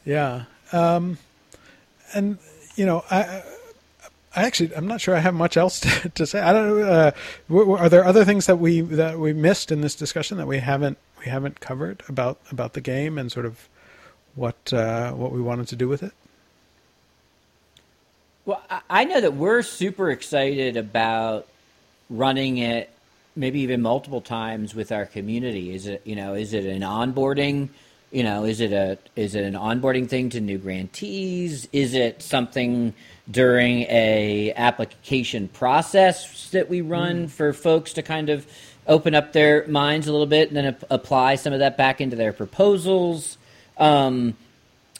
Yeah, 0.05 0.43
um, 0.71 1.17
and 2.13 2.37
you 2.75 2.85
know 2.85 3.03
I. 3.09 3.41
I 4.35 4.43
actually, 4.43 4.75
I'm 4.75 4.87
not 4.87 5.01
sure 5.01 5.15
I 5.15 5.19
have 5.19 5.33
much 5.33 5.57
else 5.57 5.79
to, 5.81 6.09
to 6.09 6.25
say. 6.25 6.39
I 6.41 6.53
don't. 6.53 6.81
Uh, 6.81 7.11
are 7.49 7.89
there 7.89 8.05
other 8.05 8.25
things 8.25 8.45
that 8.45 8.57
we 8.57 8.81
that 8.81 9.19
we 9.19 9.33
missed 9.33 9.71
in 9.71 9.81
this 9.81 9.95
discussion 9.95 10.37
that 10.37 10.47
we 10.47 10.59
haven't 10.59 10.97
we 11.19 11.25
haven't 11.25 11.59
covered 11.59 12.03
about 12.07 12.39
about 12.51 12.73
the 12.73 12.81
game 12.81 13.17
and 13.17 13.31
sort 13.31 13.45
of 13.45 13.67
what 14.35 14.71
uh, 14.73 15.11
what 15.11 15.31
we 15.31 15.41
wanted 15.41 15.67
to 15.69 15.75
do 15.75 15.87
with 15.87 16.03
it? 16.03 16.13
Well, 18.45 18.61
I 18.89 19.03
know 19.03 19.19
that 19.19 19.33
we're 19.33 19.61
super 19.61 20.09
excited 20.09 20.77
about 20.77 21.47
running 22.09 22.59
it, 22.59 22.89
maybe 23.35 23.59
even 23.59 23.81
multiple 23.81 24.21
times 24.21 24.73
with 24.73 24.91
our 24.93 25.05
community. 25.05 25.73
Is 25.73 25.87
it 25.87 26.01
you 26.05 26.15
know 26.15 26.33
is 26.33 26.53
it 26.53 26.65
an 26.65 26.81
onboarding? 26.81 27.69
You 28.11 28.23
know, 28.23 28.45
is 28.45 28.61
it 28.61 28.71
a 28.71 28.97
is 29.17 29.35
it 29.35 29.43
an 29.43 29.53
onboarding 29.53 30.07
thing 30.07 30.29
to 30.29 30.39
new 30.39 30.57
grantees? 30.57 31.67
Is 31.73 31.93
it 31.93 32.21
something 32.21 32.93
during 33.29 33.81
a 33.83 34.53
application 34.55 35.49
process 35.49 36.49
that 36.51 36.69
we 36.69 36.79
run 36.79 37.27
mm. 37.27 37.29
for 37.29 37.51
folks 37.51 37.93
to 37.93 38.01
kind 38.01 38.29
of 38.29 38.47
open 38.87 39.13
up 39.13 39.33
their 39.33 39.67
minds 39.67 40.07
a 40.07 40.13
little 40.13 40.27
bit 40.27 40.47
and 40.47 40.55
then 40.55 40.65
ap- 40.67 40.83
apply 40.89 41.35
some 41.35 41.51
of 41.51 41.59
that 41.59 41.75
back 41.75 41.99
into 41.99 42.15
their 42.15 42.31
proposals? 42.31 43.37
Um, 43.77 44.35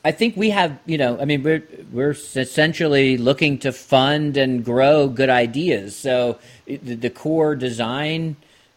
I 0.04 0.12
think 0.12 0.36
we 0.36 0.50
have, 0.50 0.78
you 0.86 0.98
know, 0.98 1.20
I 1.20 1.26
mean, 1.26 1.44
we're 1.44 1.64
we're 1.92 2.12
essentially 2.12 3.18
looking 3.18 3.58
to 3.60 3.72
fund 3.72 4.36
and 4.38 4.64
grow 4.64 5.08
good 5.08 5.30
ideas. 5.30 5.96
So 5.96 6.40
the, 6.66 6.96
the 6.96 7.10
core 7.10 7.56
design 7.56 8.36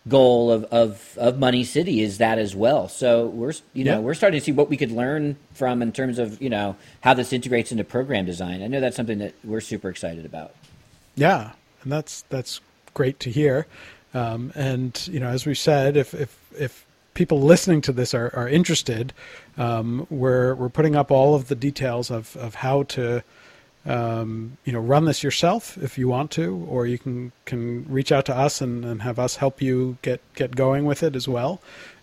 goal 0.08 0.50
of, 0.50 0.64
of, 0.64 1.18
of 1.18 1.38
Money 1.38 1.64
City 1.64 2.00
is 2.00 2.18
that 2.18 2.38
as 2.38 2.56
well. 2.56 2.88
So 2.88 3.26
we're 3.26 3.52
you 3.74 3.84
know 3.84 4.00
we're 4.00 4.14
starting 4.14 4.40
to 4.40 4.44
see 4.44 4.52
what 4.52 4.70
we 4.70 4.76
could 4.76 4.90
learn 4.90 5.36
from 5.52 5.82
in 5.82 5.92
terms 5.92 6.18
of 6.18 6.40
you 6.40 6.50
know 6.50 6.76
how 7.02 7.14
this 7.14 7.32
integrates 7.32 7.70
into 7.70 7.84
program 7.84 8.24
design. 8.24 8.62
I 8.62 8.66
know 8.66 8.80
that's 8.80 8.96
something 8.96 9.18
that 9.18 9.34
we're 9.44 9.60
super 9.60 9.88
excited 9.88 10.24
about. 10.24 10.54
Yeah, 11.16 11.52
and 11.82 11.92
that's 11.92 12.22
that's 12.28 12.60
great 12.94 13.20
to 13.20 13.30
hear. 13.30 13.66
Um, 14.14 14.52
and 14.54 15.08
you 15.10 15.20
know, 15.20 15.28
as 15.28 15.46
we 15.46 15.54
said, 15.54 15.96
if 15.96 16.14
if 16.14 16.38
if 16.58 16.86
people 17.14 17.40
listening 17.40 17.80
to 17.82 17.92
this 17.92 18.14
are, 18.14 18.34
are 18.34 18.48
interested, 18.48 19.12
um, 19.58 20.06
we're 20.10 20.54
we're 20.54 20.68
putting 20.68 20.96
up 20.96 21.10
all 21.10 21.34
of 21.34 21.48
the 21.48 21.54
details 21.54 22.10
of, 22.10 22.36
of 22.36 22.56
how 22.56 22.84
to 22.84 23.22
um, 23.86 24.58
you 24.64 24.72
know 24.72 24.80
run 24.80 25.06
this 25.06 25.22
yourself 25.22 25.78
if 25.78 25.96
you 25.96 26.08
want 26.08 26.30
to, 26.32 26.66
or 26.68 26.86
you 26.86 26.98
can 26.98 27.32
can 27.44 27.86
reach 27.88 28.12
out 28.12 28.26
to 28.26 28.36
us 28.36 28.60
and, 28.60 28.84
and 28.84 29.02
have 29.02 29.18
us 29.18 29.36
help 29.36 29.62
you 29.62 29.98
get 30.02 30.20
get 30.34 30.56
going 30.56 30.84
with 30.84 31.02
it 31.02 31.16
as 31.16 31.26
well. 31.26 31.60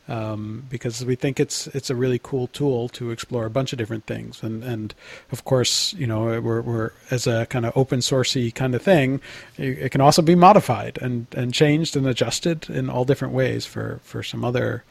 Um, 0.09 0.65
because 0.69 1.03
we 1.03 1.15
think 1.15 1.38
it's 1.38 1.67
it's 1.67 1.89
a 1.89 1.95
really 1.95 2.17
cool 2.17 2.47
tool 2.47 2.88
to 2.89 3.11
explore 3.11 3.45
a 3.45 3.49
bunch 3.49 3.73
of 3.73 3.78
different 3.78 4.05
things, 4.05 4.41
and 4.41 4.63
and 4.63 4.95
of 5.32 5.43
course 5.43 5.93
you 5.93 6.07
know 6.07 6.39
we're 6.39 6.61
we're 6.61 6.91
as 7.11 7.28
a 7.28 7.45
kind 7.47 7.65
of 7.65 7.75
open 7.75 7.99
sourcey 7.99 8.55
kind 8.55 8.73
of 8.73 8.82
thing, 8.82 9.19
it, 9.57 9.91
can 9.91 9.99
also 9.99 10.21
be 10.21 10.34
modified 10.34 10.97
and 11.01 11.28
and 11.34 11.53
changed 11.53 11.97
and 11.97 12.07
adjusted 12.07 12.69
in 12.69 12.89
all 12.89 13.03
different 13.03 13.34
ways 13.34 13.65
for 13.65 13.99
for 14.01 14.23
some 14.23 14.45
other 14.45 14.86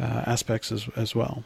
uh, 0.00 0.22
aspects 0.26 0.72
as 0.72 0.88
as 0.96 1.14
well. 1.14 1.44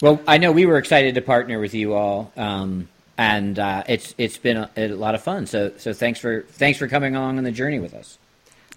Well, 0.00 0.18
I 0.26 0.38
know 0.38 0.50
we 0.50 0.64
were 0.64 0.78
excited 0.78 1.14
to 1.16 1.20
partner 1.20 1.60
with 1.60 1.74
you 1.74 1.92
all, 1.92 2.32
um, 2.36 2.88
and 3.18 3.58
uh, 3.58 3.84
it's 3.86 4.14
it's 4.16 4.38
been 4.38 4.56
a, 4.56 4.70
a, 4.76 4.88
lot 4.88 5.14
of 5.14 5.22
fun. 5.22 5.46
So 5.46 5.72
so 5.76 5.92
thanks 5.92 6.18
for 6.18 6.42
thanks 6.42 6.78
for 6.78 6.88
coming 6.88 7.14
along 7.14 7.36
on 7.36 7.44
the 7.44 7.52
journey 7.52 7.78
with 7.78 7.92
us. 7.92 8.18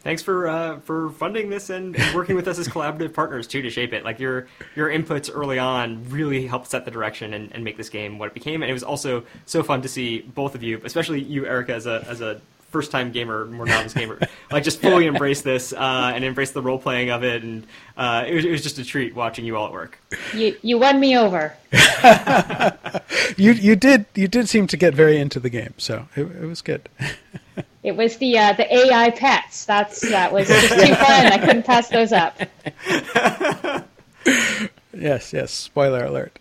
Thanks 0.04 0.22
for 0.22 0.50
uh, 0.50 0.80
for 0.82 1.12
funding 1.12 1.50
this 1.50 1.70
and, 1.70 1.96
working 2.14 2.36
with 2.36 2.46
us 2.50 2.60
as 2.60 2.68
collaborative 2.68 3.14
partners 3.14 3.48
too 3.48 3.62
to 3.62 3.70
shape 3.70 3.94
it. 3.94 4.04
Like 4.04 4.20
your 4.20 4.48
your 4.76 4.90
inputs 4.90 5.32
early 5.34 5.60
on 5.60 6.10
really 6.10 6.46
helped 6.46 6.70
set 6.70 6.84
the 6.84 6.92
direction 6.92 7.34
and, 7.34 7.54
and 7.54 7.64
make 7.64 7.78
this 7.78 7.88
game 7.88 8.20
what 8.20 8.28
it 8.28 8.34
became. 8.34 8.62
And 8.62 8.70
it 8.70 8.74
was 8.74 8.84
also 8.84 9.24
so 9.46 9.64
fun 9.64 9.82
to 9.84 9.88
see 9.88 10.20
both 10.20 10.56
of 10.56 10.64
you, 10.64 10.82
especially 10.84 11.22
you, 11.22 11.46
Erica, 11.46 11.74
as 11.74 11.86
a 11.86 12.06
as 12.10 12.20
a 12.20 12.42
first 12.74 12.92
time 12.92 13.12
gamer, 13.12 13.46
more 13.46 13.66
novice 13.66 13.94
gamer, 13.94 14.20
like 14.52 14.64
just 14.64 14.82
fully 14.82 15.06
embrace 15.06 15.44
this 15.44 15.72
uh, 15.72 16.12
and 16.14 16.26
embrace 16.26 16.52
the 16.52 16.62
role 16.62 16.80
playing 16.80 17.12
of 17.12 17.24
it, 17.24 17.44
and 17.44 17.66
uh, 17.96 18.26
it, 18.28 18.34
was, 18.34 18.44
it 18.44 18.52
was 18.52 18.64
just 18.64 18.80
a 18.80 18.84
treat 18.84 19.16
watching 19.16 19.46
you 19.46 19.56
all 19.56 19.68
at 19.68 19.72
work. 19.72 20.00
You 20.34 20.58
you 20.62 20.80
won 20.80 21.00
me 21.00 21.16
over. 21.16 21.56
you 23.38 23.52
you 23.52 23.76
did 23.76 24.08
you 24.16 24.28
did 24.28 24.50
seem 24.50 24.68
to 24.68 24.76
get 24.76 24.96
very 24.96 25.18
into 25.18 25.40
the 25.40 25.50
game, 25.50 25.76
so 25.78 26.08
it, 26.16 26.24
it 26.24 26.46
was 26.46 26.62
good. 26.62 26.90
it 27.84 27.96
was 27.96 28.18
the 28.18 28.38
uh, 28.38 28.54
the 28.54 28.74
AI 28.74 29.12
pets. 29.12 29.66
That's 29.66 30.02
that 30.10 30.34
was 30.34 30.48
just 30.48 30.74
too 30.74 30.96
fun. 30.96 31.28
I 31.28 31.38
couldn't 31.38 31.64
pass 31.64 31.90
those 31.90 32.12
up. 32.12 32.42
yes, 34.94 35.32
yes. 35.32 35.52
Spoiler 35.52 36.06
alert. 36.06 36.40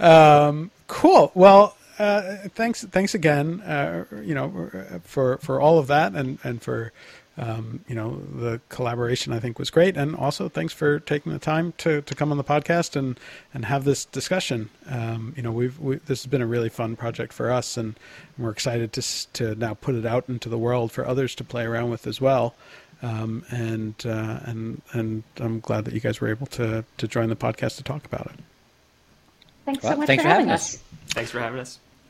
um, 0.00 0.72
cool. 0.88 1.30
Well, 1.34 1.76
uh, 2.00 2.48
thanks, 2.54 2.82
thanks 2.84 3.14
again. 3.14 3.60
Uh, 3.60 4.06
you 4.22 4.34
know, 4.34 4.70
for 5.04 5.36
for 5.36 5.60
all 5.60 5.78
of 5.78 5.86
that 5.88 6.14
and 6.14 6.38
and 6.42 6.62
for 6.62 6.92
um, 7.36 7.84
you 7.88 7.94
know 7.94 8.22
the 8.34 8.58
collaboration. 8.70 9.34
I 9.34 9.38
think 9.38 9.58
was 9.58 9.68
great, 9.68 9.98
and 9.98 10.16
also 10.16 10.48
thanks 10.48 10.72
for 10.72 10.98
taking 11.00 11.30
the 11.30 11.38
time 11.38 11.74
to 11.78 12.00
to 12.00 12.14
come 12.14 12.32
on 12.32 12.38
the 12.38 12.44
podcast 12.44 12.96
and 12.96 13.20
and 13.52 13.66
have 13.66 13.84
this 13.84 14.06
discussion. 14.06 14.70
Um, 14.88 15.34
you 15.36 15.42
know, 15.42 15.52
we've 15.52 15.78
we, 15.78 15.96
this 15.96 16.22
has 16.22 16.26
been 16.26 16.40
a 16.40 16.46
really 16.46 16.70
fun 16.70 16.96
project 16.96 17.34
for 17.34 17.50
us, 17.50 17.76
and 17.76 17.98
we're 18.38 18.50
excited 18.50 18.94
to 18.94 19.32
to 19.34 19.54
now 19.56 19.74
put 19.74 19.94
it 19.94 20.06
out 20.06 20.26
into 20.26 20.48
the 20.48 20.58
world 20.58 20.92
for 20.92 21.06
others 21.06 21.34
to 21.34 21.44
play 21.44 21.64
around 21.64 21.90
with 21.90 22.06
as 22.06 22.18
well. 22.18 22.54
Um, 23.02 23.44
and 23.50 23.94
uh, 24.06 24.40
and 24.44 24.80
and 24.94 25.22
I'm 25.36 25.60
glad 25.60 25.84
that 25.84 25.92
you 25.92 26.00
guys 26.00 26.18
were 26.22 26.28
able 26.28 26.46
to 26.46 26.82
to 26.96 27.08
join 27.08 27.28
the 27.28 27.36
podcast 27.36 27.76
to 27.76 27.82
talk 27.82 28.06
about 28.06 28.24
it. 28.26 28.40
Thanks 29.66 29.82
well, 29.82 29.92
so 29.92 29.98
much 29.98 30.06
thanks 30.06 30.22
for, 30.22 30.30
for 30.30 30.34
having 30.34 30.50
us. 30.50 30.76
us. 30.76 30.82
Thanks 31.08 31.30
for 31.30 31.40
having 31.40 31.60
us. 31.60 31.78